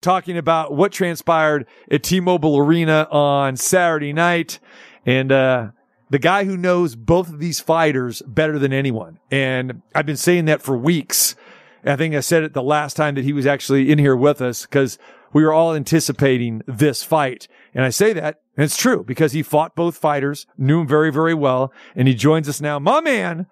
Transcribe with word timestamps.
talking 0.00 0.36
about 0.36 0.72
what 0.72 0.92
transpired 0.92 1.66
at 1.90 2.02
T-Mobile 2.02 2.58
Arena 2.58 3.06
on 3.10 3.56
Saturday 3.56 4.12
night. 4.12 4.58
And, 5.04 5.32
uh, 5.32 5.68
the 6.10 6.18
guy 6.18 6.44
who 6.44 6.56
knows 6.56 6.96
both 6.96 7.28
of 7.28 7.38
these 7.38 7.60
fighters 7.60 8.20
better 8.26 8.58
than 8.58 8.72
anyone. 8.72 9.20
And 9.30 9.82
I've 9.94 10.06
been 10.06 10.16
saying 10.16 10.46
that 10.46 10.60
for 10.60 10.76
weeks. 10.76 11.36
I 11.84 11.96
think 11.96 12.14
I 12.14 12.20
said 12.20 12.42
it 12.42 12.52
the 12.52 12.62
last 12.62 12.96
time 12.96 13.14
that 13.14 13.24
he 13.24 13.32
was 13.32 13.46
actually 13.46 13.90
in 13.90 13.98
here 13.98 14.16
with 14.16 14.42
us 14.42 14.62
because 14.62 14.98
we 15.32 15.44
were 15.44 15.52
all 15.52 15.74
anticipating 15.74 16.62
this 16.66 17.04
fight. 17.04 17.46
And 17.72 17.84
I 17.84 17.90
say 17.90 18.12
that, 18.12 18.40
and 18.56 18.64
it's 18.64 18.76
true 18.76 19.04
because 19.04 19.32
he 19.32 19.42
fought 19.42 19.76
both 19.76 19.96
fighters, 19.96 20.46
knew 20.58 20.80
him 20.80 20.88
very, 20.88 21.12
very 21.12 21.34
well. 21.34 21.72
And 21.94 22.08
he 22.08 22.14
joins 22.14 22.48
us 22.48 22.60
now. 22.60 22.78
My 22.78 23.00
man, 23.00 23.46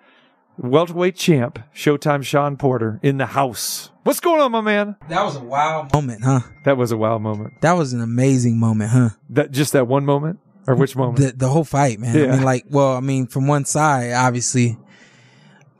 welterweight 0.59 1.17
champ, 1.17 1.59
Showtime 1.75 2.25
Shawn 2.25 2.57
Porter 2.57 3.01
in 3.03 3.19
the 3.19 3.27
house. 3.27 3.91
What's 4.05 4.21
going 4.21 4.41
on, 4.41 4.53
my 4.53 4.61
man? 4.61 4.97
That 5.09 5.25
was 5.25 5.37
a 5.37 5.41
wild 5.41 5.93
moment, 5.93 6.25
huh? 6.25 6.41
That 6.65 6.77
was 6.77 6.93
a 6.93 6.97
wild 6.97 7.23
moment. 7.23 7.61
That 7.61 7.73
was 7.73 7.93
an 7.93 8.01
amazing 8.01 8.59
moment, 8.59 8.91
huh? 8.91 9.11
That 9.30 9.51
just 9.52 9.73
that 9.73 9.87
one 9.87 10.05
moment, 10.05 10.39
or 10.66 10.75
which 10.75 10.97
moment? 10.97 11.19
The 11.19 11.33
the 11.37 11.49
whole 11.49 11.65
fight, 11.65 11.99
man. 12.01 12.16
Yeah. 12.16 12.33
I 12.33 12.37
mean, 12.37 12.43
like, 12.43 12.65
well, 12.71 12.97
I 12.97 13.01
mean, 13.01 13.27
from 13.27 13.47
one 13.47 13.65
side, 13.65 14.13
obviously. 14.13 14.79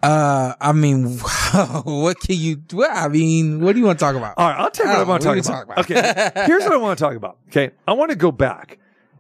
Uh, 0.01 0.55
I 0.61 0.71
mean, 0.73 1.19
what 1.19 2.21
can 2.21 2.37
you? 2.37 2.63
What 2.71 2.91
I 2.93 3.09
mean, 3.09 3.61
what 3.61 3.73
do 3.73 3.81
you 3.81 3.87
want 3.87 3.99
to 3.99 4.05
talk 4.05 4.15
about? 4.15 4.35
All 4.37 4.49
right, 4.49 4.57
I'll 4.61 4.71
tell 4.71 4.87
you 4.87 4.93
what 4.93 4.99
I 4.99 5.03
Oh, 5.03 5.07
want 5.09 5.23
to 5.23 5.29
what 5.31 5.45
talk 5.45 5.65
about. 5.65 5.79
about? 5.89 5.91
Okay, 5.91 6.47
here's 6.47 6.63
what 6.63 6.73
I 6.73 6.77
want 6.77 6.99
to 6.99 7.05
talk 7.05 7.17
about. 7.17 7.39
Okay, 7.49 7.73
I 7.87 7.95
want 7.95 8.11
to 8.11 8.17
go 8.17 8.31
back 8.31 8.79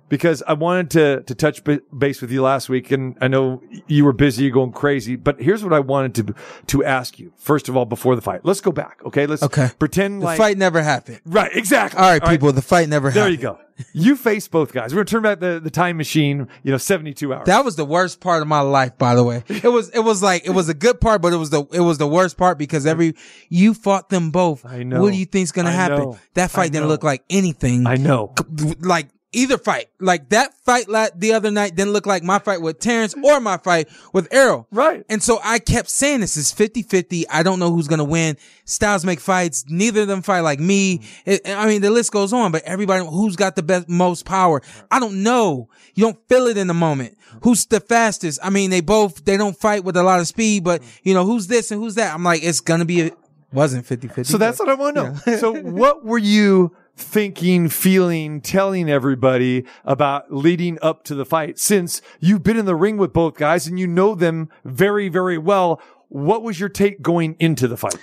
because 0.09 0.43
I 0.47 0.53
wanted 0.55 0.91
to 0.91 1.23
to 1.23 1.35
touch 1.35 1.65
ba- 1.65 1.80
base 1.97 2.21
with 2.21 2.30
you 2.30 2.43
last 2.43 2.69
week, 2.69 2.91
and 2.91 3.16
I 3.21 3.29
know 3.29 3.62
you 3.87 4.05
were 4.05 4.12
busy, 4.12 4.45
you're 4.45 4.53
going 4.53 4.73
crazy. 4.73 5.16
But 5.16 5.41
here's 5.41 5.62
what 5.65 5.73
I 5.73 5.80
wanted 5.80 6.15
to 6.27 6.35
to 6.69 6.85
ask 6.85 7.19
you 7.19 7.33
first 7.37 7.69
of 7.69 7.77
all 7.77 7.85
before 7.85 8.16
the 8.16 8.23
fight. 8.23 8.41
Let's 8.45 8.61
go 8.61 8.73
back. 8.73 9.01
Okay, 9.05 9.27
let's 9.27 9.43
Okay. 9.43 9.71
pretend 9.79 10.23
The 10.23 10.27
like 10.27 10.39
fight 10.39 10.59
never 10.59 10.83
happened. 10.83 11.21
right, 11.27 11.51
exactly. 11.55 12.01
All 12.01 12.11
right, 12.11 12.25
people, 12.25 12.52
the 12.52 12.63
fight 12.63 12.89
never 12.89 13.11
There 13.11 13.25
happened. 13.25 13.39
There 13.43 13.51
you 13.52 13.57
go. 13.57 13.63
You 13.93 14.16
faced 14.16 14.51
both 14.51 14.73
guys. 14.73 14.93
We're 14.93 15.05
gonna 15.05 15.05
turn 15.05 15.23
back 15.23 15.39
the, 15.39 15.60
the 15.63 15.71
time 15.71 15.97
machine. 15.99 16.49
You 16.65 16.73
know, 16.73 16.79
72 16.79 17.32
hours. 17.32 17.47
That 17.47 17.65
was 17.65 17.77
the 17.77 17.85
worst 17.85 18.19
part 18.21 18.43
of 18.43 18.49
my 18.49 18.59
life, 18.59 18.99
by 18.99 19.15
the 19.15 19.23
way. 19.23 19.45
It 19.49 19.69
was, 19.69 19.88
it 19.91 20.01
was 20.01 20.21
like, 20.21 20.45
it 20.45 20.51
was 20.51 20.69
a 20.69 20.75
good 20.75 21.01
part, 21.01 21.23
but 21.23 21.32
it 21.32 21.37
was 21.37 21.51
the, 21.51 21.63
it 21.73 21.79
was 21.80 21.97
the 21.99 22.09
worst 22.09 22.37
part 22.37 22.59
because 22.59 22.87
every, 22.87 23.15
you 23.49 23.75
fought 23.75 24.09
them 24.09 24.32
both. 24.32 24.66
I 24.66 24.82
know. 24.82 25.01
What 25.01 25.13
do 25.13 25.16
you 25.16 25.27
think's 25.27 25.52
gonna 25.52 25.69
I 25.69 25.73
happen? 25.73 25.99
know. 25.99 26.19
That 26.35 26.51
fight 26.51 26.73
didn't 26.73 26.88
look 26.88 27.04
like 27.04 27.23
anything. 27.30 27.87
I 27.87 27.95
know. 27.95 28.35
like 28.80 29.10
either 29.32 29.59
fight. 29.59 29.88
Like 30.01 30.30
that 30.30 30.54
fight 30.65 30.88
la- 30.88 31.09
the 31.15 31.32
other 31.32 31.51
night 31.51 31.74
didn't 31.74 31.93
look 31.93 32.07
like 32.07 32.23
my 32.23 32.38
fight 32.38 32.62
with 32.62 32.79
Terence 32.79 33.15
or 33.23 33.40
my 33.40 33.59
fight 33.59 33.88
with 34.12 34.29
Errol. 34.32 34.66
Right. 34.70 35.04
And 35.09 35.23
so 35.23 35.38
I 35.43 35.59
kept 35.59 35.90
saying 35.90 36.20
this 36.20 36.37
is 36.37 36.52
50-50. 36.52 37.24
I 37.30 37.43
don't 37.43 37.59
know 37.59 37.70
who's 37.70 37.88
going 37.88 37.98
to 37.98 38.04
win. 38.04 38.37
Styles 38.65 39.04
make 39.04 39.20
fights. 39.20 39.65
Neither 39.68 40.02
of 40.02 40.09
them 40.09 40.23
fight 40.23 40.40
like 40.40 40.60
me. 40.60 40.98
Mm-hmm. 40.98 41.30
It- 41.30 41.48
I 41.48 41.66
mean, 41.66 41.82
the 41.82 41.90
list 41.90 42.12
goes 42.12 42.32
on, 42.32 42.52
but 42.52 42.62
everybody, 42.65 43.04
who's 43.04 43.37
got 43.37 43.57
the 43.57 43.62
best, 43.62 43.88
most 43.88 44.24
power? 44.24 44.62
I 44.90 45.01
don't 45.01 45.23
know. 45.23 45.68
You 45.95 46.04
don't 46.04 46.29
feel 46.29 46.46
it 46.46 46.57
in 46.57 46.66
the 46.66 46.74
moment. 46.74 47.18
Mm-hmm. 47.18 47.38
Who's 47.42 47.66
the 47.66 47.80
fastest? 47.80 48.38
I 48.42 48.51
mean, 48.51 48.70
they 48.70 48.80
both, 48.80 49.24
they 49.24 49.37
don't 49.37 49.57
fight 49.57 49.85
with 49.85 49.96
a 49.96 50.02
lot 50.02 50.20
of 50.20 50.26
speed, 50.26 50.65
but 50.65 50.80
mm-hmm. 50.80 51.09
you 51.09 51.15
know, 51.15 51.24
who's 51.24 51.46
this 51.46 51.70
and 51.70 51.80
who's 51.80 51.96
that? 51.96 52.15
I'm 52.15 52.24
like, 52.24 52.42
it's 52.42 52.60
going 52.60 52.80
to 52.80 52.87
be, 52.87 53.02
a, 53.02 53.10
wasn't 53.52 53.87
50-50. 53.87 54.26
So 54.26 54.38
that's 54.38 54.59
what 54.59 54.68
I 54.68 54.74
want 54.74 54.96
to 54.96 55.04
know. 55.04 55.37
so 55.38 55.52
what 55.52 56.04
were 56.04 56.18
you 56.18 56.74
thinking, 56.99 57.68
feeling, 57.68 58.41
telling 58.41 58.91
everybody 58.91 59.65
about 59.85 60.32
leading 60.32 60.79
up 60.82 61.04
to 61.04 61.15
the 61.15 61.24
fight? 61.24 61.59
Since 61.59 62.02
you've 62.21 62.43
been 62.43 62.59
in 62.59 62.66
the 62.66 62.77
ring 62.77 62.96
with 62.96 63.13
both 63.13 63.37
guys 63.37 63.66
and 63.66 63.79
you 63.79 63.87
know 63.87 64.15
them 64.15 64.50
very, 64.65 65.09
very 65.09 65.38
well, 65.38 65.81
what 66.09 66.43
was 66.43 66.59
your 66.59 66.69
take 66.69 67.03
going 67.03 67.37
into 67.38 67.69
the 67.69 67.76
fight? 67.76 67.97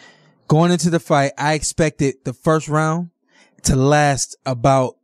going 0.48 0.72
into 0.72 0.90
the 0.90 1.00
fight, 1.00 1.32
I 1.38 1.54
expected 1.54 2.16
the 2.24 2.34
first 2.34 2.68
round 2.68 3.10
to 3.64 3.76
last 3.76 4.36
about 4.46 4.98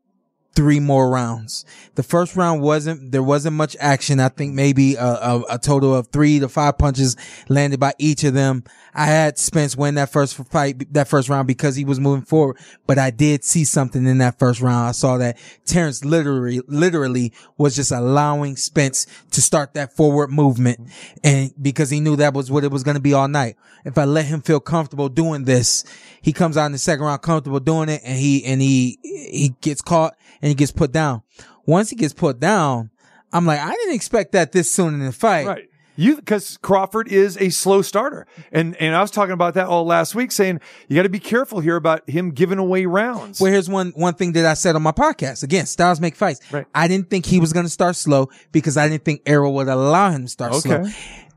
three 0.53 0.79
more 0.79 1.09
rounds. 1.09 1.65
The 1.95 2.03
first 2.03 2.35
round 2.35 2.61
wasn't, 2.61 3.11
there 3.11 3.23
wasn't 3.23 3.55
much 3.55 3.77
action. 3.79 4.19
I 4.19 4.29
think 4.29 4.53
maybe 4.53 4.95
a, 4.95 5.05
a, 5.05 5.43
a 5.51 5.57
total 5.57 5.95
of 5.95 6.07
three 6.07 6.39
to 6.39 6.49
five 6.49 6.77
punches 6.77 7.15
landed 7.47 7.79
by 7.79 7.93
each 7.97 8.23
of 8.23 8.33
them. 8.33 8.63
I 8.93 9.05
had 9.05 9.37
Spence 9.37 9.77
win 9.77 9.95
that 9.95 10.11
first 10.11 10.35
fight, 10.35 10.93
that 10.93 11.07
first 11.07 11.29
round 11.29 11.47
because 11.47 11.75
he 11.77 11.85
was 11.85 11.99
moving 11.99 12.25
forward, 12.25 12.57
but 12.85 12.97
I 12.97 13.09
did 13.09 13.45
see 13.45 13.63
something 13.63 14.05
in 14.05 14.17
that 14.17 14.37
first 14.39 14.61
round. 14.61 14.89
I 14.89 14.91
saw 14.91 15.17
that 15.17 15.37
Terence 15.65 16.03
literally, 16.03 16.61
literally 16.67 17.31
was 17.57 17.75
just 17.75 17.91
allowing 17.91 18.57
Spence 18.57 19.07
to 19.31 19.41
start 19.41 19.73
that 19.75 19.95
forward 19.95 20.29
movement 20.29 20.89
and 21.23 21.53
because 21.61 21.89
he 21.89 22.01
knew 22.01 22.17
that 22.17 22.33
was 22.33 22.51
what 22.51 22.65
it 22.65 22.71
was 22.71 22.83
going 22.83 22.95
to 22.95 23.01
be 23.01 23.13
all 23.13 23.29
night. 23.29 23.55
If 23.85 23.97
I 23.97 24.03
let 24.03 24.25
him 24.25 24.41
feel 24.41 24.59
comfortable 24.59 25.07
doing 25.07 25.45
this, 25.45 25.85
he 26.21 26.33
comes 26.33 26.57
out 26.57 26.65
in 26.65 26.71
the 26.73 26.77
second 26.77 27.05
round 27.05 27.21
comfortable 27.21 27.61
doing 27.61 27.87
it 27.87 28.01
and 28.03 28.19
he, 28.19 28.43
and 28.43 28.61
he, 28.61 28.99
he 29.01 29.55
gets 29.61 29.81
caught 29.81 30.15
and 30.41 30.49
he 30.49 30.55
gets 30.55 30.71
put 30.71 30.91
down. 30.91 31.23
Once 31.65 31.89
he 31.89 31.95
gets 31.95 32.13
put 32.13 32.39
down, 32.39 32.89
I'm 33.33 33.45
like, 33.45 33.59
I 33.59 33.71
didn't 33.71 33.95
expect 33.95 34.33
that 34.33 34.51
this 34.51 34.69
soon 34.69 34.93
in 34.93 34.99
the 35.05 35.11
fight. 35.11 35.47
Right. 35.47 35.67
You, 35.97 36.21
cause 36.21 36.57
Crawford 36.61 37.09
is 37.09 37.37
a 37.37 37.49
slow 37.49 37.81
starter. 37.81 38.25
And, 38.51 38.75
and 38.77 38.95
I 38.95 39.01
was 39.01 39.11
talking 39.11 39.33
about 39.33 39.53
that 39.53 39.67
all 39.67 39.85
last 39.85 40.15
week 40.15 40.31
saying 40.31 40.59
you 40.87 40.95
got 40.95 41.03
to 41.03 41.09
be 41.09 41.19
careful 41.19 41.59
here 41.59 41.75
about 41.75 42.09
him 42.09 42.31
giving 42.31 42.57
away 42.57 42.85
rounds. 42.85 43.39
Well, 43.39 43.51
here's 43.51 43.69
one 43.69 43.91
one 43.95 44.15
thing 44.15 44.31
that 44.33 44.45
I 44.45 44.55
said 44.55 44.75
on 44.75 44.81
my 44.81 44.93
podcast. 44.93 45.43
Again, 45.43 45.65
styles 45.65 45.99
make 45.99 46.15
fights. 46.15 46.39
Right. 46.51 46.65
I 46.73 46.87
didn't 46.87 47.09
think 47.09 47.25
he 47.25 47.39
was 47.39 47.53
going 47.53 47.65
to 47.65 47.71
start 47.71 47.95
slow 47.95 48.29
because 48.51 48.77
I 48.77 48.87
didn't 48.87 49.05
think 49.05 49.21
Errol 49.25 49.53
would 49.53 49.67
allow 49.67 50.09
him 50.09 50.23
to 50.23 50.29
start 50.29 50.55
slow. 50.55 50.77
Okay. 50.77 50.91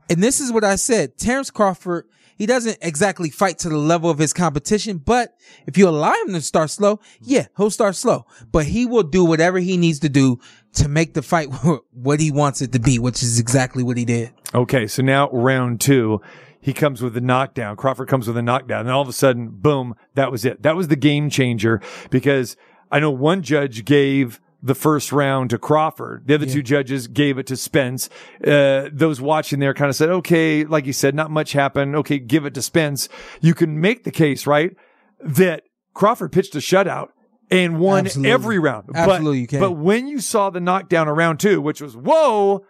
And 0.09 0.23
this 0.23 0.39
is 0.39 0.51
what 0.51 0.63
I 0.63 0.77
said. 0.77 1.17
Terence 1.17 1.51
Crawford, 1.51 2.07
he 2.35 2.45
doesn't 2.45 2.77
exactly 2.81 3.29
fight 3.29 3.59
to 3.59 3.69
the 3.69 3.77
level 3.77 4.09
of 4.09 4.19
his 4.19 4.33
competition, 4.33 4.97
but 4.97 5.35
if 5.65 5.77
you 5.77 5.87
allow 5.87 6.13
him 6.25 6.33
to 6.33 6.41
start 6.41 6.69
slow, 6.69 6.99
yeah, 7.21 7.47
he'll 7.57 7.69
start 7.69 7.95
slow. 7.95 8.25
But 8.51 8.65
he 8.65 8.85
will 8.85 9.03
do 9.03 9.23
whatever 9.23 9.59
he 9.59 9.77
needs 9.77 9.99
to 9.99 10.09
do 10.09 10.39
to 10.73 10.87
make 10.87 11.13
the 11.13 11.21
fight 11.21 11.47
what 11.91 12.19
he 12.19 12.31
wants 12.31 12.61
it 12.61 12.71
to 12.73 12.79
be, 12.79 12.99
which 12.99 13.23
is 13.23 13.39
exactly 13.39 13.83
what 13.83 13.97
he 13.97 14.05
did. 14.05 14.33
Okay, 14.53 14.87
so 14.87 15.01
now 15.01 15.29
round 15.31 15.81
two, 15.81 16.21
he 16.59 16.73
comes 16.73 17.01
with 17.01 17.15
a 17.15 17.21
knockdown. 17.21 17.75
Crawford 17.75 18.07
comes 18.07 18.27
with 18.27 18.37
a 18.37 18.41
knockdown, 18.41 18.81
and 18.81 18.91
all 18.91 19.01
of 19.01 19.07
a 19.07 19.13
sudden, 19.13 19.49
boom, 19.49 19.95
that 20.15 20.31
was 20.31 20.45
it. 20.45 20.63
That 20.63 20.75
was 20.75 20.87
the 20.87 20.95
game 20.95 21.29
changer 21.29 21.81
because 22.09 22.57
I 22.91 22.99
know 22.99 23.11
one 23.11 23.43
judge 23.43 23.85
gave 23.85 24.41
the 24.65 24.75
first 24.75 25.11
round 25.11 25.51
to 25.51 25.59
Crawford. 25.59 26.25
The 26.25 26.33
other 26.33 26.47
two 26.47 26.63
judges 26.63 27.07
gave 27.07 27.37
it 27.37 27.45
to 27.47 27.55
Spence. 27.55 28.09
Uh, 28.45 28.89
those 28.91 29.21
watching 29.21 29.59
there 29.59 29.75
kind 29.75 29.89
of 29.89 29.95
said, 29.95 30.09
okay, 30.09 30.65
like 30.65 30.87
you 30.87 30.93
said, 30.93 31.13
not 31.13 31.29
much 31.29 31.51
happened. 31.51 31.95
Okay, 31.95 32.17
give 32.17 32.45
it 32.45 32.55
to 32.55 32.63
Spence. 32.63 33.07
You 33.41 33.53
can 33.53 33.79
make 33.79 34.05
the 34.05 34.11
case, 34.11 34.47
right? 34.47 34.75
That 35.19 35.63
Crawford 35.93 36.31
pitched 36.31 36.55
a 36.55 36.57
shutout 36.57 37.09
and 37.51 37.79
won 37.79 38.05
Absolutely. 38.05 38.31
every 38.31 38.57
round. 38.57 38.89
Absolutely, 38.95 39.37
but, 39.37 39.41
you 39.41 39.47
can. 39.47 39.59
But 39.59 39.71
when 39.73 40.07
you 40.07 40.19
saw 40.19 40.49
the 40.49 40.59
knockdown 40.59 41.07
around 41.07 41.39
two, 41.39 41.61
which 41.61 41.79
was, 41.79 41.95
whoa, 41.95 42.65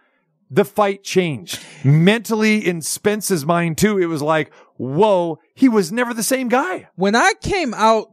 the 0.52 0.66
fight 0.66 1.02
changed 1.02 1.64
mentally 1.86 2.58
in 2.58 2.82
Spence's 2.82 3.46
mind 3.46 3.78
too. 3.78 3.98
It 3.98 4.08
was 4.08 4.22
like, 4.22 4.52
whoa, 4.76 5.40
he 5.54 5.70
was 5.70 5.94
never 5.94 6.14
the 6.14 6.24
same 6.24 6.50
guy. 6.50 6.90
when 6.96 7.16
I 7.16 7.34
came 7.42 7.74
out 7.74 8.12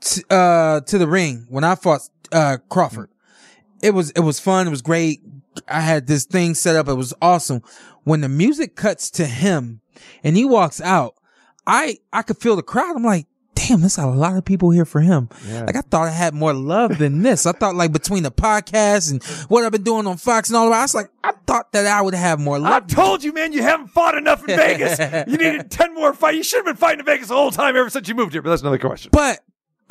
t- 0.00 0.22
uh, 0.28 0.80
to 0.82 0.98
the 0.98 1.06
ring 1.06 1.46
when 1.48 1.64
I 1.64 1.74
fought 1.74 2.02
uh, 2.32 2.58
Crawford, 2.68 3.10
it 3.82 3.92
was 3.94 4.10
it 4.10 4.20
was 4.20 4.38
fun. 4.40 4.66
It 4.66 4.70
was 4.70 4.82
great. 4.82 5.20
I 5.68 5.80
had 5.80 6.06
this 6.06 6.24
thing 6.24 6.54
set 6.54 6.76
up. 6.76 6.88
It 6.88 6.94
was 6.94 7.12
awesome. 7.20 7.62
When 8.04 8.20
the 8.20 8.28
music 8.28 8.76
cuts 8.76 9.10
to 9.12 9.26
him 9.26 9.80
and 10.22 10.36
he 10.36 10.44
walks 10.44 10.80
out, 10.80 11.14
I 11.66 11.98
I 12.12 12.22
could 12.22 12.38
feel 12.38 12.56
the 12.56 12.62
crowd. 12.62 12.96
I'm 12.96 13.04
like, 13.04 13.26
damn, 13.54 13.80
there's 13.80 13.98
a 13.98 14.06
lot 14.06 14.36
of 14.36 14.44
people 14.44 14.70
here 14.70 14.84
for 14.84 15.00
him. 15.00 15.28
Like 15.50 15.76
I 15.76 15.80
thought 15.82 16.06
I 16.08 16.12
had 16.12 16.34
more 16.34 16.54
love 16.54 16.98
than 16.98 17.22
this. 17.22 17.46
I 17.46 17.52
thought 17.52 17.74
like 17.74 17.92
between 17.92 18.22
the 18.22 18.30
podcast 18.30 19.10
and 19.10 19.22
what 19.50 19.64
I've 19.64 19.72
been 19.72 19.82
doing 19.82 20.06
on 20.06 20.16
Fox 20.16 20.48
and 20.48 20.56
all 20.56 20.70
that, 20.70 20.78
I 20.78 20.82
was 20.82 20.94
like, 20.94 21.10
I 21.24 21.32
thought 21.46 21.72
that 21.72 21.86
I 21.86 22.00
would 22.00 22.14
have 22.14 22.38
more 22.40 22.58
love. 22.58 22.72
I 22.72 22.80
told 22.86 23.22
you, 23.24 23.32
man, 23.32 23.52
you 23.52 23.62
haven't 23.62 23.88
fought 23.88 24.16
enough 24.16 24.40
in 24.48 24.56
Vegas. 24.56 24.98
You 25.28 25.36
needed 25.36 25.70
10 25.70 25.94
more 25.94 26.14
fights. 26.14 26.36
You 26.36 26.42
should 26.44 26.58
have 26.58 26.66
been 26.66 26.76
fighting 26.76 27.00
in 27.00 27.06
Vegas 27.06 27.28
the 27.28 27.34
whole 27.34 27.50
time 27.50 27.76
ever 27.76 27.90
since 27.90 28.08
you 28.08 28.14
moved 28.14 28.32
here, 28.32 28.40
but 28.40 28.50
that's 28.50 28.62
another 28.62 28.78
question. 28.78 29.10
but 29.12 29.40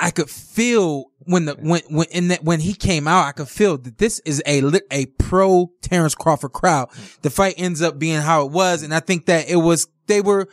I 0.00 0.10
could 0.10 0.30
feel 0.30 1.04
when 1.24 1.44
the 1.44 1.54
when 1.54 1.82
when 1.90 2.06
in 2.10 2.28
that 2.28 2.42
when 2.42 2.58
he 2.58 2.72
came 2.72 3.06
out, 3.06 3.26
I 3.26 3.32
could 3.32 3.48
feel 3.48 3.76
that 3.76 3.98
this 3.98 4.18
is 4.20 4.42
a 4.46 4.62
a 4.90 5.06
pro 5.18 5.70
Terence 5.82 6.14
Crawford 6.14 6.52
crowd. 6.52 6.90
Mm. 6.90 7.20
The 7.20 7.30
fight 7.30 7.54
ends 7.58 7.82
up 7.82 7.98
being 7.98 8.20
how 8.20 8.46
it 8.46 8.50
was, 8.50 8.82
and 8.82 8.94
I 8.94 9.00
think 9.00 9.26
that 9.26 9.48
it 9.50 9.56
was 9.56 9.86
they 10.06 10.22
were 10.22 10.48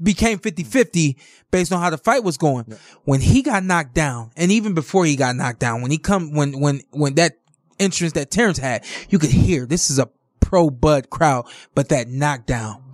became 0.00 0.38
50-50 0.38 1.16
based 1.50 1.72
on 1.72 1.80
how 1.80 1.90
the 1.90 1.98
fight 1.98 2.22
was 2.22 2.38
going. 2.38 2.64
When 3.04 3.20
he 3.20 3.42
got 3.42 3.64
knocked 3.64 3.94
down, 3.94 4.30
and 4.36 4.52
even 4.52 4.72
before 4.72 5.04
he 5.04 5.16
got 5.16 5.34
knocked 5.34 5.58
down, 5.58 5.82
when 5.82 5.90
he 5.90 5.98
come 5.98 6.32
when 6.32 6.60
when 6.60 6.82
when 6.90 7.16
that 7.16 7.32
entrance 7.80 8.12
that 8.12 8.30
Terence 8.30 8.58
had, 8.58 8.84
you 9.10 9.18
could 9.18 9.30
hear 9.30 9.66
this 9.66 9.90
is 9.90 9.98
a 9.98 10.08
pro 10.40 10.70
Bud 10.70 11.10
crowd, 11.10 11.46
but 11.74 11.88
that 11.88 12.08
knockdown, 12.08 12.84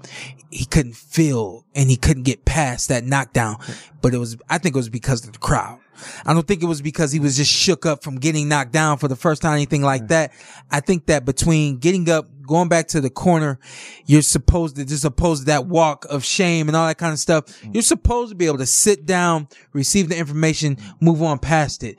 he 0.51 0.65
couldn't 0.65 0.97
feel 0.97 1.67
and 1.75 1.91
he 1.91 1.97
couldn't 1.97 2.23
get 2.23 2.45
past 2.45 2.89
that 2.89 3.05
knockdown. 3.05 3.57
But 4.01 4.15
it 4.15 4.19
was, 4.19 4.37
I 4.49 4.59
think 4.59 4.75
it 4.75 4.79
was 4.79 4.89
because 4.89 5.27
of 5.27 5.33
the 5.33 5.39
crowd. 5.39 5.81
I 6.25 6.35
don't 6.35 6.47
think 6.47 6.63
it 6.63 6.67
was 6.67 6.83
because 6.83 7.13
he 7.13 7.21
was 7.21 7.37
just 7.37 7.53
shook 7.53 7.87
up 7.87 8.03
from 8.03 8.17
getting 8.17 8.49
knocked 8.49 8.73
down 8.73 8.99
for 8.99 9.09
the 9.09 9.17
first 9.17 9.43
time, 9.43 9.55
anything 9.55 9.83
like 9.83 10.09
that. 10.09 10.33
I 10.71 10.81
think 10.81 11.07
that 11.07 11.25
between 11.25 11.79
getting 11.79 12.09
up, 12.11 12.27
going 12.47 12.69
back 12.69 12.89
to 12.89 13.01
the 13.01 13.11
corner, 13.11 13.59
you're 14.07 14.23
supposed 14.23 14.77
to 14.77 14.85
just 14.85 15.05
opposed 15.05 15.43
to 15.43 15.47
that 15.47 15.67
walk 15.67 16.07
of 16.07 16.25
shame 16.25 16.69
and 16.69 16.77
all 16.77 16.87
that 16.87 16.99
kind 16.99 17.13
of 17.13 17.19
stuff. 17.19 17.47
Mm. 17.63 17.75
You're 17.75 17.83
supposed 17.83 18.31
to 18.31 18.37
be 18.37 18.47
able 18.47 18.59
to 18.59 18.67
sit 18.67 19.07
down, 19.07 19.49
receive 19.73 20.09
the 20.09 20.17
information, 20.17 20.77
mm. 20.77 20.95
move 21.01 21.23
on 21.23 21.39
past 21.39 21.85
it. 21.85 21.99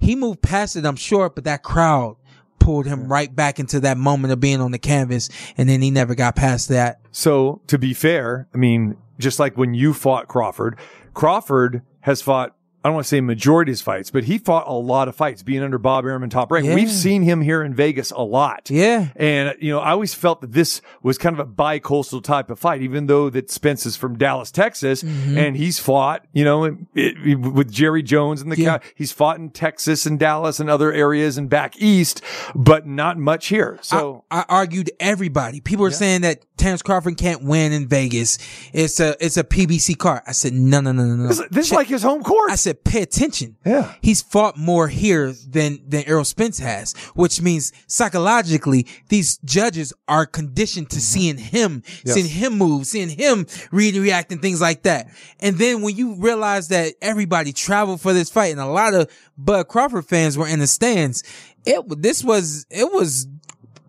He 0.00 0.16
moved 0.16 0.42
past 0.42 0.74
it, 0.74 0.84
I'm 0.84 0.96
sure, 0.96 1.30
but 1.30 1.44
that 1.44 1.62
crowd 1.62 2.16
pulled 2.58 2.86
him 2.86 3.08
right 3.08 3.34
back 3.34 3.58
into 3.58 3.80
that 3.80 3.96
moment 3.96 4.32
of 4.32 4.40
being 4.40 4.60
on 4.60 4.70
the 4.70 4.78
canvas. 4.78 5.28
And 5.56 5.68
then 5.68 5.82
he 5.82 5.90
never 5.90 6.14
got 6.14 6.36
past 6.36 6.68
that. 6.68 7.00
So 7.10 7.60
to 7.66 7.78
be 7.78 7.94
fair, 7.94 8.48
I 8.54 8.56
mean, 8.56 8.96
just 9.18 9.38
like 9.38 9.56
when 9.56 9.74
you 9.74 9.92
fought 9.92 10.28
Crawford, 10.28 10.78
Crawford 11.14 11.82
has 12.00 12.22
fought 12.22 12.56
I 12.84 12.88
don't 12.88 12.94
want 12.94 13.04
to 13.04 13.08
say 13.08 13.20
majority 13.20 13.70
of 13.70 13.74
his 13.74 13.82
fights, 13.82 14.10
but 14.10 14.24
he 14.24 14.38
fought 14.38 14.66
a 14.66 14.72
lot 14.72 15.06
of 15.08 15.14
fights 15.14 15.42
being 15.42 15.62
under 15.62 15.78
Bob 15.78 16.04
Arum 16.04 16.28
top 16.30 16.50
rank. 16.50 16.66
Yeah. 16.66 16.74
We've 16.74 16.90
seen 16.90 17.22
him 17.22 17.40
here 17.40 17.62
in 17.62 17.74
Vegas 17.74 18.10
a 18.10 18.22
lot. 18.22 18.70
Yeah. 18.70 19.08
And, 19.16 19.54
you 19.60 19.70
know, 19.72 19.78
I 19.78 19.90
always 19.90 20.14
felt 20.14 20.40
that 20.40 20.52
this 20.52 20.82
was 21.02 21.16
kind 21.16 21.34
of 21.34 21.40
a 21.40 21.44
bi-coastal 21.48 22.22
type 22.22 22.50
of 22.50 22.58
fight, 22.58 22.82
even 22.82 23.06
though 23.06 23.30
that 23.30 23.50
Spence 23.50 23.86
is 23.86 23.96
from 23.96 24.18
Dallas, 24.18 24.50
Texas, 24.50 25.02
Mm-hmm. 25.02 25.38
and 25.38 25.56
he's 25.56 25.78
fought, 25.78 26.24
you 26.32 26.44
know, 26.44 26.64
it, 26.64 26.76
it- 26.94 27.38
with 27.38 27.70
Jerry 27.70 28.02
Jones 28.02 28.42
and 28.42 28.50
the 28.50 28.56
Yeah. 28.58 28.78
guy, 28.78 28.84
he's 28.94 29.12
fought 29.12 29.38
in 29.38 29.50
Texas 29.50 30.04
and 30.06 30.18
Dallas 30.18 30.58
and 30.60 30.68
other 30.68 30.92
areas 30.92 31.38
and 31.38 31.48
back 31.48 31.76
east, 31.80 32.20
but 32.54 32.86
not 32.86 33.16
much 33.18 33.46
here. 33.46 33.78
So. 33.82 34.24
I, 34.30 34.40
I 34.40 34.44
argued 34.48 34.90
everybody. 34.98 35.60
People 35.60 35.84
are 35.84 35.90
saying 35.92 36.22
that 36.22 36.40
Terence 36.62 36.80
Crawford 36.80 37.16
can't 37.16 37.42
win 37.42 37.72
in 37.72 37.88
Vegas. 37.88 38.38
It's 38.72 39.00
a 39.00 39.16
it's 39.18 39.36
a 39.36 39.42
PBC 39.42 39.98
card. 39.98 40.22
I 40.28 40.32
said 40.32 40.52
no 40.52 40.80
no 40.80 40.92
no 40.92 41.04
no 41.04 41.16
no. 41.16 41.26
this, 41.26 41.42
this 41.50 41.66
is 41.66 41.72
like 41.72 41.88
his 41.88 42.04
home 42.04 42.22
court. 42.22 42.52
I 42.52 42.54
said 42.54 42.84
pay 42.84 43.02
attention. 43.02 43.56
Yeah. 43.66 43.92
He's 44.00 44.22
fought 44.22 44.56
more 44.56 44.86
here 44.86 45.32
than 45.48 45.80
than 45.88 46.04
Errol 46.04 46.24
Spence 46.24 46.60
has, 46.60 46.92
which 47.16 47.42
means 47.42 47.72
psychologically 47.88 48.86
these 49.08 49.38
judges 49.38 49.92
are 50.06 50.24
conditioned 50.24 50.90
to 50.90 50.96
mm-hmm. 50.96 51.00
seeing 51.00 51.38
him, 51.38 51.82
Yes. 52.04 52.14
seeing 52.14 52.28
him 52.28 52.58
move, 52.58 52.86
seeing 52.86 53.08
him 53.08 53.46
read 53.72 53.94
and 53.94 54.04
react 54.04 54.30
and 54.30 54.40
things 54.40 54.60
like 54.60 54.82
that. 54.84 55.08
And 55.40 55.58
then 55.58 55.82
when 55.82 55.96
you 55.96 56.14
realize 56.14 56.68
that 56.68 56.94
everybody 57.02 57.52
traveled 57.52 58.00
for 58.00 58.12
this 58.12 58.30
fight 58.30 58.52
and 58.52 58.60
a 58.60 58.66
lot 58.66 58.94
of 58.94 59.10
Bud 59.36 59.66
Crawford 59.66 60.06
fans 60.06 60.38
were 60.38 60.46
in 60.46 60.60
the 60.60 60.68
stands, 60.68 61.24
it 61.64 61.82
this 62.00 62.22
was 62.22 62.66
it 62.70 62.92
was 62.92 63.26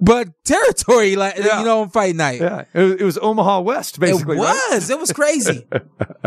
Bud 0.04 0.34
territory, 0.44 1.16
like 1.16 1.38
Yeah. 1.38 1.60
you 1.60 1.66
know, 1.66 1.82
on 1.82 1.90
fight 1.90 2.16
night. 2.16 2.42
yeah. 2.42 2.66
It 2.74 2.82
was, 2.84 2.92
it 2.96 3.04
was 3.04 3.18
Omaha 3.18 3.62
West, 3.62 4.00
basically. 4.00 4.38
it 4.38 4.42
right? 4.42 4.68
was. 4.72 4.90
It 4.90 5.00
was 5.00 5.12
crazy. 5.14 5.66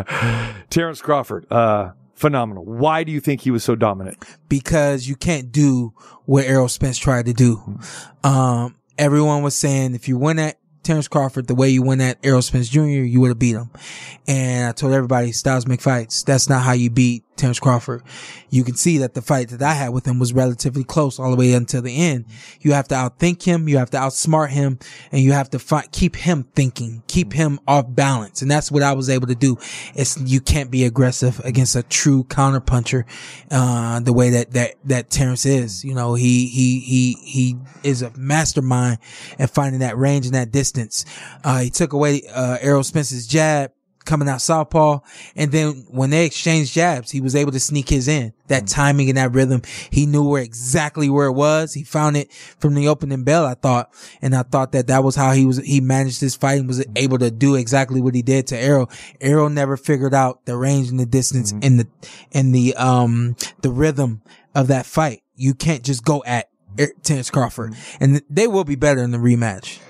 Terence 0.70 1.00
Crawford, 1.02 1.46
uh, 1.50 1.93
phenomenal. 2.14 2.64
Why 2.64 3.05
do 3.05 3.12
you 3.12 3.20
think 3.20 3.40
he 3.43 3.50
was 3.50 3.64
so 3.64 3.75
dominant? 3.76 4.25
because 4.49 5.08
you 5.08 5.17
can't 5.17 5.50
do 5.52 5.93
what 6.25 6.44
Errol 6.44 6.69
Spence 6.69 6.99
tried 6.99 7.26
to 7.26 7.32
do. 7.32 7.78
Um, 8.25 8.76
everyone 8.99 9.43
was 9.43 9.55
saying 9.56 9.94
if 9.94 10.08
you 10.08 10.17
win 10.19 10.38
at 10.38 10.58
Terence 10.82 11.08
Crawford 11.08 11.46
the 11.49 11.55
way 11.55 11.69
you 11.69 11.82
win 11.82 12.00
at 12.00 12.19
Errol 12.25 12.43
Spence 12.43 12.69
Jr., 12.69 12.81
you 12.84 13.20
would 13.20 13.28
have 13.28 13.38
beat 13.38 13.56
him. 13.56 13.70
And 14.28 14.69
I 14.69 14.73
told 14.73 14.93
everybody, 14.94 15.32
styles 15.32 15.67
make 15.67 15.81
fights. 15.81 16.23
That's 16.23 16.49
not 16.49 16.62
how 16.62 16.73
you 16.73 16.90
beat 16.90 17.25
Terence 17.37 17.61
Crawford. 17.61 18.03
You 18.50 18.65
can 18.65 18.75
see 18.75 18.99
that 18.99 19.15
the 19.15 19.23
fight 19.23 19.49
that 19.50 19.62
I 19.62 19.75
had 19.75 19.91
with 19.91 20.06
him 20.06 20.19
was 20.19 20.33
relatively 20.33 20.85
close 20.85 21.19
all 21.19 21.31
the 21.31 21.37
way 21.37 21.53
until 21.53 21.83
the 21.83 21.97
end. 21.97 22.27
You 22.61 22.73
have 22.73 22.88
to 22.88 22.94
outthink 22.94 23.43
him, 23.43 23.69
you 23.69 23.79
have 23.79 23.91
to 23.91 23.97
outsmart 23.97 24.50
him, 24.50 24.79
and 25.12 25.21
you 25.21 25.33
have 25.33 25.50
to 25.50 25.83
keep 25.93 26.17
him 26.17 26.44
thinking, 26.55 27.03
keep 27.06 27.33
him 27.33 27.61
off 27.67 27.87
balance. 27.88 28.43
And 28.43 28.50
that's 28.50 28.71
what 28.71 28.83
I 28.83 28.93
was 28.93 29.09
able 29.09 29.27
to 29.29 29.35
do. 29.35 29.59
It's, 29.94 30.19
you 30.21 30.41
can't 30.41 30.71
be 30.71 30.85
aggressive 30.85 31.41
against 31.44 31.77
a 31.77 31.83
true 31.83 32.25
counterpuncher, 32.25 33.05
uh, 33.50 34.00
the 34.00 34.12
way 34.12 34.31
that, 34.31 34.53
that, 34.53 34.75
that 34.85 35.11
Terence 35.11 35.47
is. 35.47 35.85
You 35.85 35.94
know, 35.94 36.15
he, 36.15 36.49
he, 36.49 36.81
he, 36.81 37.12
he 37.23 37.56
is 37.83 38.03
a 38.03 38.11
mastermind 38.17 38.99
at 39.38 39.50
finding 39.50 39.81
that 39.81 39.97
range 39.97 40.27
and 40.27 40.35
that 40.35 40.50
distance. 40.50 41.05
Uh, 41.44 41.61
he 41.61 41.71
took 41.71 41.93
away, 41.93 42.23
uh, 42.33 42.59
Errol 42.61 42.83
Spence's 42.83 43.27
jab 43.27 43.73
coming 44.06 44.29
out 44.29 44.41
southpaw. 44.41 45.00
And 45.35 45.53
then 45.53 45.87
when 45.88 46.11
they 46.11 46.25
exchanged 46.25 46.73
jabs, 46.73 47.11
he 47.11 47.20
was 47.20 47.37
able 47.37 47.53
to 47.53 47.61
sneak 47.61 47.88
his 47.88 48.08
in. 48.08 48.32
That 48.49 48.67
timing 48.69 49.08
and 49.08 49.19
that 49.19 49.32
rhythm, 49.32 49.62
he 49.91 50.06
knew 50.06 50.26
where 50.26 50.43
exactly 50.43 51.11
where 51.11 51.26
it 51.26 51.32
was. 51.32 51.75
He 51.75 51.82
found 51.82 52.17
it 52.17 52.32
from 52.32 52.75
the 52.75 52.88
opening 52.88 53.25
bell, 53.25 53.44
I 53.44 53.55
thought. 53.55 53.93
And 54.23 54.35
I 54.35 54.43
thought 54.44 54.73
that 54.73 54.87
that 54.87 55.03
was 55.03 55.17
how 55.17 55.32
he 55.32 55.44
was, 55.44 55.58
he 55.58 55.81
managed 55.81 56.20
his 56.20 56.37
fight 56.37 56.61
and 56.61 56.69
was 56.69 56.85
able 56.94 57.19
to 57.19 57.31
do 57.31 57.56
exactly 57.56 58.00
what 58.00 58.14
he 58.14 58.23
did 58.23 58.47
to 58.49 58.56
Errol. 58.56 58.91
Errol 59.20 59.50
never 59.50 59.76
figured 59.76 60.14
out 60.14 60.47
the 60.47 60.56
range 60.56 60.88
and 60.88 61.00
the 61.00 61.06
distance 61.06 61.52
and 61.61 61.81
the, 61.81 61.88
and 62.32 62.55
the, 62.55 62.75
um, 62.76 63.37
the 63.62 63.70
rhythm 63.70 64.23
of 64.55 64.69
that 64.69 64.87
fight. 64.87 65.23
You 65.35 65.52
can't 65.52 65.82
just 65.82 66.05
go 66.05 66.23
at 66.25 66.49
Er- 66.79 66.93
Terence 67.02 67.31
Crawford 67.31 67.75
and 68.00 68.23
they 68.29 68.47
will 68.47 68.64
be 68.64 68.76
better 68.76 69.02
in 69.02 69.11
the 69.11 69.19
rematch. 69.19 69.81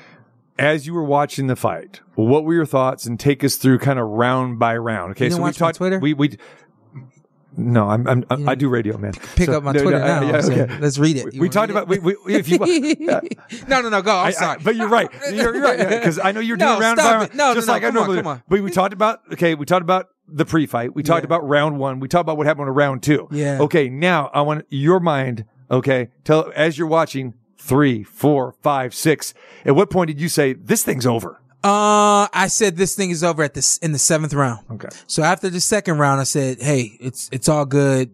As 0.58 0.86
you 0.86 0.94
were 0.94 1.04
watching 1.04 1.48
the 1.48 1.56
fight, 1.56 2.00
what 2.14 2.44
were 2.44 2.54
your 2.54 2.66
thoughts? 2.66 3.04
And 3.06 3.20
take 3.20 3.44
us 3.44 3.56
through 3.56 3.78
kind 3.78 3.98
of 3.98 4.06
round 4.08 4.58
by 4.58 4.76
round. 4.76 5.10
Okay, 5.12 5.28
so 5.30 5.42
we 5.42 5.52
talked. 5.52 5.76
Twitter? 5.76 5.98
We 5.98 6.14
we. 6.14 6.36
No, 7.58 7.88
I'm, 7.88 8.06
I'm 8.30 8.46
I 8.46 8.54
do 8.54 8.68
radio, 8.68 8.98
man. 8.98 9.12
Pick 9.34 9.46
So- 9.46 9.56
up 9.56 9.62
my 9.62 9.72
no, 9.72 9.80
Twitter 9.82 9.98
no, 9.98 10.04
now. 10.06 10.18
uh, 10.18 10.30
yeah, 10.30 10.40
so. 10.42 10.76
Let's 10.78 10.98
read 10.98 11.16
it. 11.16 11.24
We, 11.24 11.30
You 11.32 11.40
we 11.40 11.48
talked 11.48 11.70
about 11.70 11.88
we, 11.88 11.98
we, 11.98 12.14
if 12.28 12.50
you. 12.50 12.58
it? 12.62 13.38
no, 13.66 13.80
no, 13.80 13.88
no. 13.88 14.02
Go. 14.02 14.10
I'm 14.12 14.26
I- 14.26 14.28
I- 14.28 14.30
sorry. 14.32 14.60
but 14.62 14.76
you're 14.76 14.88
right. 14.88 15.08
You're, 15.32 15.54
you're 15.54 15.62
right 15.64 15.78
because 15.78 16.18
I 16.18 16.32
know 16.32 16.40
you're 16.40 16.58
doing 16.58 16.72
No, 16.72 16.78
round 16.80 16.98
by 16.98 17.24
it. 17.24 17.34
No, 17.34 17.54
just 17.54 17.66
no, 17.66 17.72
like 17.72 17.82
I 17.82 17.86
come 17.88 17.96
on, 17.96 18.02
normally. 18.02 18.16
come 18.18 18.26
on. 18.26 18.42
But 18.48 18.60
we 18.60 18.70
talked 18.70 18.92
about 18.92 19.20
okay. 19.32 19.54
We 19.54 19.64
talked 19.64 19.82
about 19.82 20.08
the 20.28 20.44
pre-fight. 20.44 20.94
We 20.94 21.02
talked 21.02 21.22
Yeah. 21.22 21.26
about 21.28 21.48
round 21.48 21.78
one. 21.78 21.98
We 21.98 22.08
talked 22.08 22.22
about 22.22 22.36
what 22.36 22.46
happened 22.46 22.68
in 22.68 22.74
round 22.74 23.02
two. 23.02 23.26
Yeah. 23.30 23.60
Okay. 23.62 23.88
Now 23.88 24.30
I 24.34 24.42
want 24.42 24.66
your 24.68 25.00
mind. 25.00 25.46
Okay. 25.70 26.08
Tell 26.24 26.52
as 26.54 26.76
you're 26.76 26.88
watching 26.88 27.34
three, 27.66 28.04
four, 28.04 28.54
five, 28.62 28.94
six. 28.94 29.34
At 29.64 29.74
what 29.74 29.90
point 29.90 30.08
did 30.08 30.20
you 30.20 30.28
say 30.28 30.52
this 30.52 30.84
thing's 30.84 31.06
over? 31.06 31.40
Uh, 31.64 32.28
I 32.32 32.46
said 32.48 32.76
this 32.76 32.94
thing 32.94 33.10
is 33.10 33.24
over 33.24 33.42
at 33.42 33.54
this 33.54 33.78
in 33.78 33.90
the 33.90 33.98
seventh 33.98 34.32
round. 34.32 34.64
Okay. 34.70 34.88
So 35.08 35.24
after 35.24 35.50
the 35.50 35.60
second 35.60 35.98
round, 35.98 36.20
I 36.20 36.24
said, 36.24 36.62
"Hey, 36.62 36.96
it's 37.00 37.28
it's 37.32 37.48
all 37.48 37.64
good. 37.66 38.10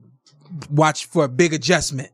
Watch 0.70 1.04
for 1.04 1.24
a 1.24 1.28
big 1.28 1.52
adjustment." 1.52 2.08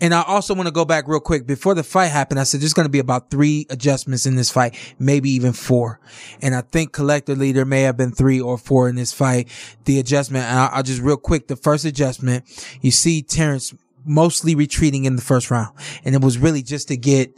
And 0.00 0.14
I 0.14 0.22
also 0.22 0.54
want 0.54 0.66
to 0.66 0.72
go 0.72 0.86
back 0.86 1.06
real 1.06 1.20
quick 1.20 1.46
before 1.46 1.74
the 1.74 1.82
fight 1.82 2.06
happened. 2.06 2.40
I 2.40 2.44
said 2.44 2.62
there's 2.62 2.72
going 2.72 2.86
to 2.86 2.90
be 2.90 3.00
about 3.00 3.30
three 3.30 3.66
adjustments 3.68 4.24
in 4.24 4.36
this 4.36 4.50
fight, 4.50 4.74
maybe 4.98 5.28
even 5.30 5.52
four. 5.52 6.00
And 6.40 6.54
I 6.54 6.62
think 6.62 6.92
collectively 6.92 7.52
there 7.52 7.66
may 7.66 7.82
have 7.82 7.98
been 7.98 8.12
three 8.12 8.40
or 8.40 8.56
four 8.56 8.88
in 8.88 8.96
this 8.96 9.12
fight. 9.12 9.48
The 9.84 9.98
adjustment, 9.98 10.46
I'll 10.46 10.82
just 10.82 11.02
real 11.02 11.18
quick. 11.18 11.48
The 11.48 11.56
first 11.56 11.84
adjustment, 11.84 12.44
you 12.80 12.92
see 12.92 13.20
Terence 13.20 13.74
mostly 14.08 14.54
retreating 14.54 15.04
in 15.04 15.16
the 15.16 15.22
first 15.22 15.50
round, 15.50 15.76
and 16.04 16.14
it 16.14 16.22
was 16.22 16.38
really 16.38 16.62
just 16.62 16.88
to 16.88 16.96
get 16.96 17.32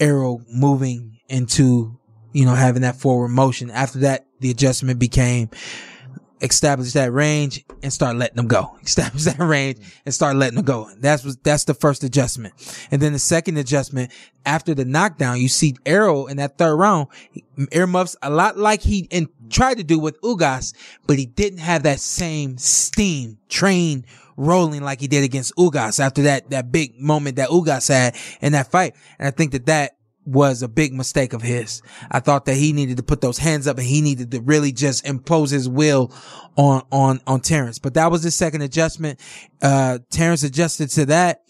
Errol 0.00 0.42
moving 0.48 1.18
into 1.28 1.98
you 2.34 2.44
know, 2.44 2.54
having 2.54 2.82
that 2.82 2.96
forward 2.96 3.28
motion. 3.28 3.70
After 3.70 4.00
that, 4.00 4.26
the 4.40 4.50
adjustment 4.50 4.98
became 4.98 5.48
establish 6.40 6.92
that 6.92 7.10
range 7.10 7.64
and 7.82 7.90
start 7.90 8.16
letting 8.16 8.36
them 8.36 8.48
go. 8.48 8.76
Establish 8.82 9.24
that 9.24 9.38
range 9.38 9.78
and 10.04 10.12
start 10.12 10.36
letting 10.36 10.56
them 10.56 10.64
go. 10.64 10.90
That's 10.98 11.24
was 11.24 11.36
that's 11.38 11.64
the 11.64 11.72
first 11.72 12.04
adjustment. 12.04 12.52
And 12.90 13.00
then 13.00 13.14
the 13.14 13.18
second 13.18 13.56
adjustment 13.56 14.12
after 14.44 14.74
the 14.74 14.84
knockdown, 14.84 15.40
you 15.40 15.48
see 15.48 15.76
Errol 15.86 16.26
in 16.26 16.36
that 16.36 16.58
third 16.58 16.74
round, 16.76 17.06
earmuffs 17.72 18.16
a 18.20 18.28
lot 18.28 18.58
like 18.58 18.82
he 18.82 19.08
and 19.10 19.28
tried 19.48 19.78
to 19.78 19.84
do 19.84 19.98
with 19.98 20.20
Ugas, 20.20 20.74
but 21.06 21.18
he 21.18 21.24
didn't 21.24 21.60
have 21.60 21.84
that 21.84 22.00
same 22.00 22.58
steam 22.58 23.38
train 23.48 24.04
rolling 24.36 24.82
like 24.82 25.00
he 25.00 25.08
did 25.08 25.24
against 25.24 25.54
Ugas 25.56 26.00
after 26.00 26.22
that 26.22 26.50
that 26.50 26.72
big 26.72 26.98
moment 27.00 27.36
that 27.36 27.48
Ugas 27.50 27.88
had 27.88 28.16
in 28.40 28.52
that 28.52 28.70
fight. 28.70 28.94
And 29.18 29.28
I 29.28 29.30
think 29.30 29.52
that 29.52 29.66
that 29.66 29.92
was 30.26 30.62
a 30.62 30.68
big 30.68 30.92
mistake 30.92 31.32
of 31.32 31.42
his. 31.42 31.82
I 32.10 32.20
thought 32.20 32.46
that 32.46 32.54
he 32.54 32.72
needed 32.72 32.96
to 32.96 33.02
put 33.02 33.20
those 33.20 33.38
hands 33.38 33.66
up 33.66 33.78
and 33.78 33.86
he 33.86 34.00
needed 34.00 34.30
to 34.30 34.40
really 34.40 34.72
just 34.72 35.06
impose 35.06 35.50
his 35.50 35.68
will 35.68 36.12
on, 36.56 36.82
on, 36.90 37.20
on 37.26 37.40
Terence. 37.40 37.78
But 37.78 37.94
that 37.94 38.10
was 38.10 38.22
the 38.22 38.30
second 38.30 38.62
adjustment. 38.62 39.20
Uh, 39.64 39.98
Terence 40.10 40.42
adjusted 40.42 40.90
to 40.90 41.06
that, 41.06 41.40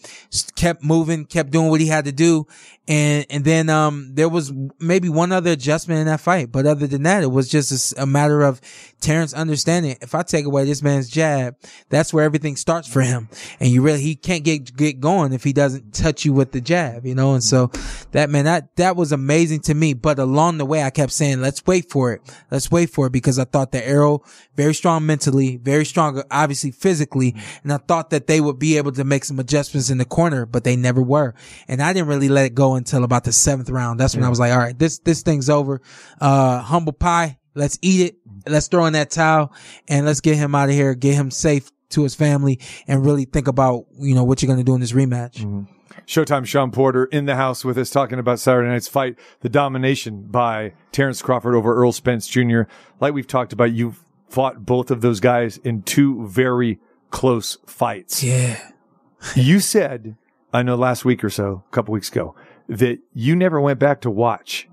kept 0.55 0.81
moving, 0.81 1.25
kept 1.25 1.51
doing 1.51 1.69
what 1.69 1.81
he 1.81 1.87
had 1.87 2.05
to 2.05 2.13
do. 2.13 2.47
And, 2.87 3.25
and 3.29 3.43
then, 3.43 3.69
um, 3.69 4.11
there 4.13 4.29
was 4.29 4.53
maybe 4.79 5.09
one 5.09 5.31
other 5.31 5.51
adjustment 5.51 5.99
in 5.99 6.05
that 6.05 6.21
fight. 6.21 6.51
But 6.51 6.65
other 6.65 6.87
than 6.87 7.03
that, 7.03 7.23
it 7.23 7.31
was 7.31 7.49
just 7.49 7.97
a 7.97 8.05
matter 8.05 8.43
of 8.43 8.61
Terence 9.01 9.33
understanding 9.33 9.97
if 10.01 10.15
I 10.15 10.21
take 10.21 10.45
away 10.45 10.65
this 10.65 10.81
man's 10.81 11.09
jab, 11.09 11.55
that's 11.89 12.13
where 12.13 12.23
everything 12.23 12.55
starts 12.55 12.87
for 12.87 13.01
him. 13.01 13.27
And 13.59 13.69
you 13.69 13.81
really, 13.81 14.01
he 14.01 14.15
can't 14.15 14.43
get, 14.43 14.77
get 14.77 14.99
going 14.99 15.33
if 15.33 15.43
he 15.43 15.51
doesn't 15.51 15.93
touch 15.93 16.23
you 16.23 16.31
with 16.31 16.51
the 16.51 16.61
jab, 16.61 17.05
you 17.05 17.15
know? 17.15 17.33
And 17.33 17.43
so 17.43 17.71
that 18.11 18.29
man, 18.29 18.45
that, 18.45 18.75
that 18.77 18.95
was 18.95 19.11
amazing 19.11 19.61
to 19.61 19.73
me. 19.73 19.93
But 19.93 20.19
along 20.19 20.59
the 20.59 20.65
way, 20.65 20.83
I 20.83 20.89
kept 20.89 21.11
saying, 21.11 21.41
let's 21.41 21.65
wait 21.65 21.89
for 21.91 22.13
it. 22.13 22.21
Let's 22.49 22.71
wait 22.71 22.91
for 22.91 23.07
it 23.07 23.11
because 23.11 23.39
I 23.39 23.45
thought 23.45 23.71
the 23.71 23.85
Errol 23.85 24.23
very 24.55 24.73
strong 24.73 25.05
mentally, 25.05 25.57
very 25.57 25.85
strong, 25.85 26.23
obviously 26.31 26.71
physically. 26.71 27.35
And 27.63 27.73
I 27.73 27.77
thought 27.77 28.04
that 28.09 28.27
they 28.27 28.41
would 28.41 28.59
be 28.59 28.77
able 28.77 28.91
to 28.93 29.03
make 29.03 29.25
some 29.25 29.39
adjustments 29.39 29.89
in 29.89 29.97
the 29.97 30.05
corner, 30.05 30.45
but 30.45 30.63
they 30.63 30.75
never 30.75 31.01
were. 31.01 31.33
And 31.67 31.81
I 31.81 31.93
didn't 31.93 32.07
really 32.07 32.29
let 32.29 32.45
it 32.45 32.55
go 32.55 32.75
until 32.75 33.03
about 33.03 33.23
the 33.23 33.31
seventh 33.31 33.69
round. 33.69 33.99
That's 33.99 34.15
when 34.15 34.23
I 34.23 34.29
was 34.29 34.39
like, 34.39 34.51
all 34.51 34.59
right, 34.59 34.77
this, 34.77 34.99
this 34.99 35.23
thing's 35.23 35.49
over. 35.49 35.81
Uh, 36.19 36.59
humble 36.59 36.93
pie. 36.93 37.39
Let's 37.53 37.79
eat 37.81 38.07
it. 38.07 38.15
Let's 38.47 38.67
throw 38.67 38.85
in 38.85 38.93
that 38.93 39.11
towel 39.11 39.53
and 39.87 40.05
let's 40.05 40.21
get 40.21 40.35
him 40.35 40.53
out 40.55 40.69
of 40.69 40.75
here. 40.75 40.93
Get 40.93 41.15
him 41.15 41.31
safe 41.31 41.71
to 41.89 42.03
his 42.03 42.15
family 42.15 42.59
and 42.87 43.05
really 43.05 43.25
think 43.25 43.47
about, 43.47 43.85
you 43.97 44.13
know, 44.13 44.23
what 44.23 44.41
you're 44.41 44.47
going 44.47 44.59
to 44.59 44.65
do 44.65 44.75
in 44.75 44.81
this 44.81 44.91
rematch. 44.91 45.37
Mm-hmm. 45.37 45.63
Showtime 46.05 46.45
Shawn 46.45 46.71
Porter 46.71 47.05
in 47.05 47.25
the 47.25 47.35
house 47.35 47.65
with 47.65 47.77
us 47.77 47.89
talking 47.89 48.19
about 48.19 48.39
Saturday 48.39 48.69
night's 48.69 48.87
fight, 48.87 49.17
the 49.39 49.49
domination 49.49 50.23
by 50.23 50.73
Terence 50.91 51.21
Crawford 51.21 51.55
over 51.55 51.75
Errol 51.75 51.91
Spence 51.91 52.27
Jr. 52.27 52.63
Like 52.99 53.13
we've 53.13 53.27
talked 53.27 53.53
about, 53.53 53.71
you've 53.71 54.03
fought 54.29 54.65
both 54.65 54.91
of 54.91 55.01
those 55.01 55.19
guys 55.19 55.57
in 55.57 55.81
two 55.81 56.27
very 56.27 56.79
close 57.15 57.57
fights. 57.65 58.21
Yeah. 58.23 58.59
you 59.35 59.59
said, 59.59 60.17
I 60.53 60.61
know 60.63 60.75
last 60.75 61.05
week 61.05 61.23
or 61.23 61.29
so, 61.29 61.63
a 61.67 61.71
couple 61.71 61.93
weeks 61.93 62.09
ago, 62.11 62.35
that 62.67 62.99
you 63.13 63.35
never 63.35 63.59
went 63.61 63.79
back 63.79 64.01
to 64.01 64.09
watch 64.11 64.67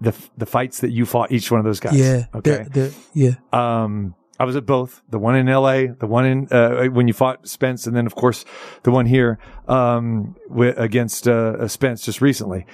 the 0.00 0.12
the 0.36 0.46
fights 0.46 0.80
that 0.80 0.90
you 0.90 1.06
fought 1.06 1.30
each 1.32 1.50
one 1.50 1.58
of 1.60 1.64
those 1.64 1.80
guys. 1.80 1.94
Yeah. 1.98 2.26
Okay. 2.34 2.50
They're- 2.50 2.68
they're- 2.90 2.92
yeah. 3.14 3.34
Um, 3.52 4.14
I 4.40 4.44
was 4.44 4.54
at 4.56 4.66
both. 4.66 5.02
The 5.10 5.18
one 5.18 5.34
in 5.36 5.48
L.A., 5.48 5.88
the 5.88 6.06
one 6.06 6.24
in 6.24 6.48
uh, 6.52 6.84
when 6.86 7.08
you 7.08 7.14
fought 7.14 7.48
Spence, 7.48 7.86
and 7.88 7.96
then 7.96 8.06
of 8.06 8.14
course 8.14 8.44
the 8.84 8.92
one 8.92 9.06
here 9.06 9.38
um, 9.66 10.36
wi- 10.48 10.74
against 10.76 11.26
uh, 11.26 11.66
Spence 11.66 12.02
just 12.04 12.20
recently. 12.20 12.64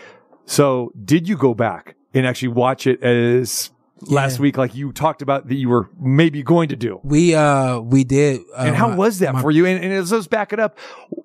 So, 0.47 0.93
did 1.05 1.27
you 1.27 1.37
go 1.39 1.55
back 1.55 1.97
and 2.13 2.27
actually 2.27 2.49
watch 2.49 2.87
it 2.87 3.03
as 3.03 3.71
last 4.09 4.39
week, 4.39 4.57
like 4.57 4.75
you 4.75 4.93
talked 4.93 5.23
about 5.23 5.49
that 5.49 5.55
you 5.55 5.69
were 5.69 5.89
maybe 6.01 6.43
going 6.43 6.69
to 6.69 6.77
do? 6.77 7.01
We, 7.03 7.35
uh, 7.35 7.81
we 7.81 8.05
did. 8.05 8.41
Uh, 8.57 8.63
And 8.63 8.77
how 8.77 8.89
my- 8.89 8.97
was 8.97 9.19
that 9.21 9.35
my- 9.35 9.43
for 9.43 9.51
you? 9.51 9.67
And, 9.67 9.83
and 9.83 9.93
as 9.93 10.11
those 10.11 10.27
back 10.27 10.53
it 10.53 10.59
up, 10.61 10.79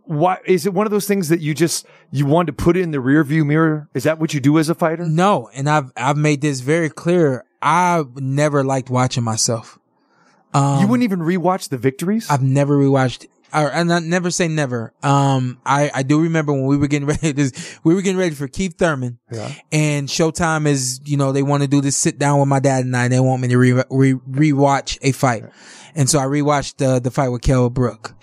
why 0.05 0.37
is 0.45 0.65
it 0.65 0.73
one 0.73 0.87
of 0.87 0.91
those 0.91 1.07
things 1.07 1.29
that 1.29 1.39
you 1.39 1.53
just 1.53 1.85
you 2.11 2.25
wanted 2.25 2.57
to 2.57 2.63
put 2.63 2.75
in 2.77 2.91
the 2.91 2.99
rear 2.99 3.23
view 3.23 3.45
mirror? 3.45 3.87
Is 3.93 4.03
that 4.03 4.19
what 4.19 4.33
you 4.33 4.39
do 4.39 4.57
as 4.57 4.69
a 4.69 4.75
fighter? 4.75 5.05
No, 5.05 5.49
and 5.53 5.69
I've 5.69 5.91
I've 5.95 6.17
made 6.17 6.41
this 6.41 6.61
very 6.61 6.89
clear. 6.89 7.45
I 7.61 8.03
never 8.15 8.63
liked 8.63 8.89
watching 8.89 9.23
myself. 9.23 9.77
Um, 10.53 10.81
you 10.81 10.87
wouldn't 10.87 11.03
even 11.03 11.19
rewatch 11.19 11.69
the 11.69 11.77
victories. 11.77 12.27
I've 12.29 12.41
never 12.41 12.75
rewatched, 12.77 13.27
or 13.53 13.71
and 13.71 13.91
I 13.91 13.99
never 13.99 14.31
say 14.31 14.47
never. 14.47 14.93
Um, 15.03 15.59
I 15.65 15.89
I 15.93 16.03
do 16.03 16.21
remember 16.21 16.53
when 16.53 16.65
we 16.65 16.77
were 16.77 16.87
getting 16.87 17.07
ready. 17.13 17.31
This, 17.31 17.79
we 17.83 17.93
were 17.95 18.01
getting 18.01 18.19
ready 18.19 18.35
for 18.35 18.47
Keith 18.47 18.77
Thurman, 18.77 19.19
Yeah. 19.31 19.51
and 19.71 20.07
Showtime 20.07 20.67
is 20.67 20.99
you 21.05 21.17
know 21.17 21.31
they 21.31 21.43
want 21.43 21.63
to 21.63 21.67
do 21.69 21.81
this 21.81 21.97
sit 21.97 22.19
down 22.19 22.39
with 22.39 22.47
my 22.47 22.59
dad 22.59 22.85
and 22.85 22.95
I. 22.95 23.05
And 23.05 23.13
they 23.13 23.19
want 23.19 23.41
me 23.41 23.47
to 23.49 23.57
re, 23.57 23.73
re 23.89 24.13
rewatch 24.13 24.97
a 25.01 25.11
fight, 25.11 25.43
and 25.95 26.09
so 26.09 26.19
I 26.19 26.25
rewatched 26.25 26.77
the 26.77 26.99
the 26.99 27.11
fight 27.11 27.29
with 27.29 27.41
Kell 27.41 27.69
Brook. 27.69 28.13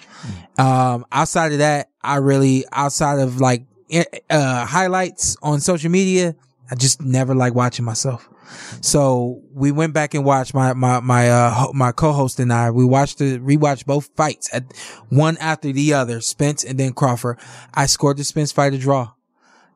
Um, 0.58 1.04
outside 1.12 1.52
of 1.52 1.58
that, 1.58 1.90
I 2.02 2.16
really 2.16 2.64
outside 2.72 3.18
of 3.18 3.40
like 3.40 3.66
eh, 3.90 4.04
uh 4.30 4.64
highlights 4.64 5.36
on 5.42 5.60
social 5.60 5.90
media, 5.90 6.34
I 6.70 6.74
just 6.74 7.02
never 7.02 7.34
like 7.34 7.54
watching 7.54 7.84
myself. 7.84 8.28
So 8.80 9.42
we 9.52 9.72
went 9.72 9.94
back 9.94 10.14
and 10.14 10.24
watched 10.24 10.54
my 10.54 10.72
my 10.72 11.00
my 11.00 11.30
uh 11.30 11.66
my 11.72 11.92
co-host 11.92 12.40
and 12.40 12.52
I. 12.52 12.70
We 12.70 12.84
watched 12.84 13.18
the 13.18 13.38
rewatched 13.38 13.86
both 13.86 14.10
fights 14.16 14.48
at 14.52 14.64
one 15.08 15.36
after 15.38 15.72
the 15.72 15.94
other, 15.94 16.20
Spence 16.20 16.64
and 16.64 16.78
then 16.78 16.92
Crawford. 16.92 17.38
I 17.74 17.86
scored 17.86 18.16
the 18.16 18.24
Spence 18.24 18.52
fight 18.52 18.74
a 18.74 18.78
draw. 18.78 19.12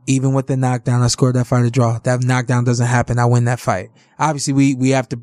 Even 0.06 0.32
with 0.32 0.46
the 0.46 0.56
knockdown, 0.56 1.02
I 1.02 1.08
scored 1.08 1.36
that 1.36 1.46
fight 1.46 1.64
a 1.64 1.70
draw. 1.70 1.98
That 2.00 2.22
knockdown 2.22 2.64
doesn't 2.64 2.86
happen. 2.86 3.18
I 3.18 3.26
win 3.26 3.44
that 3.44 3.60
fight. 3.60 3.90
Obviously, 4.18 4.54
we 4.54 4.74
we 4.74 4.90
have 4.90 5.08
to 5.10 5.20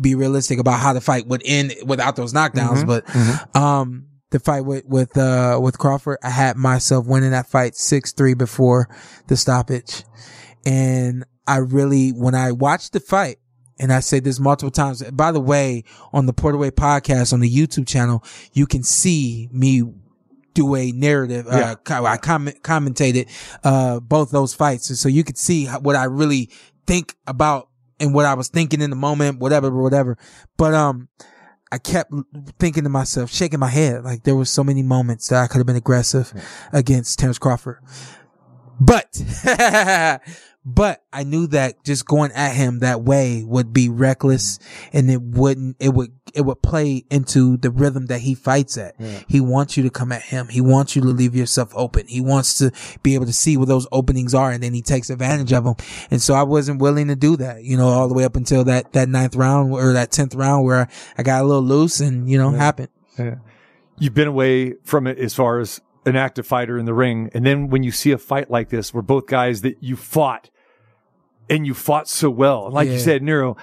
be 0.00 0.14
realistic 0.14 0.58
about 0.58 0.80
how 0.80 0.92
the 0.92 1.00
fight 1.00 1.26
would 1.26 1.42
end 1.44 1.74
without 1.86 2.16
those 2.16 2.32
knockdowns. 2.32 2.86
But 2.86 3.56
um, 3.56 4.06
the 4.30 4.40
fight 4.40 4.62
with 4.62 4.84
with 4.86 5.16
uh 5.16 5.58
with 5.62 5.78
Crawford, 5.78 6.18
I 6.22 6.30
had 6.30 6.56
myself 6.56 7.06
winning 7.06 7.30
that 7.30 7.46
fight 7.46 7.76
six 7.76 8.12
three 8.12 8.34
before 8.34 8.88
the 9.28 9.36
stoppage, 9.36 10.04
and 10.66 11.24
I 11.46 11.58
really 11.58 12.10
when 12.10 12.34
I 12.34 12.52
watched 12.52 12.92
the 12.92 13.00
fight. 13.00 13.38
And 13.76 13.92
I 13.92 13.98
say 13.98 14.20
this 14.20 14.38
multiple 14.38 14.70
times. 14.70 15.02
By 15.10 15.32
the 15.32 15.40
way, 15.40 15.82
on 16.12 16.26
the 16.26 16.32
Porterway 16.32 16.70
podcast 16.70 17.32
on 17.32 17.40
the 17.40 17.50
YouTube 17.52 17.88
channel, 17.88 18.22
you 18.52 18.66
can 18.66 18.84
see 18.84 19.48
me 19.50 19.82
do 20.54 20.74
a 20.76 20.92
narrative. 20.92 21.46
Yeah. 21.48 21.74
Uh, 21.90 22.04
I 22.04 22.16
comment, 22.16 22.62
commentated, 22.62 23.28
uh, 23.64 24.00
both 24.00 24.30
those 24.30 24.54
fights. 24.54 24.88
And 24.88 24.98
so 24.98 25.08
you 25.08 25.24
could 25.24 25.36
see 25.36 25.66
what 25.66 25.96
I 25.96 26.04
really 26.04 26.50
think 26.86 27.16
about 27.26 27.68
and 28.00 28.14
what 28.14 28.26
I 28.26 28.34
was 28.34 28.48
thinking 28.48 28.80
in 28.80 28.90
the 28.90 28.96
moment, 28.96 29.40
whatever, 29.40 29.70
whatever. 29.70 30.16
But, 30.56 30.74
um, 30.74 31.08
I 31.72 31.78
kept 31.78 32.12
thinking 32.60 32.84
to 32.84 32.88
myself, 32.88 33.32
shaking 33.32 33.58
my 33.58 33.68
head. 33.68 34.04
Like 34.04 34.22
there 34.22 34.36
was 34.36 34.48
so 34.48 34.62
many 34.62 34.84
moments 34.84 35.28
that 35.28 35.42
I 35.42 35.48
could 35.48 35.58
have 35.58 35.66
been 35.66 35.74
aggressive 35.74 36.32
against 36.72 37.18
Terence 37.18 37.38
Crawford. 37.38 37.78
But, 38.78 39.20
but 40.64 41.04
I 41.12 41.24
knew 41.24 41.46
that 41.48 41.84
just 41.84 42.06
going 42.06 42.32
at 42.32 42.54
him 42.54 42.78
that 42.78 43.02
way 43.02 43.44
would 43.44 43.72
be 43.74 43.90
reckless 43.90 44.58
and 44.92 45.10
it 45.10 45.20
wouldn't, 45.20 45.76
it 45.78 45.90
would, 45.90 46.12
it 46.32 46.40
would 46.40 46.62
play 46.62 47.04
into 47.10 47.58
the 47.58 47.70
rhythm 47.70 48.06
that 48.06 48.20
he 48.20 48.34
fights 48.34 48.78
at. 48.78 48.94
He 49.28 49.40
wants 49.40 49.76
you 49.76 49.82
to 49.82 49.90
come 49.90 50.10
at 50.10 50.22
him. 50.22 50.48
He 50.48 50.62
wants 50.62 50.96
you 50.96 51.02
to 51.02 51.08
leave 51.08 51.34
yourself 51.34 51.70
open. 51.74 52.06
He 52.06 52.20
wants 52.20 52.56
to 52.58 52.72
be 53.02 53.14
able 53.14 53.26
to 53.26 53.32
see 53.32 53.58
where 53.58 53.66
those 53.66 53.86
openings 53.92 54.34
are 54.34 54.50
and 54.50 54.62
then 54.62 54.72
he 54.72 54.80
takes 54.80 55.10
advantage 55.10 55.52
of 55.52 55.64
them. 55.64 55.74
And 56.10 56.22
so 56.22 56.32
I 56.34 56.44
wasn't 56.44 56.80
willing 56.80 57.08
to 57.08 57.16
do 57.16 57.36
that, 57.36 57.62
you 57.62 57.76
know, 57.76 57.88
all 57.88 58.08
the 58.08 58.14
way 58.14 58.24
up 58.24 58.36
until 58.36 58.64
that, 58.64 58.94
that 58.94 59.08
ninth 59.08 59.36
round 59.36 59.72
or 59.72 59.92
that 59.92 60.12
10th 60.12 60.34
round 60.34 60.64
where 60.64 60.88
I 61.18 61.22
got 61.22 61.42
a 61.42 61.46
little 61.46 61.62
loose 61.62 62.00
and, 62.00 62.30
you 62.30 62.38
know, 62.38 62.50
happened. 62.50 62.88
Yeah. 63.18 63.36
You've 63.98 64.14
been 64.14 64.28
away 64.28 64.74
from 64.82 65.06
it 65.06 65.18
as 65.18 65.34
far 65.34 65.60
as 65.60 65.80
an 66.06 66.16
active 66.16 66.46
fighter 66.46 66.78
in 66.78 66.86
the 66.86 66.94
ring. 66.94 67.30
And 67.34 67.44
then 67.44 67.68
when 67.68 67.82
you 67.82 67.90
see 67.90 68.12
a 68.12 68.18
fight 68.18 68.50
like 68.50 68.70
this, 68.70 68.92
where 68.92 69.02
both 69.02 69.26
guys 69.26 69.60
that 69.60 69.82
you 69.82 69.96
fought 69.96 70.50
and 71.48 71.66
you 71.66 71.74
fought 71.74 72.08
so 72.08 72.30
well, 72.30 72.70
like 72.70 72.88
you 72.88 72.98
said, 72.98 73.22
Nero, 73.22 73.56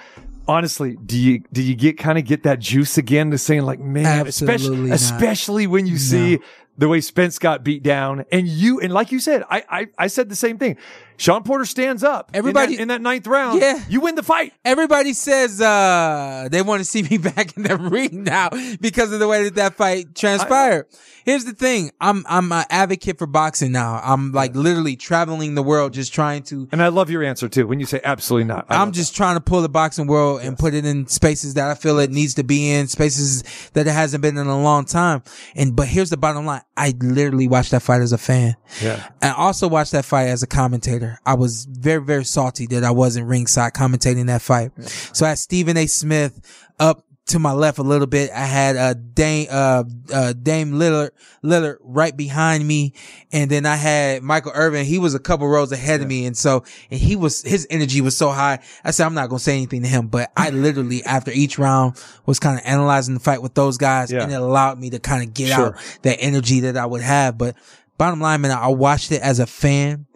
honestly, 0.46 0.96
do 1.04 1.18
you, 1.18 1.42
do 1.52 1.62
you 1.62 1.74
get 1.74 1.98
kind 1.98 2.18
of 2.18 2.24
get 2.24 2.44
that 2.44 2.58
juice 2.58 2.98
again 2.98 3.30
to 3.30 3.38
saying 3.38 3.62
like, 3.62 3.80
man, 3.80 4.26
especially, 4.26 4.76
not. 4.76 4.94
especially 4.94 5.66
when 5.66 5.86
you 5.86 5.98
see 5.98 6.38
the 6.78 6.88
way 6.88 7.00
Spence 7.00 7.38
got 7.38 7.62
beat 7.64 7.82
down 7.82 8.24
and 8.32 8.48
you, 8.48 8.80
and 8.80 8.92
like 8.92 9.12
you 9.12 9.20
said, 9.20 9.44
I, 9.50 9.64
I, 9.68 9.86
I 9.98 10.06
said 10.06 10.28
the 10.28 10.36
same 10.36 10.58
thing. 10.58 10.76
Shawn 11.18 11.44
Porter 11.44 11.66
stands 11.66 12.02
up. 12.02 12.28
in 12.28 12.32
that- 12.32 12.38
Everybody- 12.38 12.78
in 12.80 12.88
that, 12.88 13.00
ninth 13.00 13.26
round. 13.28 13.60
Yeah. 13.60 13.78
You 13.88 14.00
win 14.00 14.14
the 14.16 14.22
fight. 14.24 14.54
Everybody 14.64 15.12
says 15.12 15.60
uh 15.60 16.48
they 16.50 16.62
want 16.62 16.80
to 16.80 16.84
see 16.84 17.02
me 17.02 17.18
back 17.18 17.56
in 17.56 17.62
the 17.64 17.76
ring 17.76 18.24
now 18.24 18.48
because 18.80 19.12
of 19.12 19.20
the 19.20 19.28
way 19.28 19.44
that 19.44 19.54
that 19.56 19.74
fight 19.74 20.14
transpired. 20.16 20.86
Here's 21.24 21.44
the 21.44 21.52
thing: 21.52 21.92
I'm 22.00 22.24
I'm 22.28 22.50
an 22.50 22.64
advocate 22.70 23.18
for 23.18 23.26
boxing 23.28 23.70
now. 23.70 24.00
I'm 24.02 24.32
like 24.32 24.56
literally 24.56 24.96
traveling 24.96 25.54
the 25.54 25.62
world, 25.62 25.92
just 25.92 26.12
trying 26.12 26.42
to. 26.44 26.66
And 26.72 26.82
I 26.82 26.88
love 26.88 27.10
your 27.10 27.22
answer 27.22 27.48
too. 27.48 27.68
When 27.68 27.78
you 27.78 27.86
say 27.86 28.00
absolutely 28.02 28.48
not, 28.48 28.66
I 28.68 28.76
I'm 28.76 28.88
love 28.88 28.94
just 28.94 29.14
trying 29.14 29.36
to 29.36 29.40
pull 29.40 29.62
the 29.62 29.68
boxing 29.68 30.08
world 30.08 30.40
and 30.42 30.58
put 30.58 30.74
it 30.74 30.84
in 30.84 31.06
spaces 31.06 31.54
that 31.54 31.70
I 31.70 31.74
feel 31.74 32.00
it 32.00 32.10
needs 32.10 32.34
to 32.34 32.42
be 32.44 32.72
in, 32.72 32.88
spaces 32.88 33.44
that 33.74 33.86
it 33.86 33.92
hasn't 33.92 34.22
been 34.22 34.36
in 34.36 34.46
a 34.48 34.60
long 34.60 34.84
time. 34.86 35.22
And 35.54 35.76
but 35.76 35.86
here's 35.86 36.10
the 36.10 36.16
bottom 36.16 36.44
line: 36.46 36.61
I 36.76 36.94
literally 37.00 37.48
watched 37.48 37.70
that 37.72 37.82
fight 37.82 38.00
as 38.00 38.12
a 38.12 38.18
fan. 38.18 38.56
yeah. 38.82 39.08
I 39.20 39.32
also 39.32 39.68
watched 39.68 39.92
that 39.92 40.04
fight 40.04 40.28
as 40.28 40.42
a 40.42 40.46
commentator. 40.46 41.18
I 41.26 41.34
was 41.34 41.66
very, 41.66 42.02
very 42.02 42.24
salty 42.24 42.66
that 42.66 42.84
I 42.84 42.90
wasn't 42.90 43.26
ringside 43.26 43.74
commentating 43.74 44.26
that 44.26 44.42
fight. 44.42 44.72
So 45.12 45.26
I 45.26 45.30
had 45.30 45.38
Stephen 45.38 45.76
A. 45.76 45.86
Smith 45.86 46.40
up 46.80 47.04
to 47.32 47.38
my 47.38 47.52
left 47.52 47.78
a 47.78 47.82
little 47.82 48.06
bit. 48.06 48.30
I 48.30 48.44
had 48.46 48.76
uh, 48.76 48.94
Dame 48.94 49.48
uh, 49.50 49.84
uh, 50.12 50.32
Dame 50.32 50.72
Lillard 50.72 51.10
Lillard 51.44 51.76
right 51.80 52.16
behind 52.16 52.66
me, 52.66 52.94
and 53.32 53.50
then 53.50 53.66
I 53.66 53.76
had 53.76 54.22
Michael 54.22 54.52
Irvin. 54.54 54.86
He 54.86 54.98
was 54.98 55.14
a 55.14 55.18
couple 55.18 55.46
rows 55.48 55.72
ahead 55.72 56.00
of 56.00 56.08
me, 56.08 56.24
and 56.26 56.36
so 56.36 56.64
and 56.90 57.00
he 57.00 57.16
was 57.16 57.42
his 57.42 57.66
energy 57.70 58.00
was 58.00 58.16
so 58.16 58.30
high. 58.30 58.60
I 58.84 58.90
said 58.92 59.06
I'm 59.06 59.14
not 59.14 59.28
gonna 59.28 59.38
say 59.40 59.56
anything 59.56 59.82
to 59.82 59.88
him, 59.88 60.06
but 60.08 60.30
I 60.36 60.50
literally 60.50 61.02
after 61.04 61.30
each 61.30 61.58
round 61.58 62.02
was 62.26 62.38
kind 62.38 62.58
of 62.58 62.64
analyzing 62.64 63.14
the 63.14 63.20
fight 63.20 63.42
with 63.42 63.54
those 63.54 63.76
guys, 63.78 64.10
Yeah. 64.12 64.22
and 64.22 64.32
it 64.32 64.36
allowed 64.40 64.78
me 64.78 64.90
to 64.90 64.98
kind 64.98 65.22
of 65.26 65.34
get 65.34 65.48
Sure. 65.48 65.74
out 65.74 65.98
that 66.02 66.18
energy 66.20 66.60
that 66.60 66.76
I 66.76 66.86
would 66.86 67.02
have, 67.02 67.36
but. 67.36 67.56
Bottom 67.98 68.20
line, 68.20 68.40
man, 68.40 68.50
I 68.50 68.68
watched 68.68 69.12
it 69.12 69.22
as 69.22 69.38
a 69.38 69.46
fan 69.46 70.06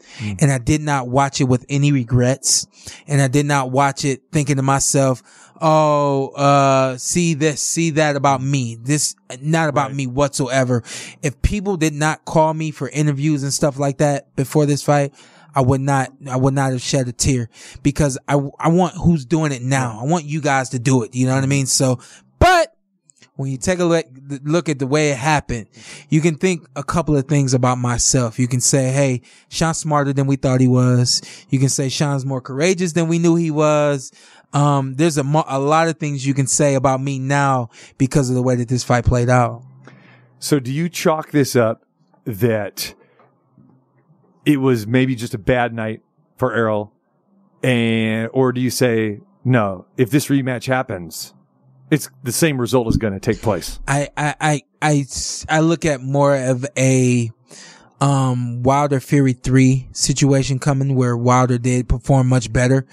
and 0.41 0.51
I 0.51 0.59
did 0.59 0.81
not 0.81 1.09
watch 1.09 1.41
it 1.41 1.45
with 1.45 1.65
any 1.69 1.93
regrets. 1.93 2.67
And 3.07 3.21
I 3.21 3.29
did 3.29 3.47
not 3.47 3.71
watch 3.71 4.05
it 4.05 4.23
thinking 4.33 4.57
to 4.57 4.63
myself, 4.63 5.23
Oh, 5.61 6.29
uh, 6.37 6.97
see 6.99 7.33
this, 7.35 7.63
see 7.63 7.91
that 7.91 8.17
about 8.17 8.43
me. 8.43 8.77
This, 8.77 9.15
not 9.41 9.69
about 9.71 9.89
Right. 9.89 9.97
me 9.97 10.07
whatsoever. 10.07 10.83
If 11.23 11.41
people 11.43 11.77
did 11.77 11.95
not 11.95 12.25
call 12.27 12.53
me 12.53 12.71
for 12.71 12.89
interviews 12.91 13.43
and 13.43 13.53
stuff 13.53 13.79
like 13.79 13.99
that 13.99 14.35
before 14.37 14.67
this 14.67 14.83
fight, 14.83 15.15
I 15.55 15.63
would 15.63 15.81
not, 15.81 16.13
I 16.29 16.37
would 16.37 16.53
not 16.53 16.73
have 16.73 16.83
shed 16.83 17.09
a 17.09 17.13
tear 17.13 17.49
because 17.83 18.19
I, 18.29 18.35
I 18.59 18.69
want 18.69 18.95
who's 18.97 19.25
doing 19.25 19.53
it 19.53 19.63
now. 19.63 19.99
I 19.99 20.05
want 20.05 20.27
you 20.27 20.43
guys 20.43 20.69
to 20.71 20.79
do 20.79 21.03
it. 21.03 21.15
You 21.15 21.27
know 21.27 21.35
what 21.35 21.45
I 21.45 21.47
mean? 21.47 21.65
So, 21.65 22.01
but 22.39 22.76
when 23.37 23.51
you 23.51 23.59
take 23.59 23.79
a 23.79 23.85
look, 23.85 24.07
look 24.43 24.69
at 24.69 24.79
the 24.79 24.87
way 24.87 25.11
it 25.11 25.19
happened, 25.19 25.67
you 26.09 26.21
can 26.21 26.37
think 26.37 26.67
a 26.75 26.83
couple 26.83 27.17
of 27.17 27.27
things 27.27 27.55
about 27.55 27.79
myself. 27.79 28.39
You 28.39 28.49
can 28.49 28.61
say, 28.61 28.91
Hey, 28.91 29.23
Shawn's 29.49 29.79
smarter 29.79 30.13
than 30.13 30.27
we 30.27 30.37
thought 30.37 30.61
he 30.61 30.69
was. 30.69 31.23
You 31.51 31.59
can 31.59 31.69
say 31.69 31.89
Shawn's 31.89 32.25
more 32.25 32.41
courageous 32.41 32.93
than 32.93 33.09
we 33.09 33.19
knew 33.19 33.37
he 33.37 33.51
was. 33.51 34.11
Um, 34.53 34.95
there's 34.95 35.19
a, 35.19 35.25
mo- 35.25 35.45
a 35.47 35.59
lot 35.59 35.89
of 35.89 35.99
things 35.99 36.27
you 36.27 36.33
can 36.33 36.47
say 36.47 36.75
about 36.75 37.01
me 37.01 37.19
now 37.19 37.69
because 37.99 38.31
of 38.31 38.37
the 38.37 38.43
way 38.43 38.57
that 38.57 38.69
this 38.69 38.85
fight 38.85 39.05
played 39.05 39.29
out. 39.29 39.63
So 40.39 40.59
do 40.59 40.73
you 40.73 40.89
chalk 40.89 41.31
this 41.31 41.55
up 41.55 41.85
that 42.25 42.95
it 44.45 44.59
was 44.59 44.87
maybe 44.87 45.15
just 45.15 45.35
a 45.35 45.39
bad 45.39 45.75
night 45.75 46.03
for 46.37 46.55
Errol 46.55 46.93
and 47.63 48.31
or 48.33 48.53
do 48.53 48.61
you 48.61 48.71
say 48.71 49.21
no, 49.45 49.87
if 49.97 50.11
this 50.11 50.27
rematch 50.27 50.67
happens, 50.67 51.33
it's 51.91 52.09
the 52.23 52.33
same 52.33 52.61
result 52.61 52.89
is 52.89 52.97
going 52.97 53.13
to 53.13 53.21
take 53.21 53.41
place. 53.43 53.79
I, 53.87 54.09
I, 54.17 54.35
I, 54.41 54.63
I, 54.83 55.07
I 55.49 55.61
look 55.61 55.85
at 55.85 56.01
more 56.01 56.37
of 56.37 56.67
a, 56.77 57.31
um, 58.01 58.63
Wilder 58.63 59.01
Fury 59.01 59.33
3 59.33 59.89
situation 59.93 60.59
coming 60.59 60.95
where 60.95 61.17
Wilder 61.17 61.59
did 61.59 61.89
perform 61.89 62.29
much 62.29 62.53
better 62.53 62.87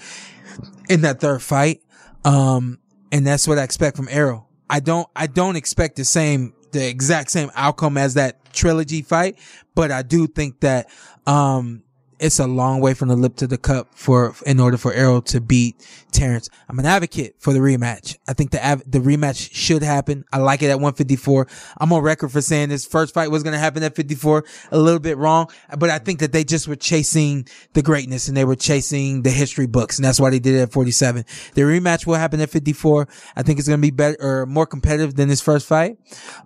in 0.88 1.02
that 1.02 1.20
third 1.20 1.42
fight. 1.42 1.82
Um, 2.24 2.78
and 3.12 3.26
that's 3.26 3.46
what 3.46 3.58
I 3.58 3.62
expect 3.62 3.96
from 3.96 4.08
Errol. 4.10 4.48
I 4.70 4.80
don't, 4.80 5.06
I 5.14 5.26
don't 5.26 5.56
expect 5.56 5.96
the 5.96 6.04
same, 6.04 6.54
the 6.72 6.88
exact 6.88 7.30
same 7.30 7.50
outcome 7.54 7.98
as 7.98 8.14
that 8.14 8.52
trilogy 8.52 9.02
fight, 9.02 9.38
but 9.74 9.90
I 9.92 10.02
do 10.02 10.26
think 10.26 10.60
that, 10.60 10.88
um, 11.26 11.83
it's 12.24 12.38
a 12.38 12.46
long 12.46 12.80
way 12.80 12.94
from 12.94 13.08
the 13.08 13.16
lip 13.16 13.36
to 13.36 13.46
the 13.46 13.58
cup 13.58 13.88
for 13.94 14.34
in 14.46 14.58
order 14.58 14.78
for 14.78 14.94
Errol 14.94 15.20
to 15.20 15.42
beat 15.42 15.76
Terence. 16.10 16.48
I'm 16.70 16.78
an 16.78 16.86
advocate 16.86 17.34
for 17.38 17.52
the 17.52 17.58
rematch. 17.58 18.16
I 18.26 18.32
think 18.32 18.50
the 18.50 18.66
av- 18.66 18.82
the 18.90 18.98
rematch 19.00 19.52
should 19.52 19.82
happen. 19.82 20.24
I 20.32 20.38
like 20.38 20.62
it 20.62 20.70
at 20.70 20.76
154. 20.76 21.46
I'm 21.76 21.92
on 21.92 22.02
record 22.02 22.30
for 22.30 22.40
saying 22.40 22.70
this 22.70 22.86
first 22.86 23.12
fight 23.12 23.30
was 23.30 23.42
going 23.42 23.52
to 23.52 23.58
happen 23.58 23.82
at 23.82 23.94
54. 23.94 24.44
A 24.70 24.78
little 24.78 25.00
bit 25.00 25.18
wrong, 25.18 25.50
but 25.76 25.90
I 25.90 25.98
think 25.98 26.20
that 26.20 26.32
they 26.32 26.44
just 26.44 26.66
were 26.66 26.76
chasing 26.76 27.46
the 27.74 27.82
greatness 27.82 28.26
and 28.28 28.34
they 28.34 28.46
were 28.46 28.56
chasing 28.56 29.20
the 29.20 29.30
history 29.30 29.66
books, 29.66 29.98
and 29.98 30.04
that's 30.04 30.18
why 30.18 30.30
they 30.30 30.38
did 30.38 30.54
it 30.54 30.60
at 30.60 30.72
47. 30.72 31.26
The 31.52 31.62
rematch 31.62 32.06
will 32.06 32.14
happen 32.14 32.40
at 32.40 32.48
54. 32.48 33.06
I 33.36 33.42
think 33.42 33.58
it's 33.58 33.68
going 33.68 33.80
to 33.80 33.86
be 33.86 33.90
better 33.90 34.16
or 34.18 34.46
more 34.46 34.66
competitive 34.66 35.14
than 35.14 35.28
this 35.28 35.42
first 35.42 35.66
fight. 35.66 35.98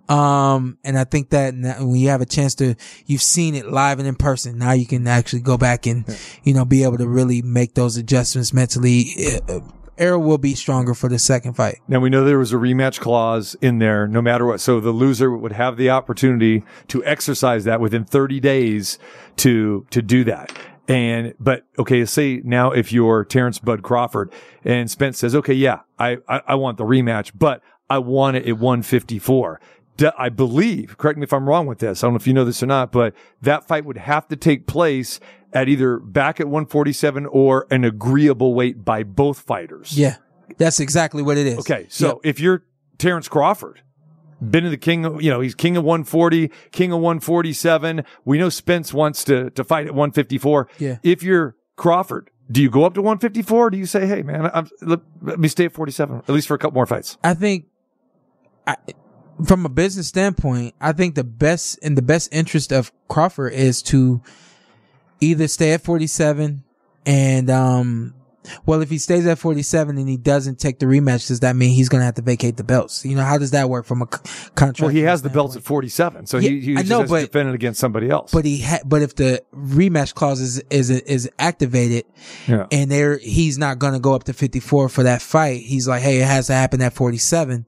Um, 0.09 0.77
and 0.83 0.97
I 0.97 1.05
think 1.05 1.29
that 1.29 1.53
when 1.53 1.95
you 1.95 2.09
have 2.09 2.21
a 2.21 2.25
chance 2.25 2.55
to, 2.55 2.75
you've 3.05 3.21
seen 3.21 3.55
it 3.55 3.67
live 3.67 3.99
and 3.99 4.07
in 4.07 4.15
person. 4.15 4.57
Now 4.57 4.73
you 4.73 4.85
can 4.85 5.07
actually 5.07 5.41
go 5.41 5.57
back 5.57 5.68
and, 5.85 6.05
you 6.43 6.53
know, 6.53 6.65
be 6.65 6.83
able 6.83 6.97
to 6.97 7.07
really 7.07 7.41
make 7.41 7.75
those 7.75 7.97
adjustments 7.97 8.53
mentally. 8.53 9.05
Uh, 9.47 9.59
Errol 9.97 10.21
will 10.21 10.37
be 10.37 10.55
stronger 10.55 10.93
for 10.93 11.09
the 11.09 11.19
second 11.19 11.53
fight. 11.53 11.79
Now 11.87 11.99
we 11.99 12.09
know 12.09 12.23
there 12.23 12.39
was 12.39 12.53
a 12.53 12.57
rematch 12.57 13.01
clause 13.01 13.55
in 13.61 13.79
there, 13.79 14.07
no 14.07 14.21
matter 14.21 14.45
what. 14.45 14.61
So 14.61 14.79
the 14.79 14.91
loser 14.91 15.35
would 15.35 15.51
have 15.51 15.75
the 15.75 15.89
opportunity 15.89 16.63
to 16.87 17.03
exercise 17.03 17.65
that 17.65 17.81
within 17.81 18.05
30 18.05 18.39
days 18.39 18.97
to, 19.37 19.85
to 19.89 20.01
do 20.01 20.23
that. 20.23 20.57
And, 20.87 21.35
but 21.39 21.65
okay, 21.77 22.03
say 22.05 22.41
now 22.43 22.71
if 22.71 22.91
you're 22.91 23.23
Terence 23.25 23.59
Bud 23.59 23.83
Crawford 23.83 24.31
and 24.63 24.89
Spence 24.89 25.19
says, 25.19 25.35
okay, 25.35 25.53
yeah, 25.53 25.81
I, 25.99 26.17
I, 26.27 26.41
I 26.47 26.55
want 26.55 26.77
the 26.77 26.85
rematch, 26.85 27.31
but 27.35 27.61
I 27.89 27.99
want 27.99 28.37
it 28.37 28.47
at 28.47 28.57
154. 28.57 29.59
D- 29.97 30.09
I 30.17 30.29
believe, 30.29 30.97
correct 30.97 31.19
me 31.19 31.23
if 31.23 31.33
I'm 31.33 31.47
wrong 31.47 31.67
with 31.67 31.79
this. 31.79 32.03
I 32.03 32.07
don't 32.07 32.13
know 32.13 32.17
if 32.17 32.25
you 32.25 32.33
know 32.33 32.45
this 32.45 32.63
or 32.63 32.67
not, 32.67 32.91
but 32.91 33.13
that 33.41 33.67
fight 33.67 33.85
would 33.85 33.97
have 33.97 34.27
to 34.29 34.35
take 34.35 34.65
place 34.65 35.19
at 35.53 35.67
either 35.69 35.97
back 35.97 36.39
at 36.39 36.47
147 36.47 37.25
or 37.25 37.67
an 37.71 37.83
agreeable 37.83 38.53
weight 38.53 38.83
by 38.85 39.03
both 39.03 39.39
fighters. 39.39 39.97
Yeah. 39.97 40.17
That's 40.57 40.79
exactly 40.79 41.21
what 41.21 41.37
it 41.37 41.47
is. 41.47 41.59
Okay, 41.59 41.85
so 41.89 42.07
Yep. 42.07 42.17
if 42.23 42.39
you're 42.39 42.63
Terence 42.97 43.27
Crawford, 43.27 43.81
been 44.41 44.65
in 44.65 44.71
the 44.71 44.77
king, 44.77 45.05
of, 45.05 45.21
you 45.21 45.29
know, 45.29 45.41
he's 45.41 45.55
king 45.55 45.77
of 45.77 45.83
140, 45.83 46.49
king 46.71 46.91
of 46.91 46.99
147. 46.99 48.03
We 48.25 48.37
know 48.37 48.49
Spence 48.49 48.93
wants 48.93 49.23
to 49.25 49.49
to 49.51 49.63
fight 49.63 49.87
at 49.87 49.93
154. 49.93 50.67
Yeah. 50.79 50.97
If 51.03 51.23
you're 51.23 51.55
Crawford, 51.75 52.29
do 52.51 52.61
you 52.61 52.69
go 52.69 52.83
up 52.83 52.93
to 52.95 53.01
154? 53.01 53.67
Or 53.67 53.69
do 53.69 53.77
you 53.77 53.85
say, 53.85 54.05
hey 54.07 54.21
man, 54.21 54.49
I'm, 54.53 54.67
let, 54.81 54.99
let 55.21 55.39
me 55.39 55.47
stay 55.47 55.65
at 55.65 55.73
47 55.73 56.17
at 56.17 56.29
least 56.29 56.47
for 56.47 56.55
a 56.55 56.57
couple 56.57 56.75
more 56.75 56.85
fights? 56.85 57.17
I 57.23 57.33
think, 57.33 57.65
I, 58.65 58.75
from 59.45 59.65
a 59.65 59.69
business 59.69 60.07
standpoint, 60.07 60.73
I 60.81 60.93
think 60.93 61.15
the 61.15 61.23
best 61.23 61.77
in 61.79 61.95
the 61.95 62.01
best 62.01 62.29
interest 62.33 62.71
of 62.73 62.91
Crawford 63.07 63.53
is 63.53 63.81
to 63.83 64.21
either 65.21 65.47
stay 65.47 65.73
at 65.73 65.81
47 65.83 66.63
and, 67.05 67.49
um, 67.49 68.13
well, 68.65 68.81
if 68.81 68.89
he 68.89 68.97
stays 68.97 69.27
at 69.27 69.37
47 69.37 69.97
and 69.97 70.07
he 70.09 70.17
doesn't 70.17 70.59
take 70.59 70.79
the 70.79 70.85
rematch, 70.85 71.27
does 71.27 71.41
that 71.41 71.55
mean 71.55 71.71
he's 71.75 71.87
going 71.89 71.99
to 72.01 72.05
have 72.05 72.15
to 72.15 72.21
vacate 72.21 72.57
the 72.57 72.63
belts? 72.63 73.05
You 73.05 73.15
know, 73.15 73.23
how 73.23 73.37
does 73.37 73.51
that 73.51 73.69
work 73.69 73.85
from 73.85 74.01
a 74.01 74.05
c- 74.11 74.49
contract? 74.55 74.79
Well, 74.81 74.89
he 74.89 75.01
has 75.01 75.21
the 75.21 75.29
belts 75.29 75.55
at 75.55 75.61
47, 75.63 76.25
so 76.25 76.39
he, 76.39 76.47
Yeah, 76.49 76.61
he 76.61 76.71
I 76.73 76.79
just 76.79 76.89
know, 76.89 77.01
has 77.01 77.09
but- 77.09 77.19
to 77.19 77.25
defend 77.27 77.49
it 77.49 77.55
against 77.55 77.79
somebody 77.79 78.09
else. 78.09 78.31
But 78.31 78.45
he 78.45 78.61
ha- 78.61 78.79
but 78.85 79.01
if 79.03 79.13
the 79.15 79.43
rematch 79.53 80.15
clause 80.15 80.39
is, 80.39 80.63
is, 80.69 80.89
is 80.89 81.29
activated 81.37 82.05
yeah. 82.47 82.65
and 82.71 82.89
there, 82.89 83.17
he's 83.19 83.57
not 83.57 83.77
going 83.77 83.93
to 83.93 83.99
go 83.99 84.15
up 84.15 84.23
to 84.23 84.33
54 84.33 84.89
for 84.89 85.03
that 85.03 85.21
fight. 85.21 85.61
He's 85.61 85.87
like, 85.87 86.01
Hey, 86.01 86.19
it 86.21 86.25
has 86.25 86.47
to 86.47 86.53
happen 86.53 86.81
at 86.81 86.93
47. 86.93 87.65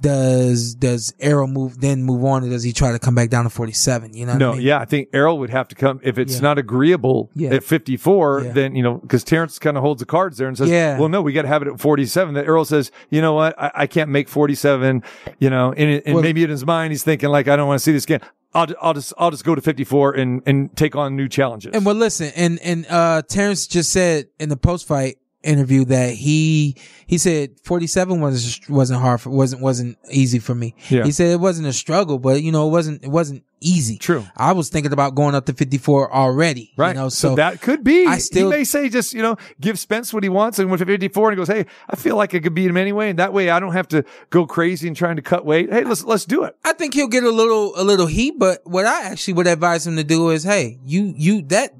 Does, 0.00 0.74
does 0.74 1.14
Errol 1.18 1.46
move, 1.46 1.80
then 1.80 2.02
move 2.02 2.24
on 2.24 2.44
or 2.44 2.50
does 2.50 2.62
he 2.62 2.72
try 2.72 2.92
to 2.92 2.98
come 2.98 3.14
back 3.14 3.30
down 3.30 3.44
to 3.44 3.50
47? 3.50 4.12
You 4.12 4.26
know? 4.26 4.32
what 4.32 4.36
I 4.36 4.38
No, 4.38 4.52
mean? 4.52 4.62
yeah, 4.62 4.78
I 4.78 4.84
think 4.84 5.08
Errol 5.12 5.38
would 5.38 5.50
have 5.50 5.68
to 5.68 5.74
come 5.74 5.98
if 6.02 6.18
it's 6.18 6.34
Yeah. 6.34 6.40
not 6.40 6.58
agreeable 6.58 7.30
Yeah. 7.34 7.50
at 7.54 7.64
54. 7.64 8.42
Yeah. 8.44 8.52
Then 8.52 8.76
you 8.76 8.82
know 8.82 8.94
because 8.96 9.24
Terence 9.24 9.58
kind 9.58 9.76
of 9.76 9.82
holds 9.82 10.00
the 10.00 10.06
cards 10.06 10.36
there 10.36 10.48
and 10.48 10.58
says, 10.58 10.68
Yeah. 10.68 10.98
"Well, 10.98 11.08
no, 11.08 11.22
we 11.22 11.32
got 11.32 11.42
to 11.42 11.48
have 11.48 11.62
it 11.62 11.68
at 11.68 11.80
47." 11.80 12.34
That 12.34 12.44
Errol 12.46 12.64
says, 12.64 12.90
"You 13.10 13.22
know 13.22 13.32
what? 13.32 13.54
I, 13.58 13.70
I 13.74 13.86
can't 13.86 14.10
make 14.10 14.28
47." 14.28 15.02
You 15.38 15.48
know, 15.50 15.72
and, 15.72 16.02
and 16.04 16.14
Well- 16.16 16.22
maybe 16.22 16.42
in 16.44 16.50
his 16.50 16.66
mind 16.66 16.92
he's 16.92 17.02
thinking 17.02 17.30
like, 17.30 17.48
"I 17.48 17.56
don't 17.56 17.68
want 17.68 17.78
to 17.78 17.82
see 17.82 17.92
this 17.92 18.04
again. 18.04 18.20
I'll, 18.52 18.66
I'll 18.80 18.94
just 18.94 19.12
I'll 19.18 19.30
just 19.30 19.44
go 19.44 19.54
to 19.54 19.60
54 19.60 20.12
and 20.12 20.42
and 20.46 20.76
take 20.76 20.94
on 20.96 21.16
new 21.16 21.28
challenges." 21.28 21.72
And 21.74 21.84
well, 21.86 21.94
listen, 21.94 22.30
and 22.36 22.58
and 22.60 22.86
uh, 22.90 23.22
Terence 23.26 23.66
just 23.66 23.90
said 23.90 24.26
in 24.38 24.48
the 24.48 24.56
post 24.56 24.86
fight 24.86 25.16
interview 25.44 25.84
that 25.86 26.14
he 26.14 26.76
he 27.06 27.18
said 27.18 27.58
47 27.64 28.20
was 28.20 28.60
wasn't 28.68 29.00
hard 29.00 29.20
for 29.20 29.30
wasn't 29.30 29.62
wasn't 29.62 29.98
easy 30.10 30.38
for 30.38 30.54
me. 30.54 30.74
Yeah. 30.88 31.04
He 31.04 31.12
said 31.12 31.28
it 31.28 31.40
wasn't 31.40 31.68
a 31.68 31.72
struggle, 31.72 32.18
but 32.18 32.42
you 32.42 32.52
know 32.52 32.66
it 32.66 32.70
wasn't 32.70 33.04
it 33.04 33.10
wasn't 33.10 33.44
easy. 33.64 33.96
True. 33.96 34.24
I 34.36 34.52
was 34.52 34.68
thinking 34.68 34.92
about 34.92 35.14
going 35.14 35.34
up 35.34 35.46
to 35.46 35.54
54 35.54 36.12
already. 36.12 36.72
Right. 36.76 36.94
You 36.94 37.02
know, 37.02 37.08
so, 37.08 37.30
so, 37.30 37.34
that 37.36 37.60
could 37.60 37.82
be. 37.82 38.06
I 38.06 38.18
still- 38.18 38.50
he 38.50 38.58
may 38.58 38.64
say 38.64 38.88
just, 38.88 39.14
you 39.14 39.22
know, 39.22 39.36
give 39.60 39.78
Spence 39.78 40.12
what 40.12 40.22
he 40.22 40.28
wants 40.28 40.58
and 40.58 40.68
went 40.70 40.80
to 40.80 40.86
54 40.86 41.30
and 41.30 41.38
he 41.38 41.40
goes, 41.40 41.48
Hey, 41.48 41.66
I 41.88 41.96
feel 41.96 42.16
like 42.16 42.34
I 42.34 42.40
could 42.40 42.54
beat 42.54 42.66
him 42.68 42.76
anyway. 42.76 43.10
And 43.10 43.18
that 43.18 43.32
way 43.32 43.50
I 43.50 43.58
don't 43.58 43.72
have 43.72 43.88
to 43.88 44.04
go 44.30 44.46
crazy 44.46 44.86
and 44.86 44.96
trying 44.96 45.16
to 45.16 45.22
cut 45.22 45.44
weight. 45.44 45.72
Hey, 45.72 45.84
let's, 45.84 46.04
let's 46.04 46.24
do 46.24 46.44
it. 46.44 46.56
I 46.64 46.74
think 46.74 46.94
he'll 46.94 47.08
get 47.08 47.24
a 47.24 47.30
little 47.30 47.72
a 47.76 47.82
little 47.84 48.06
heat, 48.06 48.34
but 48.38 48.60
what 48.64 48.84
I 48.84 49.04
actually 49.04 49.34
would 49.34 49.46
advise 49.46 49.86
him 49.86 49.96
to 49.96 50.04
do 50.04 50.30
is, 50.30 50.44
hey, 50.44 50.78
you 50.84 51.14
you 51.16 51.42
that 51.42 51.74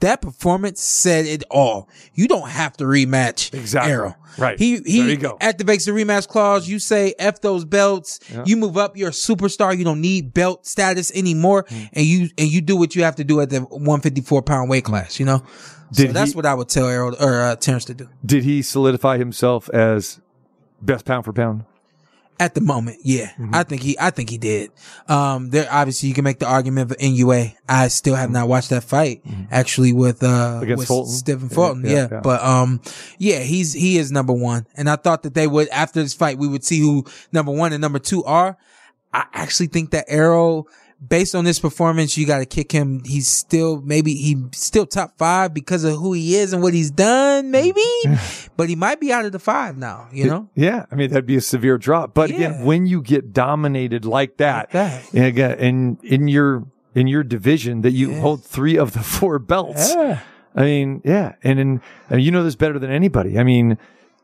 that 0.00 0.22
performance 0.22 0.80
said 0.80 1.26
it 1.26 1.42
all. 1.50 1.88
You 2.14 2.28
don't 2.28 2.48
have 2.48 2.76
to 2.78 2.84
rematch 2.84 3.52
Exactly. 3.52 3.92
Errol. 3.92 4.16
Right. 4.38 4.58
He 4.58 4.78
he 4.86 5.00
There 5.00 5.10
you 5.10 5.16
go. 5.16 5.36
activates 5.40 5.84
the 5.86 5.92
rematch 5.92 6.28
clause. 6.28 6.68
You 6.68 6.78
say 6.78 7.14
F 7.18 7.40
those 7.40 7.64
belts. 7.64 8.20
Yeah. 8.32 8.44
You 8.46 8.56
move 8.56 8.76
up. 8.78 8.96
You're 8.96 9.08
a 9.08 9.12
superstar. 9.12 9.76
You 9.76 9.84
don't 9.84 10.00
need 10.00 10.32
belt 10.32 10.66
status 10.66 11.10
anymore. 11.14 11.66
Hmm. 11.68 11.82
And 11.92 12.06
you 12.06 12.28
and 12.38 12.48
you 12.48 12.60
do 12.60 12.76
what 12.76 12.94
you 12.94 13.02
have 13.02 13.16
to 13.16 13.24
do 13.24 13.40
at 13.40 13.50
the 13.50 13.60
154 13.60 14.42
pound 14.42 14.70
weight 14.70 14.84
class. 14.84 15.18
You 15.18 15.26
know. 15.26 15.42
so 15.92 16.04
that's 16.06 16.30
he- 16.30 16.36
what 16.36 16.46
I 16.46 16.54
would 16.54 16.68
tell 16.68 16.86
Errol 16.88 17.16
or 17.20 17.40
uh, 17.40 17.56
Terence 17.56 17.84
to 17.86 17.94
do 17.94 18.08
Did 18.24 18.44
he 18.44 18.62
solidify 18.62 19.18
himself 19.18 19.68
as 19.70 20.20
best 20.80 21.04
pound 21.04 21.24
for 21.24 21.32
pound? 21.32 21.64
At 22.40 22.54
the 22.54 22.60
moment. 22.62 22.96
Yeah, 23.04 23.26
Mm-hmm. 23.38 23.54
I 23.54 23.62
think 23.64 23.82
he 23.82 23.96
I 24.00 24.08
think 24.10 24.30
he 24.30 24.38
did. 24.38 24.70
Um, 25.08 25.50
there 25.50 25.68
obviously 25.70 26.08
you 26.08 26.14
can 26.14 26.24
make 26.24 26.38
the 26.38 26.46
argument 26.46 26.88
for 26.88 26.96
Inoue. 26.96 27.54
I 27.68 27.88
still 27.88 28.14
have 28.16 28.30
not 28.30 28.48
watched 28.48 28.70
that 28.70 28.82
fight 28.82 29.22
actually 29.50 29.92
with 29.92 30.22
uh 30.22 30.26
Mm-hmm. 30.26 30.62
Against 30.62 30.78
with 30.78 30.88
Fulton? 30.88 31.12
Stephen 31.12 31.48
Fulton. 31.50 31.84
yeah, 31.84 31.90
Yeah, 31.92 32.08
yeah. 32.12 32.20
but 32.20 32.42
um, 32.42 32.80
yeah, 33.18 33.40
he's 33.40 33.74
he 33.74 33.98
is 33.98 34.10
number 34.10 34.32
one, 34.32 34.66
and 34.74 34.88
I 34.88 34.96
thought 34.96 35.22
that 35.24 35.34
they 35.34 35.46
would 35.46 35.68
after 35.68 36.02
this 36.02 36.14
fight 36.14 36.38
we 36.38 36.48
would 36.48 36.64
see 36.64 36.80
who 36.80 37.04
number 37.30 37.52
one 37.52 37.72
and 37.74 37.80
number 37.82 37.98
two 37.98 38.24
are. 38.24 38.56
I 39.12 39.26
actually 39.34 39.66
think 39.68 39.90
that 39.90 40.06
Errol. 40.08 40.66
Based 41.08 41.34
on 41.34 41.44
this 41.44 41.58
performance, 41.58 42.18
you 42.18 42.26
got 42.26 42.38
to 42.40 42.46
kick 42.46 42.70
him. 42.70 43.02
He's 43.04 43.26
still 43.26 43.80
maybe 43.80 44.14
he's 44.14 44.36
still 44.52 44.84
top 44.84 45.16
five 45.16 45.54
because 45.54 45.82
of 45.82 45.94
who 45.96 46.12
he 46.12 46.36
is 46.36 46.52
and 46.52 46.62
what 46.62 46.74
he's 46.74 46.90
done, 46.90 47.50
maybe. 47.50 47.80
but 48.58 48.68
he 48.68 48.76
might 48.76 49.00
be 49.00 49.10
out 49.10 49.24
of 49.24 49.32
the 49.32 49.38
five 49.38 49.78
now. 49.78 50.08
You 50.12 50.26
know, 50.26 50.48
Yeah. 50.54 50.84
I 50.92 50.94
mean, 50.96 51.08
that'd 51.08 51.24
be 51.24 51.36
a 51.36 51.40
severe 51.40 51.78
drop. 51.78 52.12
But 52.12 52.28
Yeah. 52.28 52.36
again, 52.36 52.64
when 52.66 52.86
you 52.86 53.00
get 53.00 53.32
dominated 53.32 54.04
like 54.04 54.36
that, 54.36 54.72
Like 54.72 54.72
that. 54.72 55.14
and 55.14 55.24
again, 55.24 55.58
in, 55.58 55.98
in 56.02 56.28
your, 56.28 56.66
in 56.94 57.06
your 57.06 57.22
division 57.24 57.80
that 57.80 57.92
you 57.92 58.20
hold 58.20 58.44
three 58.44 58.76
of 58.76 58.92
the 58.92 59.00
four 59.02 59.38
belts. 59.38 59.94
Yeah. 59.94 60.20
I 60.54 60.62
mean, 60.64 61.00
yeah. 61.04 61.36
And 61.42 61.58
in, 61.58 61.80
I 62.10 62.16
mean, 62.16 62.24
you 62.26 62.30
know 62.30 62.44
this 62.44 62.56
better 62.56 62.78
than 62.78 62.90
anybody. 62.90 63.38
I 63.38 63.44
mean, 63.44 63.78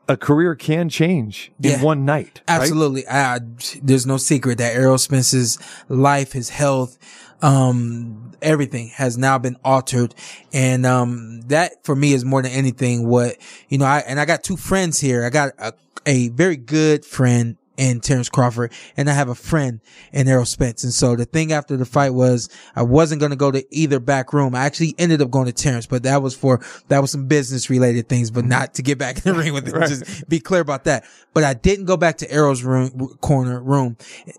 a 0.09 0.17
career 0.17 0.55
can 0.55 0.89
change 0.89 1.51
in 1.63 1.71
Yeah. 1.71 1.83
one 1.83 2.05
night. 2.05 2.41
right? 2.49 2.61
Absolutely. 2.61 3.07
I, 3.09 3.41
there's 3.83 4.07
no 4.07 4.17
secret 4.19 4.59
that 4.59 4.75
Errol 4.75 4.99
Spence's 4.99 5.59
life, 5.89 6.33
his 6.33 6.49
health, 6.51 6.97
um, 7.43 8.33
everything 8.43 8.89
has 8.89 9.19
now 9.19 9.39
been 9.39 9.57
altered. 9.65 10.15
And, 10.53 10.87
um, 10.87 11.41
that 11.49 11.85
for 11.85 11.97
me 11.97 12.13
is 12.13 12.25
more 12.25 12.43
than 12.43 12.53
anything 12.53 13.07
what, 13.09 13.37
you 13.69 13.79
know, 13.79 13.85
I, 13.85 13.99
and 14.01 14.21
I 14.21 14.25
got 14.25 14.45
two 14.45 14.57
friends 14.57 15.01
here. 15.01 15.25
I 15.25 15.31
got 15.31 15.53
a, 15.59 15.73
a 16.07 16.29
very 16.29 16.57
good 16.57 17.05
friend 17.05 17.57
in 17.77 18.01
Terence 18.01 18.29
Crawford 18.29 18.73
and 18.97 19.09
I 19.11 19.13
have 19.13 19.29
a 19.29 19.35
friend 19.35 19.81
in 20.13 20.29
Errol 20.29 20.45
Spence. 20.47 20.85
And 20.85 20.93
so 20.93 21.17
the 21.17 21.25
thing 21.25 21.53
after 21.53 21.77
the 21.77 21.85
fight 21.85 22.11
was 22.15 22.49
I 22.75 22.83
wasn't 22.83 23.21
going 23.21 23.31
to 23.31 23.37
go 23.37 23.51
to 23.51 23.65
either 23.75 24.01
back 24.01 24.33
room. 24.33 24.55
I 24.55 24.65
actually 24.65 24.95
ended 24.99 25.23
up 25.23 25.31
going 25.31 25.47
to 25.47 25.53
Terence, 25.53 25.87
but 25.87 26.03
that 26.05 26.23
was 26.23 26.35
for, 26.35 26.61
that 26.89 27.01
was 27.01 27.11
some 27.11 27.27
business 27.27 27.69
related 27.71 28.09
things, 28.09 28.31
but 28.31 28.45
not 28.45 28.75
to 28.75 28.83
get 28.83 28.99
back 28.99 29.17
in 29.25 29.33
the 29.33 29.39
ring 29.39 29.53
with 29.53 29.67
him. 29.69 29.81
Just 29.83 30.29
be 30.29 30.41
clear 30.41 30.61
about 30.61 30.85
that. 30.85 31.05
But 31.35 31.45
I 31.45 31.55
didn't 31.55 31.85
go 31.85 31.97
back 31.97 32.19
to 32.19 32.31
Errol's 32.31 32.63
room, 32.63 32.91
corner 33.21 33.61
room 33.63 33.97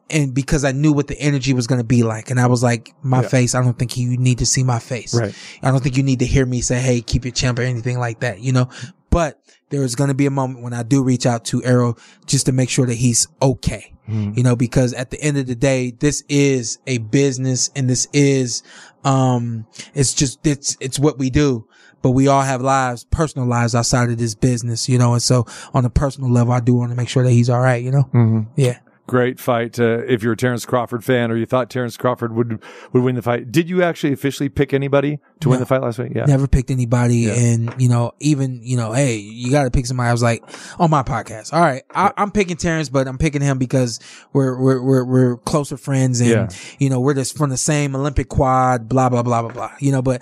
and 0.09 0.33
because 0.33 0.63
I 0.65 0.71
knew 0.71 0.93
what 0.93 1.07
the 1.07 1.19
energy 1.19 1.53
was 1.53 1.67
going 1.67 1.79
to 1.79 1.85
be 1.87 2.03
like. 2.03 2.31
And 2.31 2.39
I 2.39 2.47
was 2.47 2.63
like, 2.63 2.93
my 3.03 3.21
Yeah. 3.21 3.27
face, 3.27 3.55
I 3.55 3.61
don't 3.61 3.77
think 3.77 3.97
you 3.97 4.17
need 4.17 4.39
to 4.39 4.45
see 4.45 4.63
my 4.63 4.79
face. 4.79 5.13
Right. 5.13 5.35
I 5.61 5.71
don't 5.71 5.81
think 5.83 5.97
you 5.97 6.03
need 6.03 6.19
to 6.19 6.25
hear 6.25 6.45
me 6.45 6.61
say, 6.61 6.79
Hey, 6.79 7.01
keep 7.01 7.23
your 7.25 7.31
champ 7.33 7.59
or 7.59 7.63
anything 7.63 7.99
like 7.99 8.21
that, 8.21 8.39
you 8.39 8.51
know? 8.51 8.69
But 9.17 9.41
there 9.71 9.81
is 9.81 9.95
going 9.95 10.09
to 10.09 10.13
be 10.13 10.27
a 10.27 10.29
moment 10.29 10.61
when 10.61 10.73
I 10.73 10.83
do 10.83 11.01
reach 11.01 11.25
out 11.25 11.43
to 11.45 11.63
Errol 11.63 11.97
just 12.27 12.45
to 12.45 12.51
make 12.51 12.69
sure 12.69 12.85
that 12.85 12.93
he's 12.93 13.27
okay. 13.41 13.91
You 14.37 14.43
know, 14.43 14.55
because 14.55 14.93
at 14.93 15.09
the 15.09 15.19
end 15.19 15.37
of 15.37 15.47
the 15.47 15.55
day, 15.55 15.89
this 15.89 16.23
is 16.29 16.77
a 16.85 16.99
business 16.99 17.71
and 17.75 17.89
this 17.89 18.07
is, 18.13 18.61
um, 19.03 19.65
it's 19.95 20.13
just, 20.13 20.45
it's, 20.45 20.77
it's 20.79 20.99
what 20.99 21.17
we 21.17 21.31
do. 21.31 21.67
But 22.03 22.11
we 22.11 22.27
all 22.27 22.43
have 22.43 22.61
lives, 22.61 23.05
personal 23.05 23.47
lives 23.47 23.73
outside 23.73 24.11
of 24.11 24.19
this 24.19 24.35
business, 24.35 24.87
you 24.87 24.99
know, 24.99 25.13
and 25.13 25.21
so 25.23 25.47
on 25.73 25.83
a 25.83 25.89
personal 25.89 26.29
level, 26.29 26.53
I 26.53 26.59
do 26.59 26.75
want 26.75 26.91
to 26.91 26.95
make 26.95 27.09
sure 27.09 27.23
that 27.23 27.31
he's 27.31 27.49
all 27.49 27.59
right, 27.59 27.83
you 27.83 27.89
know? 27.89 28.03
Mm-hmm. 28.13 28.41
Yeah. 28.55 28.77
Great 29.07 29.39
fight. 29.39 29.79
Uh, 29.79 29.99
if 30.07 30.21
you're 30.21 30.33
a 30.33 30.37
Terence 30.37 30.65
Crawford 30.65 31.03
fan 31.03 31.31
or 31.31 31.37
you 31.37 31.45
thought 31.45 31.69
Terence 31.69 31.95
Crawford 31.95 32.33
would 32.35 32.61
would 32.91 33.03
win 33.03 33.15
the 33.15 33.21
fight, 33.21 33.51
did 33.51 33.69
you 33.69 33.81
actually 33.81 34.11
officially 34.11 34.49
pick 34.49 34.73
anybody 34.73 35.19
to 35.39 35.49
win 35.49 35.59
the 35.59 35.65
fight 35.65 35.81
last 35.81 35.97
week? 35.97 36.11
Yeah. 36.13 36.25
Never 36.25 36.45
picked 36.45 36.71
anybody. 36.71 37.15
Yeah. 37.19 37.33
And, 37.35 37.73
you 37.81 37.87
know, 37.87 38.11
even, 38.19 38.59
you 38.63 38.75
know, 38.75 38.91
hey, 38.91 39.15
you 39.15 39.49
got 39.49 39.63
to 39.63 39.71
pick 39.71 39.85
somebody. 39.85 40.09
I 40.09 40.11
was 40.11 40.21
like, 40.23 40.43
on 40.77 40.89
my 40.89 41.03
podcast. 41.03 41.53
All 41.53 41.61
right. 41.61 41.83
I, 41.95 42.11
I'm 42.17 42.31
picking 42.31 42.57
Terence, 42.57 42.89
but 42.89 43.07
I'm 43.07 43.17
picking 43.17 43.41
him 43.41 43.57
because 43.57 43.99
we're, 44.33 44.59
we're, 44.61 44.81
we're, 44.81 45.05
we're 45.05 45.37
closer 45.37 45.77
friends 45.77 46.19
and, 46.19 46.29
Yeah. 46.29 46.49
you 46.77 46.89
know, 46.89 46.99
we're 46.99 47.13
just 47.13 47.37
from 47.37 47.49
the 47.49 47.55
same 47.57 47.95
Olympic 47.95 48.27
quad, 48.27 48.89
blah, 48.89 49.07
blah, 49.07 49.23
blah, 49.23 49.41
blah, 49.41 49.51
blah, 49.53 49.71
you 49.79 49.93
know, 49.93 50.01
but 50.01 50.21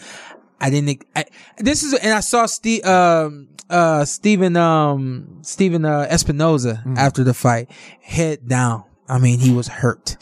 I 0.60 0.70
didn't, 0.70 1.04
I, 1.16 1.26
this 1.58 1.84
is, 1.84 1.94
and 1.94 2.14
I 2.14 2.20
saw 2.22 2.46
Steve, 2.46 2.84
um, 2.86 3.50
uh, 3.70 4.06
Stephen, 4.06 4.56
um, 4.58 5.40
Stephen 5.42 5.86
uh, 5.86 6.08
Espinoza 6.10 6.84
Mm. 6.84 6.98
after 6.98 7.24
the 7.24 7.34
fight, 7.34 7.70
head 8.02 8.48
down. 8.48 8.84
I 9.10 9.20
mean, 9.20 9.40
he 9.40 9.54
was 9.54 9.68
hurt. 9.68 10.18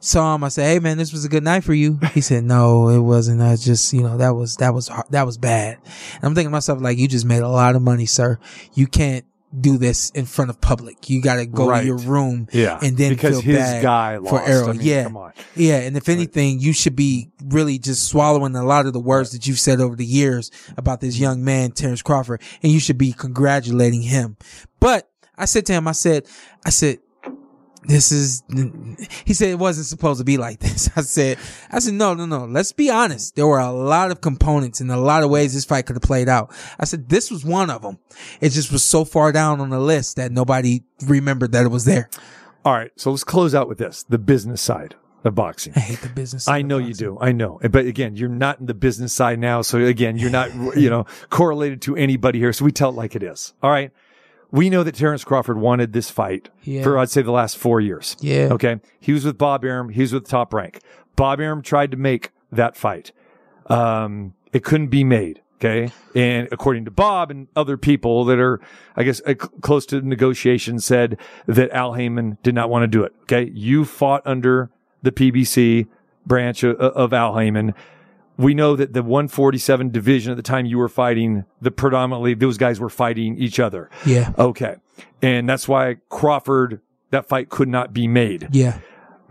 Saw 0.00 0.34
him. 0.36 0.44
I 0.44 0.48
said, 0.48 0.64
"Hey, 0.68 0.78
man, 0.78 0.96
this 0.96 1.12
was 1.12 1.24
a 1.24 1.28
good 1.28 1.42
night 1.42 1.64
for 1.64 1.74
you." 1.74 1.98
He 2.14 2.20
said, 2.20 2.44
"No, 2.44 2.88
it 2.88 3.00
wasn't. 3.00 3.42
I 3.42 3.56
just, 3.56 3.92
you 3.92 4.00
know, 4.02 4.16
that 4.16 4.30
was 4.30 4.56
that 4.56 4.72
was 4.72 4.88
that 5.10 5.26
was 5.26 5.36
bad." 5.38 5.78
And 6.14 6.24
I'm 6.24 6.34
thinking 6.36 6.50
to 6.50 6.52
myself, 6.52 6.80
like, 6.80 6.98
you 6.98 7.08
just 7.08 7.26
made 7.26 7.42
a 7.42 7.48
lot 7.48 7.74
of 7.74 7.82
money, 7.82 8.06
sir. 8.06 8.38
You 8.74 8.86
can't 8.86 9.24
do 9.58 9.78
this 9.78 10.10
in 10.10 10.26
front 10.26 10.50
of 10.50 10.60
public. 10.60 11.08
You 11.08 11.22
got 11.22 11.36
to 11.36 11.46
go 11.46 11.68
Right. 11.68 11.80
to 11.80 11.86
your 11.86 11.96
room, 11.96 12.48
Yeah. 12.52 12.78
and 12.82 12.96
then 12.96 13.10
because 13.10 13.36
feel 13.40 13.40
his 13.42 13.56
bad 13.56 13.82
guy 13.82 14.16
lost. 14.18 14.30
for 14.30 14.42
Errol. 14.46 14.68
I 14.70 14.72
mean, 14.72 14.80
yeah, 14.82 15.04
Come 15.04 15.16
on. 15.16 15.32
yeah. 15.56 15.76
And 15.78 15.96
if 15.96 16.08
anything, 16.08 16.60
you 16.60 16.72
should 16.74 16.94
be 16.96 17.30
really 17.44 17.78
just 17.78 18.04
swallowing 18.04 18.54
a 18.56 18.64
lot 18.64 18.84
of 18.86 18.92
the 18.92 19.00
words 19.00 19.30
that 19.32 19.46
you've 19.46 19.58
said 19.58 19.80
over 19.80 19.96
the 19.96 20.04
years 20.04 20.50
about 20.76 21.00
this 21.00 21.18
young 21.18 21.42
man, 21.44 21.70
Terence 21.70 22.02
Crawford, 22.02 22.42
and 22.62 22.70
you 22.72 22.78
should 22.80 22.98
be 22.98 23.12
congratulating 23.12 24.02
him. 24.02 24.36
But 24.80 25.08
I 25.36 25.46
said 25.46 25.64
to 25.66 25.72
him, 25.72 25.88
I 25.88 25.92
said, 25.92 26.26
I 26.66 26.70
said, 26.70 26.98
this 27.84 28.12
is, 28.12 28.42
he 29.24 29.34
said 29.34 29.48
it 29.48 29.58
wasn't 29.58 29.86
supposed 29.86 30.18
to 30.18 30.24
be 30.24 30.36
like 30.36 30.58
this. 30.60 30.90
I 30.96 31.02
said, 31.02 31.38
I 31.70 31.78
said, 31.78 31.94
no, 31.94 32.14
no, 32.14 32.26
no. 32.26 32.44
Let's 32.44 32.72
be 32.72 32.90
honest. 32.90 33.36
There 33.36 33.46
were 33.46 33.58
a 33.58 33.72
lot 33.72 34.10
of 34.10 34.20
components 34.20 34.80
and 34.80 34.90
a 34.90 34.96
lot 34.96 35.22
of 35.22 35.30
ways 35.30 35.54
this 35.54 35.64
fight 35.64 35.86
could 35.86 35.96
have 35.96 36.02
played 36.02 36.28
out. 36.28 36.52
I 36.78 36.84
said, 36.84 37.08
this 37.08 37.30
was 37.30 37.44
one 37.44 37.70
of 37.70 37.82
them. 37.82 37.98
It 38.40 38.50
just 38.50 38.72
was 38.72 38.84
so 38.84 39.04
far 39.04 39.32
down 39.32 39.60
on 39.60 39.70
the 39.70 39.80
list 39.80 40.16
that 40.16 40.32
nobody 40.32 40.82
remembered 41.06 41.52
that 41.52 41.64
it 41.64 41.70
was 41.70 41.84
there. 41.84 42.08
All 42.64 42.74
right. 42.74 42.90
So 42.96 43.10
let's 43.10 43.24
close 43.24 43.54
out 43.54 43.68
with 43.68 43.78
this: 43.78 44.02
the 44.02 44.18
business 44.18 44.60
side 44.60 44.94
of 45.24 45.34
boxing. 45.34 45.72
I 45.76 45.80
hate 45.80 46.00
the 46.00 46.08
business. 46.08 46.48
I 46.48 46.62
know 46.62 46.78
you 46.78 46.94
do. 46.94 47.18
I 47.20 47.32
know. 47.32 47.60
But 47.62 47.86
again, 47.86 48.16
you're 48.16 48.28
not 48.28 48.60
in 48.60 48.66
the 48.66 48.74
business 48.74 49.12
side 49.12 49.38
now. 49.38 49.62
So 49.62 49.78
again, 49.78 50.18
you're 50.18 50.30
not, 50.30 50.54
you 50.76 50.90
know, 50.90 51.06
correlated 51.30 51.82
to 51.82 51.96
anybody 51.96 52.38
here. 52.38 52.52
So 52.52 52.64
we 52.64 52.72
tell 52.72 52.90
it 52.90 52.96
like 52.96 53.16
it 53.16 53.22
is. 53.22 53.54
All 53.62 53.70
right. 53.70 53.90
We 54.50 54.70
know 54.70 54.82
that 54.82 54.94
Terence 54.94 55.24
Crawford 55.24 55.58
wanted 55.58 55.92
this 55.92 56.10
fight 56.10 56.48
Yeah. 56.62 56.82
for, 56.82 56.98
I'd 56.98 57.10
say, 57.10 57.22
the 57.22 57.30
last 57.32 57.58
four 57.58 57.80
years. 57.80 58.16
Yeah. 58.20 58.48
Okay. 58.52 58.80
He 58.98 59.12
was 59.12 59.24
with 59.24 59.36
Bob 59.36 59.64
Arum. 59.64 59.90
He 59.90 60.00
was 60.00 60.12
with 60.12 60.26
Top 60.26 60.54
Rank. 60.54 60.80
Bob 61.16 61.40
Arum 61.40 61.60
tried 61.62 61.90
to 61.90 61.96
make 61.96 62.30
that 62.50 62.76
fight. 62.76 63.12
Um, 63.66 64.34
it 64.52 64.64
couldn't 64.64 64.88
be 64.88 65.04
made. 65.04 65.42
Okay. 65.60 65.92
And 66.14 66.48
according 66.52 66.84
to 66.84 66.90
Bob 66.92 67.30
and 67.32 67.48
other 67.56 67.76
people 67.76 68.24
that 68.26 68.38
are, 68.38 68.60
I 68.96 69.02
guess, 69.02 69.20
uh, 69.26 69.34
close 69.34 69.84
to 69.86 70.00
the 70.00 70.06
negotiation 70.06 70.78
said 70.78 71.18
that 71.46 71.70
Al 71.72 71.94
Haymon 71.94 72.38
did 72.44 72.54
not 72.54 72.70
want 72.70 72.84
to 72.84 72.86
do 72.86 73.02
it. 73.02 73.12
Okay. 73.22 73.50
You 73.52 73.84
fought 73.84 74.22
under 74.24 74.70
the 75.02 75.10
PBC 75.10 75.88
branch 76.24 76.62
of, 76.62 76.76
of 76.76 77.12
Al 77.12 77.36
Haymon. 77.36 77.74
We 78.38 78.54
know 78.54 78.76
that 78.76 78.92
the 78.92 79.02
147 79.02 79.90
division 79.90 80.30
at 80.30 80.36
the 80.36 80.42
time 80.42 80.64
you 80.64 80.78
were 80.78 80.88
fighting, 80.88 81.44
the 81.60 81.72
predominantly 81.72 82.34
those 82.34 82.56
guys 82.56 82.78
were 82.78 82.88
fighting 82.88 83.36
each 83.36 83.58
other. 83.58 83.90
Yeah. 84.06 84.32
Okay. 84.38 84.76
And 85.20 85.48
that's 85.48 85.66
why 85.66 85.96
Crawford, 86.08 86.80
that 87.10 87.28
fight 87.28 87.48
could 87.48 87.68
not 87.68 87.92
be 87.92 88.06
made. 88.06 88.48
Yeah. 88.52 88.78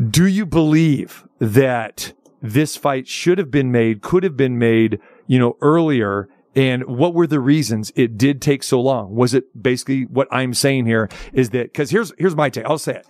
Do 0.06 0.28
you 0.28 0.46
believe 0.46 1.26
that 1.39 2.13
this 2.41 2.76
fight 2.76 3.08
should 3.08 3.38
have 3.38 3.50
been 3.50 3.72
made, 3.72 4.02
could 4.02 4.24
have 4.24 4.36
been 4.36 4.60
made, 4.60 5.00
you 5.26 5.39
know, 5.39 5.58
earlier? 5.62 6.28
And 6.54 6.86
what 6.86 7.13
were 7.13 7.28
the 7.28 7.39
reasons 7.39 7.93
it 7.96 8.17
did 8.17 8.41
take 8.41 8.62
so 8.62 8.82
long? 8.82 9.15
Was 9.15 9.34
it 9.34 9.46
basically 9.62 10.04
what 10.04 10.28
I'm 10.32 10.54
saying 10.54 10.86
here 10.86 11.08
is 11.32 11.52
that, 11.52 11.74
cause 11.74 11.91
here's, 11.91 12.12
here's 12.17 12.36
my 12.36 12.50
take. 12.50 12.65
I'll 12.65 12.78
say 12.78 12.96
it. 12.96 13.08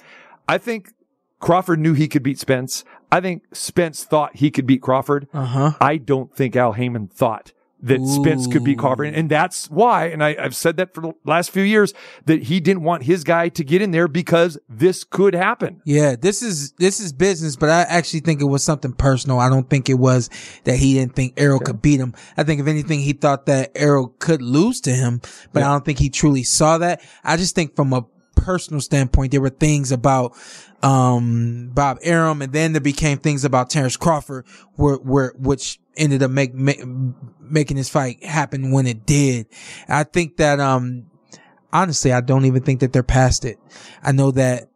I 0.48 0.60
think 0.60 0.90
Crawford 1.40 1.80
knew 1.80 1.94
he 1.94 2.08
could 2.08 2.24
beat 2.24 2.40
Spence. 2.40 2.84
I 3.12 3.22
think 3.22 3.44
Spence 3.54 4.04
thought 4.04 4.36
he 4.36 4.52
could 4.52 4.66
beat 4.66 4.82
Crawford. 4.82 5.28
Uh 5.34 5.46
huh. 5.46 5.72
I 5.80 5.98
don't 5.98 6.36
think 6.36 6.56
Al 6.56 6.74
Haymon 6.74 7.08
thought 7.08 7.54
that 7.82 8.06
Spence 8.06 8.48
could 8.48 8.64
beat 8.64 8.80
Crawford. 8.80 9.14
And 9.14 9.30
that's 9.30 9.70
why, 9.70 10.06
and 10.08 10.24
I, 10.24 10.36
I've 10.40 10.56
said 10.56 10.78
that 10.78 10.94
for 10.94 11.02
the 11.02 11.14
last 11.26 11.52
few 11.52 11.64
years, 11.64 11.94
that 12.26 12.44
he 12.44 12.60
didn't 12.60 12.84
want 12.84 13.04
his 13.04 13.24
guy 13.24 13.50
to 13.50 13.64
get 13.64 13.82
in 13.82 13.92
there 13.92 14.08
because 14.08 14.58
this 14.68 15.04
could 15.04 15.36
happen. 15.36 15.82
Yeah, 15.86 16.16
this 16.16 16.42
is 16.42 16.72
this 16.74 17.00
is 17.00 17.14
business, 17.14 17.56
but 17.56 17.70
I 17.70 17.82
actually 17.82 18.22
think 18.22 18.42
it 18.42 18.46
was 18.46 18.64
something 18.64 18.94
personal. 18.94 19.40
I 19.40 19.50
don't 19.50 19.70
think 19.70 19.90
it 19.90 19.96
was 19.96 20.30
that 20.64 20.78
he 20.78 20.96
didn't 20.96 21.16
think 21.16 21.34
Errol 21.38 21.60
could 21.60 21.82
beat 21.82 22.00
him. 22.00 22.14
I 22.36 22.44
think 22.44 22.60
if 22.60 22.68
anything, 22.68 23.00
he 23.00 23.14
thought 23.14 23.46
that 23.46 23.72
Errol 23.76 24.08
could 24.20 24.42
lose 24.42 24.82
to 24.82 24.92
him, 24.92 25.22
but 25.54 25.64
I 25.64 25.68
don't 25.68 25.86
think 25.86 26.00
he 26.00 26.10
truly 26.10 26.44
saw 26.44 26.80
that. 26.80 27.02
I 27.24 27.38
just 27.38 27.54
think 27.54 27.76
from 27.76 27.94
a 27.94 28.06
personal 28.48 28.80
standpoint, 28.80 29.32
there 29.32 29.42
were 29.42 29.50
things 29.50 29.92
about 29.92 30.34
um 30.82 31.70
Bob 31.74 31.98
Arum, 32.02 32.42
and 32.42 32.54
then 32.54 32.72
there 32.72 32.80
became 32.80 33.18
things 33.18 33.44
about 33.44 33.70
Terence 33.70 33.98
Crawford, 33.98 34.46
where 34.76 34.96
where 34.96 35.34
which 35.38 35.80
ended 35.98 36.24
up 36.24 36.32
make, 36.32 36.54
make 36.54 36.82
making 37.42 37.76
this 37.76 37.90
fight 37.90 38.24
happen 38.24 38.72
when 38.72 38.88
it 38.88 39.06
did. 39.06 39.48
I 39.90 40.06
think 40.06 40.38
that 40.38 40.62
um 40.62 41.12
honestly, 41.74 42.14
I 42.14 42.22
don't 42.22 42.46
even 42.46 42.64
think 42.64 42.80
that 42.80 42.94
they're 42.94 43.04
past 43.04 43.44
it. 43.44 43.60
I 44.02 44.14
know 44.14 44.32
that 44.32 44.70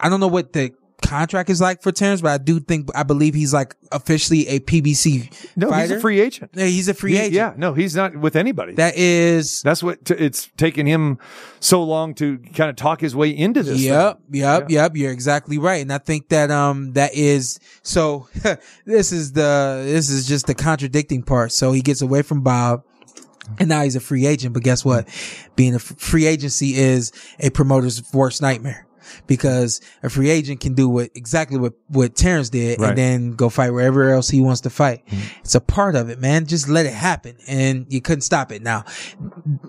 I 0.00 0.08
don't 0.08 0.18
know 0.18 0.26
what 0.26 0.52
the 0.52 0.72
contract 1.02 1.50
is 1.50 1.60
like 1.60 1.82
for 1.82 1.92
Terence, 1.92 2.20
but 2.20 2.30
I 2.30 2.38
do 2.38 2.60
think 2.60 2.88
I 2.94 3.02
believe 3.02 3.34
he's 3.34 3.52
like 3.52 3.74
officially 3.90 4.48
a 4.48 4.60
PBC 4.60 5.30
No, 5.56 5.68
fighter. 5.70 5.82
he's 5.82 5.90
a 5.98 6.00
free 6.00 6.20
agent. 6.20 6.50
Yeah, 6.54 6.64
he's 6.66 6.88
a 6.88 6.94
free 6.94 7.12
He- 7.12 7.18
agent. 7.18 7.34
Yeah, 7.34 7.52
no, 7.56 7.74
he's 7.74 7.94
not 7.94 8.16
with 8.16 8.36
anybody. 8.36 8.74
That 8.74 8.96
is 8.96 9.62
That's 9.62 9.82
what 9.82 10.04
t- 10.04 10.14
it's 10.14 10.48
taken 10.56 10.86
him 10.86 11.18
so 11.60 11.82
long 11.82 12.14
to 12.14 12.38
kind 12.54 12.70
of 12.70 12.76
talk 12.76 13.00
his 13.00 13.14
way 13.14 13.30
into 13.30 13.62
this. 13.62 13.80
Yep, 13.80 14.16
thing. 14.30 14.40
yep, 14.40 14.70
yep. 14.70 14.96
You're 14.96 15.12
exactly 15.12 15.58
right, 15.58 15.82
and 15.82 15.92
I 15.92 15.98
think 15.98 16.28
that 16.30 16.50
um 16.50 16.92
that 16.94 17.14
is 17.14 17.58
so. 17.82 18.28
this 18.86 19.12
is 19.12 19.32
the 19.32 19.82
this 19.84 20.08
is 20.10 20.26
just 20.26 20.46
the 20.46 20.54
contradicting 20.54 21.22
part. 21.22 21.52
So 21.52 21.72
he 21.72 21.82
gets 21.82 22.02
away 22.02 22.22
from 22.22 22.40
Bob. 22.42 22.84
And 23.58 23.68
now 23.68 23.82
he's 23.82 23.96
a 23.96 24.00
free 24.00 24.24
agent, 24.24 24.54
but 24.54 24.62
guess 24.62 24.84
what? 24.84 25.08
Being 25.56 25.72
a 25.72 25.76
f- 25.76 25.82
free 25.98 26.26
agency 26.26 26.76
is 26.76 27.10
a 27.40 27.50
promoter's 27.50 28.00
worst 28.12 28.40
nightmare 28.40 28.86
because 29.26 29.80
a 30.02 30.10
free 30.10 30.30
agent 30.30 30.60
can 30.60 30.74
do 30.74 30.88
what 30.88 31.10
exactly 31.14 31.58
what 31.58 31.74
what 31.88 32.14
Terence 32.14 32.50
did 32.50 32.80
Right. 32.80 32.90
and 32.90 32.98
then 32.98 33.32
go 33.34 33.48
fight 33.48 33.70
wherever 33.70 34.10
else 34.10 34.28
he 34.28 34.40
wants 34.40 34.62
to 34.62 34.70
fight. 34.70 35.06
Mm-hmm. 35.06 35.38
It's 35.40 35.54
a 35.54 35.60
part 35.60 35.94
of 35.94 36.08
it, 36.08 36.18
man. 36.18 36.46
Just 36.46 36.68
let 36.68 36.86
it 36.86 36.94
happen, 36.94 37.36
and 37.46 37.86
you 37.88 38.00
couldn't 38.00 38.22
stop 38.22 38.52
it. 38.52 38.62
Now, 38.62 38.84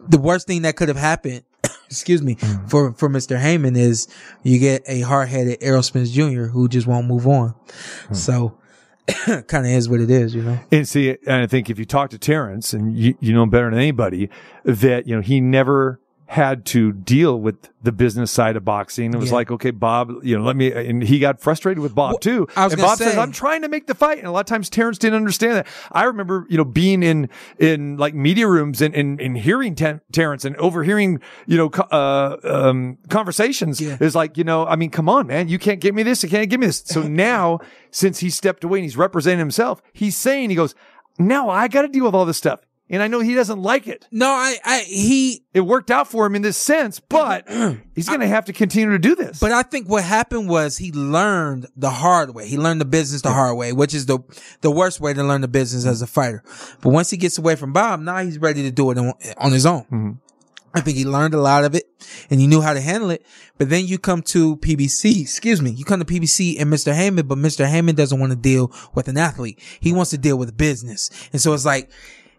the 0.07 0.17
worst 0.19 0.47
thing 0.47 0.63
that 0.63 0.75
could 0.75 0.87
have 0.87 0.97
happened, 0.97 1.43
excuse 1.85 2.21
me, 2.21 2.35
mm-hmm. 2.35 2.67
for 2.67 2.93
for 2.93 3.09
Mr. 3.09 3.39
Haymon 3.39 3.75
is 3.75 4.07
you 4.43 4.59
get 4.59 4.83
a 4.87 5.01
hard 5.01 5.29
headed 5.29 5.57
Errol 5.61 5.83
Spence 5.83 6.11
Jr. 6.11 6.45
who 6.45 6.67
just 6.67 6.87
won't 6.87 7.07
move 7.07 7.27
on. 7.27 7.49
Hmm. 8.07 8.13
So, 8.13 8.57
kind 9.25 9.65
of 9.65 9.71
is 9.71 9.89
what 9.89 9.99
it 9.99 10.09
is, 10.09 10.33
you 10.33 10.43
know. 10.43 10.59
And 10.71 10.87
see, 10.87 11.09
and 11.27 11.43
I 11.43 11.47
think 11.47 11.69
if 11.69 11.77
you 11.77 11.85
talk 11.85 12.09
to 12.11 12.17
Terence, 12.17 12.73
and 12.73 12.97
you, 12.97 13.15
you 13.19 13.33
know 13.33 13.45
better 13.45 13.69
than 13.69 13.79
anybody, 13.79 14.29
that 14.63 15.07
you 15.07 15.15
know 15.15 15.21
he 15.21 15.41
never 15.41 15.99
had 16.27 16.65
to 16.65 16.91
deal 16.91 17.39
with 17.39 17.69
the 17.83 17.91
business 17.91 18.31
side 18.31 18.55
of 18.55 18.63
boxing. 18.65 19.13
It 19.13 19.17
was 19.17 19.29
Yeah. 19.29 19.35
like, 19.35 19.51
okay, 19.51 19.71
Bob, 19.71 20.11
you 20.23 20.37
know, 20.37 20.43
let 20.43 20.55
me, 20.55 20.71
and 20.71 21.03
he 21.03 21.19
got 21.19 21.39
frustrated 21.39 21.81
with 21.83 21.93
Bob 21.93 22.11
Well, 22.13 22.17
too. 22.19 22.47
I 22.55 22.63
was 22.63 22.73
and 22.73 22.81
Bob 22.81 22.97
says, 22.97 23.17
I'm 23.17 23.31
trying 23.31 23.61
to 23.61 23.69
make 23.69 23.87
the 23.87 23.93
fight. 23.93 24.17
And 24.19 24.27
a 24.27 24.31
lot 24.31 24.39
of 24.39 24.45
times 24.45 24.69
Terence 24.69 24.97
didn't 24.97 25.17
understand 25.17 25.57
that. 25.57 25.67
I 25.91 26.05
remember, 26.05 26.47
you 26.49 26.57
know, 26.57 26.63
being 26.65 27.03
in, 27.03 27.29
in 27.59 27.97
like 27.97 28.15
media 28.15 28.47
rooms 28.47 28.81
and, 28.81 28.95
and, 28.95 29.19
and 29.21 29.37
hearing 29.37 29.75
Ten- 29.75 30.01
Terence 30.11 30.45
and 30.45 30.55
overhearing, 30.57 31.19
you 31.45 31.57
know, 31.57 31.69
co- 31.69 31.87
uh, 31.91 32.37
um, 32.43 32.97
conversations 33.09 33.79
Yeah. 33.81 33.97
is 33.99 34.15
like, 34.15 34.37
you 34.37 34.43
know, 34.43 34.65
I 34.65 34.75
mean, 34.75 34.89
come 34.89 35.09
on, 35.09 35.27
man, 35.27 35.49
you 35.49 35.59
can't 35.59 35.81
give 35.81 35.93
me 35.93 36.03
this. 36.03 36.23
You 36.23 36.29
can't 36.29 36.49
give 36.49 36.59
me 36.59 36.67
this. 36.67 36.83
So 36.85 37.01
now, 37.07 37.59
since 37.91 38.19
he 38.19 38.29
stepped 38.29 38.63
away 38.63 38.79
and 38.79 38.83
he's 38.85 38.97
representing 38.97 39.39
himself, 39.39 39.81
he's 39.91 40.15
saying, 40.15 40.49
he 40.49 40.55
goes, 40.55 40.73
now 41.19 41.49
I 41.49 41.67
got 41.67 41.83
to 41.83 41.87
deal 41.89 42.05
with 42.05 42.15
all 42.15 42.25
this 42.25 42.37
stuff. 42.37 42.61
And 42.89 43.01
I 43.01 43.07
know 43.07 43.21
he 43.21 43.33
doesn't 43.33 43.61
like 43.61 43.87
it. 43.87 44.07
No, 44.11 44.27
I, 44.27 44.57
I, 44.63 44.79
he, 44.81 45.45
It 45.53 45.61
worked 45.61 45.89
out 45.89 46.07
for 46.07 46.25
him 46.25 46.35
in 46.35 46.41
this 46.41 46.57
sense, 46.57 46.99
but 46.99 47.47
he's 47.95 48.07
going 48.07 48.19
to 48.19 48.27
have 48.27 48.45
to 48.45 48.53
continue 48.53 48.91
to 48.91 48.99
do 48.99 49.15
this. 49.15 49.39
but 49.39 49.51
I 49.51 49.63
think 49.63 49.89
what 49.89 50.03
happened 50.03 50.49
was 50.49 50.77
he 50.77 50.91
learned 50.91 51.67
the 51.75 51.89
hard 51.89 52.35
way. 52.35 52.47
He 52.47 52.57
learned 52.57 52.81
the 52.81 52.85
business 52.85 53.21
the 53.21 53.31
hard 53.31 53.57
way, 53.57 53.71
which 53.71 53.93
is 53.93 54.05
the, 54.05 54.19
the 54.61 54.69
worst 54.69 54.99
way 54.99 55.13
to 55.13 55.23
learn 55.23 55.41
the 55.41 55.47
business 55.47 55.85
as 55.85 56.01
a 56.01 56.07
fighter. 56.07 56.43
But 56.81 56.89
once 56.89 57.09
he 57.09 57.17
gets 57.17 57.37
away 57.37 57.55
from 57.55 57.73
Bob, 57.73 58.01
now 58.01 58.17
he's 58.17 58.37
ready 58.37 58.63
to 58.63 58.71
do 58.71 58.91
it 58.91 58.97
on, 58.97 59.13
on 59.37 59.51
his 59.53 59.65
own. 59.65 59.83
Mm-hmm. 59.83 60.11
I 60.75 60.81
think 60.81 60.97
he 60.97 61.05
learned 61.05 61.35
a 61.35 61.41
lot 61.41 61.63
of 61.63 61.75
it 61.75 61.83
and 62.29 62.39
he 62.39 62.47
knew 62.47 62.59
how 62.59 62.73
to 62.73 62.81
handle 62.81 63.11
it. 63.11 63.25
But 63.57 63.69
then 63.69 63.85
you 63.85 63.99
come 63.99 64.23
to 64.23 64.57
PBC, 64.57 65.21
excuse 65.21 65.61
me, 65.61 65.69
you 65.69 65.85
come 65.85 65.99
to 65.99 66.05
PBC 66.05 66.59
and 66.59 66.71
Mr. 66.71 66.93
Haymon, 66.93 67.27
but 67.27 67.37
Mr. 67.37 67.65
Haymon 67.67 67.95
doesn't 67.95 68.19
want 68.19 68.31
to 68.31 68.35
deal 68.35 68.71
with 68.95 69.07
an 69.07 69.17
athlete. 69.17 69.61
He 69.79 69.93
wants 69.93 70.11
to 70.11 70.17
deal 70.17 70.37
with 70.37 70.57
business. 70.57 71.09
And 71.31 71.39
so 71.39 71.53
it's 71.53 71.65
like, 71.65 71.91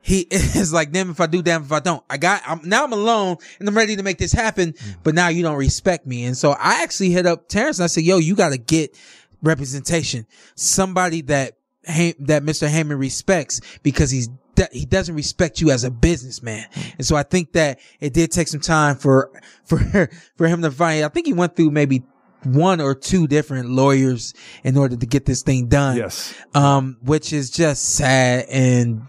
he 0.04 0.20
is 0.30 0.70
like, 0.70 0.92
damn 0.92 1.10
if 1.10 1.18
I 1.18 1.26
do, 1.26 1.40
damn 1.40 1.62
if 1.62 1.72
I 1.72 1.80
don't. 1.80 2.04
I 2.10 2.18
got, 2.18 2.42
I'm, 2.46 2.60
now 2.62 2.84
I'm 2.84 2.92
alone 2.92 3.38
and 3.58 3.66
I'm 3.66 3.74
ready 3.74 3.96
to 3.96 4.02
make 4.02 4.18
this 4.18 4.32
happen, 4.32 4.74
but 5.02 5.14
now 5.14 5.28
you 5.28 5.42
don't 5.42 5.56
respect 5.56 6.06
me. 6.06 6.24
And 6.24 6.36
so 6.36 6.52
I 6.52 6.82
actually 6.82 7.10
hit 7.10 7.24
up 7.24 7.48
Terence 7.48 7.78
and 7.78 7.84
I 7.84 7.86
said, 7.86 8.04
yo, 8.04 8.18
you 8.18 8.36
got 8.36 8.50
to 8.50 8.58
get 8.58 8.94
representation. 9.42 10.26
Somebody 10.56 11.22
that, 11.22 11.56
that 11.86 12.42
Mr. 12.42 12.68
Haymon 12.68 12.98
respects 12.98 13.62
because 13.82 14.10
he's 14.10 14.28
he 14.70 14.84
doesn't 14.84 15.16
respect 15.16 15.60
you 15.60 15.72
as 15.72 15.82
a 15.82 15.90
businessman. 15.90 16.64
And 16.96 17.04
so 17.04 17.16
I 17.16 17.24
think 17.24 17.54
that 17.54 17.80
it 17.98 18.12
did 18.12 18.30
take 18.30 18.46
some 18.46 18.60
time 18.60 18.94
for, 18.94 19.32
for, 19.64 20.10
for 20.36 20.46
him 20.46 20.62
to 20.62 20.70
find, 20.70 21.02
I 21.02 21.08
think 21.08 21.26
he 21.26 21.32
went 21.32 21.56
through 21.56 21.70
maybe 21.70 22.04
one 22.44 22.80
or 22.80 22.94
two 22.94 23.26
different 23.26 23.70
lawyers 23.70 24.34
in 24.62 24.76
order 24.76 24.96
to 24.96 25.06
get 25.06 25.24
this 25.24 25.42
thing 25.42 25.66
done. 25.68 25.96
Yes. 25.96 26.34
Um, 26.54 26.98
which 27.02 27.32
is 27.32 27.50
just 27.50 27.96
sad 27.96 28.44
and 28.50 29.08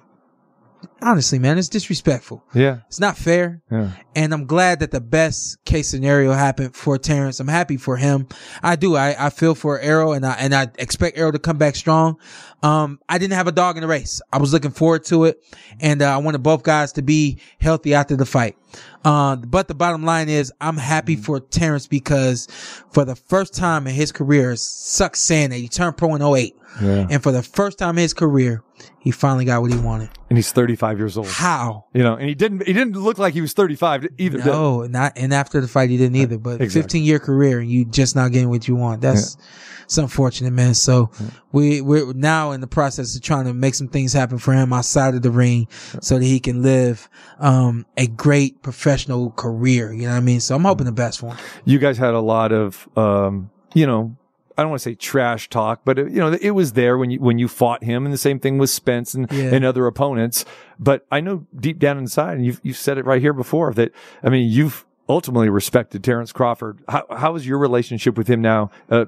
honestly, 1.06 1.39
man, 1.39 1.58
it's 1.58 1.70
disrespectful. 1.70 2.44
Yeah. 2.54 2.80
It's 2.88 3.00
not 3.00 3.15
fair. 3.15 3.62
Yeah. 3.72 3.91
And 4.15 4.34
I'm 4.34 4.46
glad 4.46 4.80
that 4.80 4.91
the 4.91 5.00
best 5.00 5.63
case 5.63 5.88
scenario 5.88 6.32
happened 6.34 6.76
for 6.76 6.98
Terence. 6.98 7.39
I'm 7.39 7.48
happy 7.48 7.78
for 7.78 7.96
him. 7.96 8.28
I 8.63 8.76
do. 8.76 8.96
I, 8.96 9.28
I 9.28 9.30
feel 9.30 9.56
for 9.56 9.80
Errol 9.80 10.13
and 10.13 10.26
I, 10.26 10.34
and 10.34 10.54
I 10.54 10.68
expect 10.80 11.18
Errol 11.18 11.32
to 11.32 11.39
come 11.39 11.58
back 11.58 11.76
strong. 11.76 12.18
Um, 12.65 12.99
I 13.08 13.19
didn't 13.19 13.34
have 13.34 13.47
a 13.47 13.51
dog 13.51 13.78
in 13.78 13.82
the 13.82 13.88
race. 13.88 14.21
I 14.34 14.39
was 14.39 14.51
looking 14.51 14.71
forward 14.71 15.04
to 15.06 15.25
it 15.25 15.43
and 15.80 16.01
uh, 16.01 16.12
I 16.12 16.17
wanted 16.17 16.39
both 16.39 16.63
guys 16.63 16.93
to 16.93 17.04
be 17.04 17.38
healthy 17.62 17.93
after 17.93 18.15
the 18.15 18.25
fight. 18.25 18.58
Uh, 19.04 19.36
but 19.36 19.67
the 19.67 19.75
bottom 19.75 20.04
line 20.04 20.30
is 20.30 20.51
I'm 20.60 20.78
happy 20.78 21.15
for 21.15 21.39
Terence 21.39 21.86
because 21.86 22.47
for 22.91 23.06
the 23.06 23.15
first 23.15 23.54
time 23.54 23.86
in 23.86 23.93
his 23.93 24.12
career, 24.12 24.54
it 24.54 24.58
sucks 24.58 25.19
saying 25.19 25.51
that 25.51 25.58
he 25.58 25.67
turned 25.67 25.95
pro 25.95 26.15
in 26.15 26.23
08. 26.23 26.56
Yeah. 26.82 27.08
And 27.10 27.21
for 27.23 27.32
the 27.32 27.43
first 27.43 27.78
time 27.78 27.97
in 27.97 28.01
his 28.01 28.13
career, 28.15 28.63
he 28.99 29.12
finally 29.12 29.45
got 29.45 29.62
what 29.62 29.71
he 29.71 29.78
wanted. 29.78 30.10
And 30.30 30.38
he's 30.38 30.51
35 30.51 30.97
years 30.97 31.17
old. 31.17 31.28
How? 31.28 31.86
You 31.93 32.01
know, 32.01 32.15
and 32.15 32.28
he 32.28 32.34
didn't 32.34 32.65
he 32.65 32.73
didn't 32.73 32.97
look 32.99 33.19
like 33.19 33.34
he 33.36 33.41
was 33.41 33.54
35 33.54 34.08
either. 34.17 34.39
No, 34.39 34.88
not 34.88 35.13
and 35.15 35.34
after 35.34 35.62
the 35.62 35.67
fight 35.67 35.91
he 35.91 35.97
didn't 35.97 36.15
either. 36.15 36.39
But 36.39 36.62
Exactly. 36.62 36.82
15 36.82 37.04
year 37.04 37.19
career 37.19 37.60
and 37.60 37.69
you 37.69 37.86
just 37.86 38.15
not 38.15 38.32
getting 38.32 38.49
what 38.49 38.67
you 38.67 38.75
want. 38.75 39.01
That's 39.01 39.38
it's 39.86 39.97
unfortunate, 39.97 40.51
man. 40.51 40.73
So 40.73 41.12
we 41.51 41.80
we're 41.80 42.12
now 42.13 42.51
in 42.56 42.62
the 42.62 42.68
process 42.68 43.15
of 43.15 43.22
trying 43.22 43.46
to 43.46 43.54
make 43.54 43.76
some 43.76 43.88
things 43.88 44.13
happen 44.13 44.38
for 44.39 44.54
him 44.54 44.74
outside 44.74 45.13
of 45.13 45.22
the 45.22 45.30
ring, 45.32 45.68
so 46.02 46.18
that 46.18 46.26
he 46.26 46.39
can 46.39 46.63
live 46.63 47.08
um 47.39 47.86
a 47.98 48.08
great 48.08 48.62
professional 48.63 49.30
career. 49.32 49.94
You 49.94 50.04
know 50.08 50.12
what 50.13 50.18
I 50.18 50.22
mean? 50.22 50.39
So 50.39 50.56
I'm 50.56 50.63
hoping 50.63 50.86
the 50.88 50.91
best 50.91 51.20
for 51.20 51.36
him. 51.36 51.38
You 51.65 51.78
guys 51.78 51.98
had 51.98 52.13
a 52.15 52.20
lot 52.20 52.52
of 52.52 52.88
um, 52.98 53.52
you 53.74 53.86
know, 53.86 54.15
I 54.58 54.62
don't 54.62 54.70
want 54.72 54.82
to 54.82 54.89
say 54.89 54.96
trash 54.96 55.50
talk, 55.50 55.82
but 55.84 56.00
it, 56.00 56.10
you 56.12 56.18
know, 56.20 56.32
it 56.41 56.52
was 56.52 56.74
there 56.74 56.98
when 56.98 57.12
you 57.12 57.20
when 57.20 57.38
you 57.38 57.48
fought 57.48 57.84
him, 57.84 58.06
and 58.06 58.13
the 58.13 58.18
same 58.18 58.39
thing 58.39 58.58
with 58.58 58.70
Spence 58.70 59.13
and, 59.13 59.30
Yeah. 59.32 59.54
and 59.54 59.65
other 59.65 59.86
opponents. 59.86 60.46
But 60.80 61.06
I 61.12 61.20
know 61.20 61.46
deep 61.60 61.78
down 61.78 61.98
inside, 61.98 62.38
and 62.38 62.46
you've 62.46 62.62
you've 62.63 62.78
said 62.78 62.98
it 62.98 63.06
right 63.06 63.22
here 63.22 63.34
before 63.34 63.74
that 63.74 63.91
I 64.24 64.30
mean 64.30 64.50
you've 64.50 64.86
ultimately 65.10 65.50
respected 65.50 66.04
Terence 66.04 66.32
Crawford. 66.32 66.80
How 66.88 67.06
how 67.10 67.36
is 67.36 67.46
your 67.46 67.58
relationship 67.58 68.18
with 68.18 68.28
him 68.30 68.41
now? 68.41 68.72
Uh, 68.89 69.06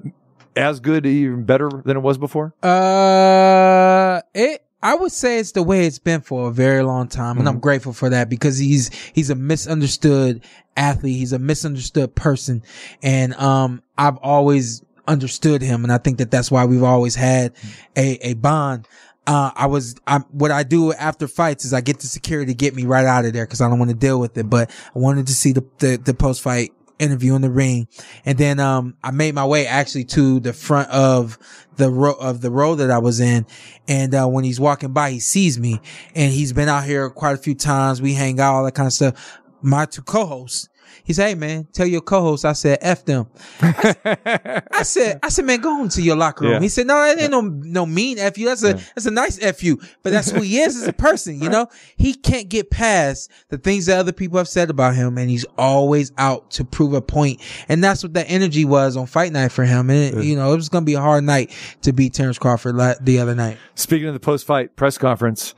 as 0.58 0.80
good, 0.80 1.06
even 1.06 1.44
better 1.44 1.70
than 1.84 1.96
it 1.96 2.00
was 2.00 2.18
before? 2.18 2.52
Uh, 2.62 4.20
it. 4.34 4.64
I 4.80 4.94
would 4.94 5.10
say 5.10 5.40
it's 5.40 5.52
the 5.52 5.62
way 5.62 5.86
it's 5.86 5.98
been 5.98 6.20
for 6.20 6.48
a 6.48 6.52
very 6.52 6.84
long 6.84 7.08
time, 7.08 7.38
and 7.38 7.48
I'm 7.48 7.58
grateful 7.58 7.92
for 7.92 8.10
that 8.10 8.28
because 8.28 8.58
he's 8.58 8.94
he's 9.12 9.28
a 9.28 9.34
misunderstood 9.34 10.44
athlete. 10.76 11.16
He's 11.16 11.32
a 11.32 11.38
misunderstood 11.38 12.14
person, 12.14 12.62
and 13.02 13.34
um, 13.34 13.82
I've 13.96 14.18
always 14.18 14.84
understood 15.08 15.62
him, 15.62 15.82
and 15.82 15.92
I 15.92 15.98
think 15.98 16.18
that 16.18 16.30
that's 16.30 16.48
why 16.48 16.64
we've 16.64 16.84
always 16.84 17.16
had 17.16 17.54
a 17.96 18.30
a 18.30 18.34
bond. 18.34 18.86
Uh, 19.26 19.50
I 19.54 19.66
was, 19.66 19.94
I, 20.06 20.20
what 20.30 20.50
I 20.50 20.62
do 20.62 20.94
after 20.94 21.28
fights 21.28 21.66
is 21.66 21.74
I 21.74 21.82
get 21.82 21.98
the 21.98 22.06
security 22.06 22.52
to 22.52 22.56
get 22.56 22.74
me 22.74 22.86
right 22.86 23.04
out 23.04 23.26
of 23.26 23.34
there 23.34 23.44
because 23.44 23.60
I 23.60 23.68
don't 23.68 23.78
want 23.78 23.90
to 23.90 23.96
deal 23.96 24.18
with 24.18 24.38
it. 24.38 24.48
But 24.48 24.70
I 24.70 24.98
wanted 24.98 25.26
to 25.26 25.34
see 25.34 25.52
the, 25.52 25.66
the, 25.80 25.96
the 25.96 26.14
post 26.14 26.40
fight 26.40 26.72
interview 26.98 27.34
in 27.34 27.42
the 27.42 27.50
ring. 27.50 27.88
And 28.24 28.38
then, 28.38 28.60
um, 28.60 28.96
I 29.02 29.10
made 29.10 29.34
my 29.34 29.44
way 29.44 29.66
actually 29.66 30.04
to 30.04 30.40
the 30.40 30.52
front 30.52 30.88
of 30.90 31.38
the 31.76 31.90
row 31.90 32.14
of 32.14 32.40
the 32.40 32.50
row 32.50 32.74
that 32.74 32.90
I 32.90 32.98
was 32.98 33.20
in. 33.20 33.46
And, 33.86 34.14
uh, 34.14 34.26
when 34.26 34.44
he's 34.44 34.60
walking 34.60 34.92
by, 34.92 35.10
he 35.10 35.20
sees 35.20 35.58
me 35.58 35.80
and 36.14 36.32
he's 36.32 36.52
been 36.52 36.68
out 36.68 36.84
here 36.84 37.08
quite 37.10 37.34
a 37.34 37.38
few 37.38 37.54
times. 37.54 38.02
We 38.02 38.14
hang 38.14 38.40
out, 38.40 38.54
all 38.54 38.64
that 38.64 38.74
kind 38.74 38.86
of 38.86 38.92
stuff. 38.92 39.38
My 39.62 39.86
two 39.86 40.02
co-hosts, 40.02 40.68
he 41.04 41.12
said, 41.12 41.28
Hey 41.28 41.34
man, 41.34 41.66
tell 41.72 41.86
your 41.86 42.00
co-hosts. 42.00 42.44
I 42.44 42.52
said, 42.52 42.78
F 42.80 43.04
them. 43.04 43.26
I 43.60 44.82
said, 44.82 45.20
I 45.22 45.28
said, 45.28 45.44
man, 45.44 45.60
go 45.60 45.74
home 45.74 45.88
to 45.90 46.02
your 46.02 46.16
locker 46.16 46.44
room. 46.44 46.54
Yeah. 46.54 46.60
He 46.60 46.68
said, 46.68 46.86
no, 46.86 46.94
that 46.94 47.20
ain't 47.20 47.30
no, 47.30 47.40
no 47.40 47.86
mean 47.86 48.18
F 48.18 48.38
you. 48.38 48.46
That's 48.46 48.62
a, 48.62 48.74
that's 48.74 49.06
a 49.06 49.10
nice 49.10 49.42
F 49.42 49.62
you, 49.62 49.80
but 50.02 50.10
that's 50.10 50.30
who 50.30 50.40
he 50.40 50.58
is 50.58 50.76
as 50.80 50.88
a 50.88 50.92
person, 51.08 51.40
you 51.40 51.48
know? 51.48 51.66
He 51.96 52.14
can't 52.14 52.48
get 52.48 52.70
past 52.70 53.30
the 53.48 53.58
things 53.58 53.86
that 53.86 53.98
other 53.98 54.12
people 54.12 54.38
have 54.38 54.48
said 54.48 54.70
about 54.70 54.94
him 54.94 55.18
and 55.18 55.30
he's 55.30 55.46
always 55.56 56.12
out 56.18 56.50
to 56.52 56.64
prove 56.64 56.92
a 56.92 57.02
point. 57.02 57.40
And 57.68 57.82
that's 57.82 58.02
what 58.02 58.14
that 58.14 58.26
energy 58.28 58.64
was 58.64 58.96
on 58.96 59.06
fight 59.06 59.32
night 59.32 59.52
for 59.52 59.64
him. 59.64 59.90
And, 59.90 60.18
it, 60.18 60.24
you 60.24 60.36
know, 60.36 60.52
it 60.52 60.56
was 60.56 60.68
going 60.68 60.84
to 60.84 60.86
be 60.86 60.94
a 60.94 61.00
hard 61.00 61.24
night 61.24 61.52
to 61.82 61.92
beat 61.92 62.14
Terence 62.14 62.38
Crawford 62.38 62.74
la- 62.74 62.94
the 63.00 63.18
other 63.18 63.34
night. 63.34 63.58
Speaking 63.74 64.08
of 64.08 64.14
the 64.14 64.20
post 64.20 64.46
fight 64.46 64.76
press 64.76 64.98
conference, 64.98 65.54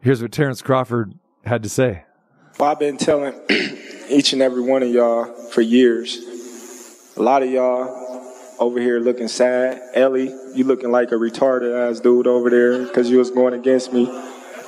here's 0.00 0.22
what 0.22 0.32
Terence 0.32 0.62
Crawford 0.62 1.14
had 1.44 1.62
to 1.62 1.68
say. 1.68 2.04
Well, 2.58 2.70
I've 2.70 2.78
been 2.78 2.98
telling 2.98 3.34
each 4.10 4.32
and 4.32 4.42
every 4.42 4.60
one 4.60 4.82
of 4.82 4.90
y'all 4.90 5.24
for 5.50 5.62
years. 5.62 6.18
A 7.16 7.22
lot 7.22 7.42
of 7.42 7.50
y'all 7.50 8.00
over 8.58 8.78
here 8.80 9.00
looking 9.00 9.28
sad. 9.28 9.80
Ellie, 9.94 10.34
you 10.54 10.64
looking 10.64 10.90
like 10.90 11.12
a 11.12 11.14
retarded 11.14 11.90
ass 11.90 12.00
dude 12.00 12.26
over 12.26 12.50
there 12.50 12.86
because 12.86 13.08
you 13.08 13.18
was 13.18 13.30
going 13.30 13.54
against 13.54 13.92
me. 13.92 14.02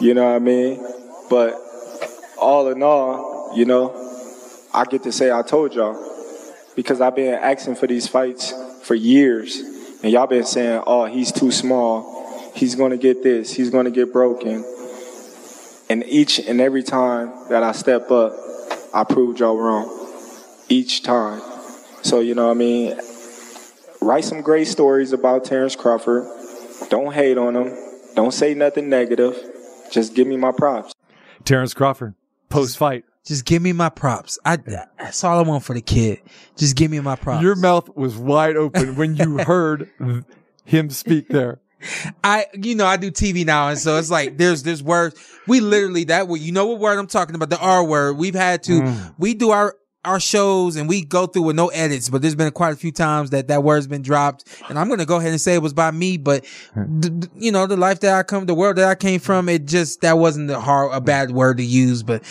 You 0.01 0.15
know 0.15 0.25
what 0.25 0.37
I 0.37 0.39
mean? 0.39 0.83
But 1.29 1.61
all 2.39 2.69
in 2.69 2.83
all, 2.83 3.53
you 3.55 3.67
know, 3.67 3.95
I 4.73 4.85
get 4.85 5.03
to 5.03 5.13
say 5.13 5.31
I 5.31 5.43
told 5.43 5.75
y'all 5.75 5.97
because 6.75 7.01
I've 7.03 7.15
been 7.15 7.35
asking 7.35 7.75
for 7.75 7.87
these 7.87 8.09
fights 8.09 8.55
for 8.83 8.95
years, 8.95 9.59
and 10.03 10.11
y'all 10.11 10.27
been 10.27 10.45
saying, 10.45 10.83
"Oh, 10.87 11.05
he's 11.05 11.31
too 11.31 11.53
small. 11.53 12.51
He's 12.55 12.75
gonna 12.75 12.97
get 12.97 13.23
this. 13.23 13.53
He's 13.53 13.69
gonna 13.69 13.91
get 13.91 14.13
broken." 14.13 14.65
And 15.89 16.05
each 16.05 16.39
and 16.39 16.61
every 16.61 16.83
time 16.83 17.33
that 17.51 17.63
I 17.63 17.73
step 17.73 18.11
up, 18.11 18.33
I 18.95 19.05
proved 19.05 19.41
y'all 19.41 19.59
wrong. 19.59 19.99
Each 20.69 21.03
time. 21.03 21.41
So, 22.03 22.21
you 22.21 22.35
know 22.35 22.47
what 22.47 22.53
I 22.53 22.59
mean? 22.59 22.99
Write 24.01 24.25
some 24.25 24.41
great 24.41 24.67
stories 24.67 25.13
about 25.13 25.45
Terence 25.45 25.77
Crawford. 25.77 26.27
Don't 26.89 27.13
hate 27.13 27.39
on 27.39 27.55
him. 27.57 27.77
Don't 28.15 28.33
say 28.33 28.55
nothing 28.55 28.89
negative. 28.89 29.37
Just 29.91 30.15
give 30.15 30.27
me 30.27 30.37
my 30.37 30.53
props. 30.53 30.93
Terence 31.45 31.75
Crawford, 31.75 32.15
post 32.49 32.77
fight. 32.77 33.05
Just 33.25 33.45
give 33.45 33.63
me 33.63 33.73
my 33.73 33.89
props. 33.89 34.39
I, 34.45 34.57
that's 34.57 35.23
all 35.23 35.39
I 35.39 35.43
want 35.43 35.63
for 35.63 35.75
the 35.75 35.81
kid. 35.81 36.21
Just 36.57 36.77
give 36.77 36.91
me 36.91 36.99
my 36.99 37.15
props. 37.15 37.43
Your 37.43 37.55
mouth 37.55 37.89
was 37.95 38.17
wide 38.17 38.57
open 38.57 38.97
when 38.97 39.15
you 39.15 39.39
heard 39.47 39.89
him 40.65 40.91
speak 40.91 41.29
there. 41.29 41.61
I, 42.25 42.47
you 42.55 42.75
know, 42.75 42.87
I 42.87 42.97
do 42.97 43.11
TV 43.11 43.45
now, 43.45 43.69
and 43.69 43.79
so 43.79 43.97
it's 43.99 44.11
like 44.11 44.37
there's 44.39 44.63
there's 44.63 44.83
words. 44.83 45.19
We 45.47 45.61
literally 45.61 46.05
that 46.05 46.29
word. 46.29 46.41
You 46.41 46.53
know 46.53 46.67
what 46.67 46.79
word 46.79 46.99
I'm 46.99 47.07
talking 47.07 47.35
about? 47.35 47.51
The 47.51 47.59
R 47.59 47.85
word. 47.85 48.17
We've 48.17 48.35
had 48.35 48.63
to. 48.65 49.13
We 49.19 49.35
do 49.35 49.51
our 49.51 49.77
our 50.05 50.19
shows 50.19 50.75
and 50.75 50.89
we 50.89 51.05
go 51.05 51.27
through 51.27 51.43
with 51.43 51.55
no 51.55 51.69
edits, 51.69 52.09
but 52.09 52.23
there's 52.23 52.35
been 52.35 52.51
quite 52.51 52.73
a 52.73 52.77
few 52.77 52.91
times 52.91 53.31
that 53.31 53.47
that 53.49 53.63
word's 53.63 53.87
been 53.87 54.03
dropped, 54.03 54.45
and 54.69 54.77
I'm 54.79 54.89
gonna 54.89 55.07
go 55.07 55.17
ahead 55.17 55.31
and 55.31 55.41
say 55.41 55.55
it 55.55 55.63
was 55.63 55.73
by 55.73 55.91
me. 55.93 56.17
But 56.17 56.45
th- 56.75 57.31
you 57.37 57.53
know, 57.53 57.67
the 57.67 57.77
life 57.77 58.01
that 58.01 58.15
I 58.15 58.23
come, 58.25 58.47
the 58.47 58.55
world 58.55 58.77
that 58.77 58.89
I 58.89 58.95
came 58.97 59.21
from, 59.21 59.49
it 59.49 59.67
just 59.67 60.01
that 60.01 60.19
wasn't 60.19 60.51
a 60.51 60.61
hard 60.61 60.93
a 60.93 61.01
bad 61.01 61.31
word 61.31 61.59
to 61.59 61.65
use. 61.65 62.03
But 62.03 62.25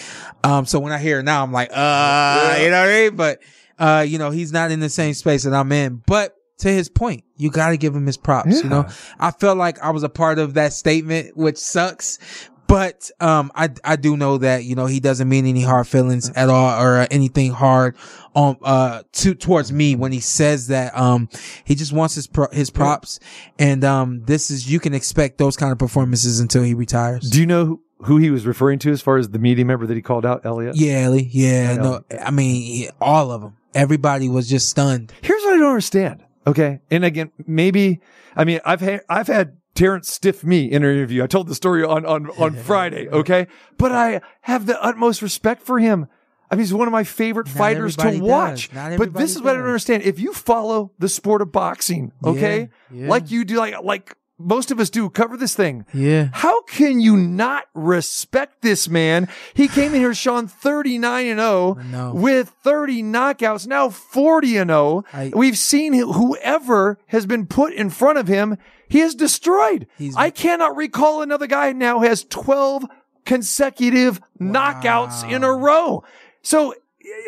um, 0.43 0.65
so 0.65 0.79
when 0.79 0.91
I 0.91 0.97
hear 0.97 1.19
it 1.19 1.23
now, 1.23 1.43
I'm 1.43 1.53
like, 1.53 1.69
uh, 1.71 2.57
you 2.61 2.69
know 2.69 2.81
what 2.81 2.89
I 2.89 2.93
mean? 3.03 3.15
But 3.15 3.41
uh, 3.79 4.05
you 4.07 4.17
know, 4.17 4.31
he's 4.31 4.51
not 4.51 4.71
in 4.71 4.81
the 4.81 4.89
same 4.89 5.13
space 5.13 5.43
that 5.43 5.53
I'm 5.53 5.71
in, 5.71 6.03
but. 6.05 6.35
To 6.61 6.69
his 6.69 6.89
point, 6.89 7.23
you 7.37 7.49
got 7.49 7.69
to 7.69 7.77
give 7.77 7.95
him 7.95 8.05
his 8.05 8.17
props. 8.17 8.63
You 8.63 8.69
know, 8.69 8.87
I 9.19 9.31
felt 9.31 9.57
like 9.57 9.79
I 9.79 9.89
was 9.91 10.03
a 10.03 10.09
part 10.09 10.39
of 10.39 10.53
that 10.55 10.73
statement, 10.73 11.35
which 11.35 11.57
sucks. 11.57 12.19
But 12.67 13.11
um, 13.19 13.51
I 13.53 13.69
I 13.83 13.97
do 13.97 14.15
know 14.15 14.37
that 14.37 14.63
you 14.63 14.75
know 14.75 14.85
he 14.85 15.01
doesn't 15.01 15.27
mean 15.27 15.45
any 15.45 15.61
hard 15.61 15.87
feelings 15.87 16.29
at 16.29 16.49
all 16.49 16.81
or 16.81 16.99
uh, 16.99 17.07
anything 17.11 17.51
hard 17.51 17.97
on 18.33 18.55
uh 18.61 19.03
to 19.11 19.33
towards 19.35 19.73
me 19.73 19.95
when 19.97 20.13
he 20.13 20.21
says 20.21 20.67
that. 20.67 20.97
Um, 20.97 21.27
he 21.65 21.75
just 21.75 21.91
wants 21.91 22.15
his 22.15 22.27
pro- 22.27 22.51
his 22.51 22.69
props, 22.69 23.19
and 23.59 23.83
um, 23.83 24.23
this 24.23 24.49
is 24.49 24.71
you 24.71 24.79
can 24.79 24.93
expect 24.93 25.37
those 25.37 25.57
kind 25.57 25.73
of 25.73 25.79
performances 25.79 26.39
until 26.39 26.63
he 26.63 26.73
retires. 26.73 27.29
Do 27.29 27.41
you 27.41 27.45
know 27.45 27.65
who, 27.65 27.81
who 28.03 28.17
he 28.17 28.29
was 28.29 28.45
referring 28.45 28.79
to 28.79 28.91
as 28.91 29.01
far 29.01 29.17
as 29.17 29.29
the 29.29 29.39
media 29.39 29.65
member 29.65 29.85
that 29.85 29.95
he 29.95 30.01
called 30.01 30.25
out, 30.25 30.45
Elliot? 30.45 30.77
yeah, 30.77 30.99
Ellie. 30.99 31.27
Yeah, 31.29 31.75
no, 31.75 32.05
I 32.23 32.31
mean 32.31 32.89
all 33.01 33.31
of 33.31 33.41
them. 33.41 33.57
Everybody 33.73 34.29
was 34.29 34.47
just 34.49 34.69
stunned. 34.69 35.11
Here's 35.21 35.41
what 35.43 35.55
I 35.55 35.57
don't 35.57 35.71
understand. 35.71 36.23
Okay. 36.47 36.81
And 36.89 37.05
again, 37.05 37.31
maybe, 37.45 38.01
I 38.35 38.43
mean, 38.45 38.59
I've 38.65 38.81
had, 38.81 39.01
I've 39.09 39.27
had 39.27 39.57
Terence 39.75 40.11
stiff 40.11 40.43
me 40.43 40.65
in 40.71 40.83
an 40.83 40.91
interview. 40.95 41.23
I 41.23 41.27
told 41.27 41.47
the 41.47 41.55
story 41.55 41.83
on, 41.83 42.05
on, 42.05 42.29
on 42.31 42.55
Friday. 42.63 43.07
Okay. 43.07 43.47
But 43.77 43.91
I 43.91 44.21
have 44.41 44.65
the 44.65 44.81
utmost 44.83 45.21
respect 45.21 45.61
for 45.63 45.79
him. 45.79 46.07
I 46.49 46.55
mean, 46.55 46.61
he's 46.65 46.73
one 46.73 46.87
of 46.87 46.91
my 46.91 47.05
favorite 47.05 47.47
Not 47.47 47.55
fighters 47.55 47.95
to 47.95 48.19
watch. 48.19 48.69
But 48.73 49.13
this 49.13 49.35
is 49.35 49.41
what 49.41 49.51
I 49.51 49.57
don't 49.57 49.65
understand. 49.65 50.03
If 50.03 50.19
you 50.19 50.33
follow 50.33 50.91
the 50.99 51.07
sport 51.07 51.41
of 51.41 51.51
boxing, 51.53 52.11
okay, 52.25 52.69
Yeah, 52.91 53.03
yeah. 53.03 53.09
like 53.09 53.31
you 53.31 53.45
do, 53.45 53.55
like 53.55 53.81
like 53.81 54.17
most 54.43 54.71
of 54.71 54.79
us 54.79 54.89
do, 54.89 55.09
cover 55.09 55.37
this 55.37 55.55
thing. 55.55 55.85
Yeah. 55.93 56.29
How 56.33 56.61
can 56.63 56.99
you 56.99 57.15
not 57.17 57.65
respect 57.73 58.61
this 58.61 58.89
man? 58.89 59.27
He 59.53 59.67
came 59.67 59.93
in 59.93 60.01
here, 60.01 60.13
Shawn, 60.13 60.47
39 60.47 61.25
and 61.27 61.39
0 61.39 61.77
with 62.13 62.49
30 62.63 63.03
knockouts, 63.03 63.67
now 63.67 63.89
40 63.89 64.57
and 64.57 64.69
0. 64.69 65.03
I- 65.13 65.31
We've 65.35 65.57
seen 65.57 65.93
who- 65.93 66.13
whoever 66.13 66.97
has 67.07 67.25
been 67.25 67.45
put 67.45 67.73
in 67.73 67.89
front 67.89 68.17
of 68.17 68.27
him, 68.27 68.57
he 68.87 68.99
is 69.01 69.15
destroyed. 69.15 69.87
I 70.17 70.29
cannot 70.29 70.75
recall 70.75 71.21
another 71.21 71.47
guy 71.47 71.71
now 71.71 71.99
has 71.99 72.23
12 72.25 72.85
consecutive 73.25 74.21
knockouts 74.39 75.29
in 75.31 75.43
a 75.43 75.51
row. 75.53 76.03
So, 76.41 76.73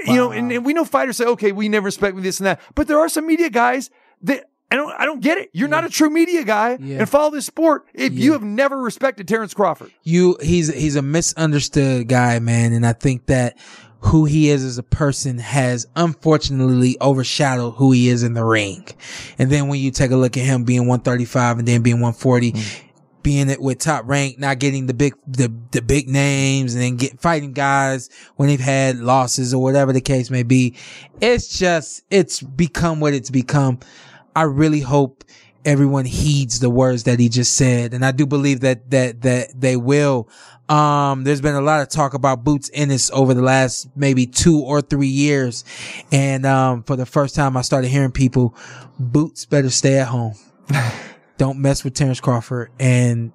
you 0.06 0.16
know, 0.16 0.32
and, 0.32 0.52
and 0.52 0.66
we 0.66 0.74
know 0.74 0.86
fighters 0.86 1.18
say, 1.18 1.26
okay, 1.26 1.52
we 1.52 1.70
never 1.70 1.86
respect 1.86 2.22
this 2.22 2.40
and 2.40 2.48
that, 2.48 2.60
but 2.76 2.88
there 2.88 3.00
are 3.00 3.10
some 3.10 3.26
media 3.26 3.50
guys 3.50 3.90
that 4.22 4.50
I 4.74 4.76
don't, 4.76 4.94
I 5.02 5.06
don't 5.06 5.22
get 5.22 5.38
it. 5.38 5.50
You're 5.54 5.68
not 5.68 5.86
a 5.86 5.90
true 5.90 6.10
media 6.10 6.44
guy 6.44 6.78
Yeah. 6.82 7.00
and 7.00 7.08
follow 7.10 7.30
this 7.30 7.46
sport 7.46 7.86
if 7.94 8.12
you 8.14 8.34
have 8.34 8.44
never 8.44 8.78
respected 8.80 9.28
Terence 9.28 9.54
Crawford. 9.54 9.92
you 10.02 10.36
he's 10.42 10.74
he's 10.74 10.96
a 10.96 11.02
misunderstood 11.04 12.08
guy, 12.08 12.40
man, 12.40 12.74
and 12.74 12.86
I 12.86 12.94
think 12.94 13.28
that 13.28 13.56
who 14.00 14.26
he 14.26 14.50
is 14.50 14.66
as 14.66 14.78
a 14.80 14.84
person 14.84 15.38
has 15.38 15.88
unfortunately 15.96 16.98
overshadowed 17.00 17.76
who 17.76 17.92
he 17.92 18.10
is 18.10 18.24
in 18.24 18.34
the 18.34 18.44
ring. 18.44 18.86
And 19.40 19.50
then 19.50 19.68
when 19.68 19.80
you 19.80 19.92
take 19.92 20.12
a 20.12 20.18
look 20.18 20.36
at 20.38 20.44
him 20.44 20.64
being 20.66 20.88
135 20.88 21.60
and 21.60 21.68
then 21.68 21.82
being 21.84 22.02
140, 22.02 22.52
mm. 22.52 22.82
being 23.22 23.50
it 23.50 23.62
with 23.62 23.80
top 23.80 24.04
rank, 24.06 24.40
not 24.40 24.60
getting 24.60 24.88
the 24.88 24.94
big 24.94 25.14
the 25.28 25.54
the 25.72 25.82
big 25.82 26.10
names, 26.10 26.74
and 26.74 26.84
then 26.84 26.98
get 26.98 27.22
fighting 27.22 27.54
guys 27.54 28.10
when 28.36 28.50
they've 28.50 28.60
had 28.60 28.98
losses 28.98 29.54
or 29.54 29.62
whatever 29.62 29.94
the 29.94 30.02
case 30.02 30.30
may 30.30 30.44
be, 30.44 30.76
it's 31.22 31.58
just 31.58 32.04
it's 32.10 32.42
become 32.42 33.00
what 33.00 33.14
it's 33.14 33.30
become. 33.30 33.80
I 34.36 34.44
really 34.44 34.80
hope 34.82 35.24
everyone 35.66 36.06
heeds 36.06 36.60
the 36.60 36.70
words 36.70 37.04
that 37.04 37.20
he 37.20 37.30
just 37.30 37.56
said. 37.56 37.94
And 37.94 38.06
I 38.06 38.12
do 38.12 38.26
believe 38.26 38.62
that, 38.62 38.90
that, 38.92 39.22
that 39.22 39.60
they 39.60 39.76
will. 39.76 40.30
Um, 40.70 41.24
there's 41.24 41.42
been 41.42 41.56
a 41.56 41.62
lot 41.62 41.82
of 41.82 41.90
talk 41.90 42.14
about 42.14 42.44
Boots 42.44 42.70
Ennis 42.74 43.12
over 43.12 43.34
the 43.34 43.42
last 43.42 43.90
maybe 43.96 44.26
two 44.26 44.60
or 44.60 44.82
three 44.82 45.08
years. 45.08 45.64
And, 46.12 46.46
um, 46.46 46.84
for 46.84 46.96
the 46.96 47.06
first 47.06 47.36
time 47.36 47.58
I 47.58 47.62
started 47.62 47.90
hearing 47.90 48.12
people, 48.12 48.56
Boots 49.00 49.46
better 49.46 49.70
stay 49.70 50.00
at 50.00 50.08
home. 50.08 50.36
Don't 51.38 51.60
mess 51.60 51.84
with 51.84 51.94
Terence 51.94 52.20
Crawford. 52.20 52.72
And 52.80 53.34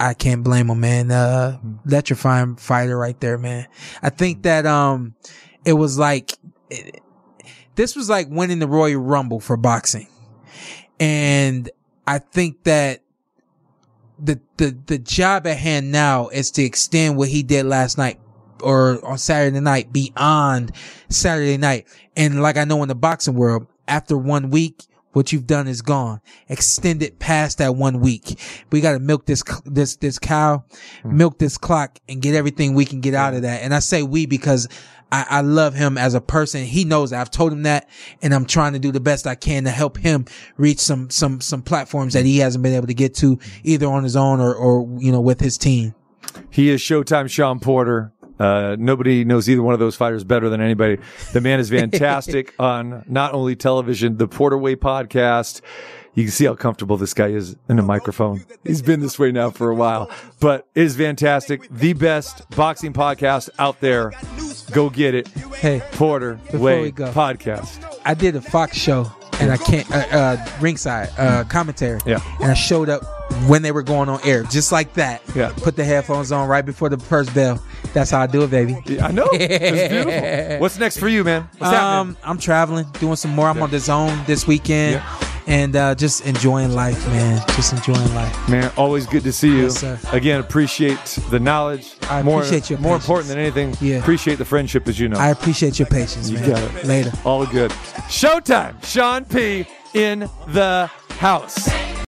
I 0.00 0.14
can't 0.14 0.42
blame 0.42 0.70
him, 0.70 0.80
man. 0.80 1.10
Uh, 1.10 1.58
electrifying 1.86 2.56
fighter 2.56 2.96
right 2.96 3.18
there, 3.20 3.38
man. 3.38 3.68
I 4.02 4.10
think 4.10 4.42
that, 4.42 4.66
um, 4.66 5.14
it 5.64 5.74
was 5.74 5.98
like, 5.98 6.36
this 7.74 7.96
was 7.96 8.08
like 8.08 8.28
winning 8.30 8.58
the 8.58 8.68
Royal 8.68 9.00
Rumble 9.00 9.40
for 9.40 9.56
boxing. 9.56 10.08
And 11.00 11.70
I 12.06 12.18
think 12.18 12.64
that 12.64 13.02
the, 14.18 14.40
the, 14.56 14.76
the 14.86 14.98
job 14.98 15.46
at 15.46 15.56
hand 15.56 15.90
now 15.90 16.28
is 16.28 16.50
to 16.52 16.62
extend 16.62 17.16
what 17.16 17.28
he 17.28 17.42
did 17.42 17.66
last 17.66 17.98
night 17.98 18.20
or 18.62 19.04
on 19.04 19.18
Saturday 19.18 19.60
night 19.60 19.92
beyond 19.92 20.72
Saturday 21.08 21.56
night. 21.56 21.86
And 22.16 22.42
like 22.42 22.56
I 22.56 22.64
know 22.64 22.82
in 22.82 22.88
the 22.88 22.94
boxing 22.94 23.34
world, 23.34 23.66
after 23.88 24.16
one 24.16 24.50
week, 24.50 24.84
what 25.14 25.32
you've 25.32 25.46
done 25.46 25.66
is 25.66 25.80
gone. 25.80 26.20
Extend 26.48 27.02
it 27.02 27.18
past 27.18 27.58
that 27.58 27.76
one 27.76 28.00
week. 28.00 28.38
We 28.70 28.80
got 28.80 28.92
to 28.92 28.98
milk 28.98 29.26
this, 29.26 29.42
this, 29.64 29.96
this 29.96 30.18
cow, 30.18 30.64
hmm. 31.02 31.16
milk 31.16 31.38
this 31.38 31.56
clock 31.56 31.98
and 32.08 32.20
get 32.20 32.34
everything 32.34 32.74
we 32.74 32.84
can 32.84 33.00
get 33.00 33.14
out 33.14 33.34
of 33.34 33.42
that. 33.42 33.62
And 33.62 33.74
I 33.74 33.78
say 33.78 34.02
we 34.02 34.26
because 34.26 34.68
I, 35.10 35.26
I 35.30 35.40
love 35.42 35.74
him 35.74 35.96
as 35.96 36.14
a 36.14 36.20
person. 36.20 36.64
He 36.64 36.84
knows 36.84 37.12
I've 37.12 37.30
told 37.30 37.52
him 37.52 37.62
that 37.62 37.88
and 38.22 38.34
I'm 38.34 38.44
trying 38.44 38.72
to 38.72 38.78
do 38.78 38.90
the 38.90 39.00
best 39.00 39.26
I 39.26 39.36
can 39.36 39.64
to 39.64 39.70
help 39.70 39.96
him 39.96 40.26
reach 40.56 40.80
some, 40.80 41.08
some, 41.10 41.40
some 41.40 41.62
platforms 41.62 42.14
that 42.14 42.24
he 42.24 42.38
hasn't 42.38 42.62
been 42.62 42.74
able 42.74 42.88
to 42.88 42.94
get 42.94 43.14
to 43.16 43.38
either 43.62 43.86
on 43.86 44.02
his 44.02 44.16
own 44.16 44.40
or, 44.40 44.54
or, 44.54 44.88
you 44.98 45.12
know, 45.12 45.20
with 45.20 45.40
his 45.40 45.56
team. 45.56 45.94
He 46.50 46.68
is 46.68 46.80
Showtime 46.80 47.30
Shawn 47.30 47.60
Porter. 47.60 48.12
Uh, 48.38 48.76
nobody 48.78 49.24
knows 49.24 49.48
either 49.48 49.62
one 49.62 49.74
of 49.74 49.80
those 49.80 49.96
fighters 49.96 50.24
better 50.24 50.48
than 50.48 50.60
anybody. 50.60 50.98
The 51.32 51.40
man 51.40 51.60
is 51.60 51.70
fantastic 51.70 52.54
on 52.58 53.04
not 53.08 53.32
only 53.32 53.56
television, 53.56 54.16
the 54.16 54.28
Porter 54.28 54.58
Way 54.58 54.76
podcast. 54.76 55.60
You 56.14 56.22
can 56.24 56.30
see 56.30 56.44
how 56.44 56.54
comfortable 56.54 56.96
this 56.96 57.12
guy 57.12 57.28
is 57.28 57.56
in 57.68 57.78
a 57.80 57.82
microphone. 57.82 58.44
He's 58.62 58.82
been 58.82 59.00
this 59.00 59.18
way 59.18 59.32
now 59.32 59.50
for 59.50 59.70
a 59.70 59.74
while, 59.74 60.10
but 60.38 60.66
it 60.74 60.82
is 60.82 60.96
fantastic. 60.96 61.68
The 61.70 61.92
best 61.92 62.48
boxing 62.50 62.92
podcast 62.92 63.50
out 63.58 63.80
there. 63.80 64.12
Go 64.70 64.90
get 64.90 65.14
it. 65.14 65.26
Hey, 65.28 65.82
Porter 65.92 66.38
Way 66.52 66.92
go. 66.92 67.10
podcast. 67.10 67.84
I 68.04 68.14
did 68.14 68.36
a 68.36 68.40
Fox 68.40 68.76
show 68.76 69.10
and 69.40 69.50
I 69.50 69.56
can't, 69.56 69.90
uh, 69.90 69.96
uh, 70.16 70.48
ringside, 70.60 71.10
uh, 71.18 71.42
commentary. 71.44 72.00
Yeah. 72.06 72.20
And 72.40 72.50
I 72.50 72.54
showed 72.54 72.88
up 72.88 73.02
when 73.48 73.62
they 73.62 73.72
were 73.72 73.82
going 73.82 74.08
on 74.08 74.20
air, 74.24 74.42
just 74.44 74.72
like 74.72 74.94
that. 74.94 75.22
Yeah. 75.34 75.52
Put 75.56 75.76
the 75.76 75.84
headphones 75.84 76.32
on 76.32 76.48
right 76.48 76.64
before 76.64 76.88
the 76.88 76.98
first 76.98 77.34
bell. 77.34 77.62
That's 77.92 78.10
how 78.10 78.20
I 78.20 78.26
do 78.26 78.42
it, 78.42 78.50
baby. 78.50 78.76
Yeah, 78.86 79.06
I 79.06 79.12
know. 79.12 79.28
It's 79.32 79.88
beautiful. 79.92 80.60
What's 80.60 80.78
next 80.78 80.98
for 80.98 81.08
you, 81.08 81.22
man? 81.24 81.48
What's 81.58 81.72
happening? 81.72 82.16
Um, 82.16 82.16
I'm 82.24 82.38
traveling, 82.38 82.86
doing 83.00 83.16
some 83.16 83.34
more. 83.34 83.48
I'm 83.48 83.62
on 83.62 83.70
the 83.70 83.78
zone 83.78 84.18
this 84.26 84.46
weekend. 84.46 85.02
And 85.46 85.76
uh, 85.76 85.94
just 85.94 86.24
enjoying 86.24 86.72
life, 86.72 87.06
man. 87.08 87.46
Just 87.48 87.74
enjoying 87.74 88.14
life. 88.14 88.48
Man, 88.48 88.72
always 88.78 89.06
good 89.06 89.24
to 89.24 89.32
see 89.32 89.48
you. 89.48 89.64
Yes, 89.64 89.78
sir. 89.78 89.98
Again, 90.10 90.40
appreciate 90.40 90.98
the 91.30 91.38
knowledge. 91.38 91.96
I 92.08 92.22
more, 92.22 92.38
appreciate 92.38 92.70
your 92.70 92.78
More 92.78 92.92
patience. 92.94 93.04
important 93.04 93.28
than 93.28 93.38
anything, 93.40 93.76
Yeah. 93.78 93.98
appreciate 93.98 94.38
the 94.38 94.46
friendship, 94.46 94.88
as 94.88 94.98
you 94.98 95.10
know. 95.10 95.18
I 95.18 95.28
appreciate 95.28 95.78
your 95.78 95.84
patience, 95.88 96.30
You 96.30 96.38
man. 96.38 96.48
got 96.48 96.62
it. 96.76 96.86
Later. 96.86 97.12
All 97.26 97.44
good. 97.44 97.70
Showtime. 98.08 98.82
Shawn 98.86 99.26
P. 99.26 99.66
in 99.92 100.20
the 100.48 100.90
house. 101.18 101.68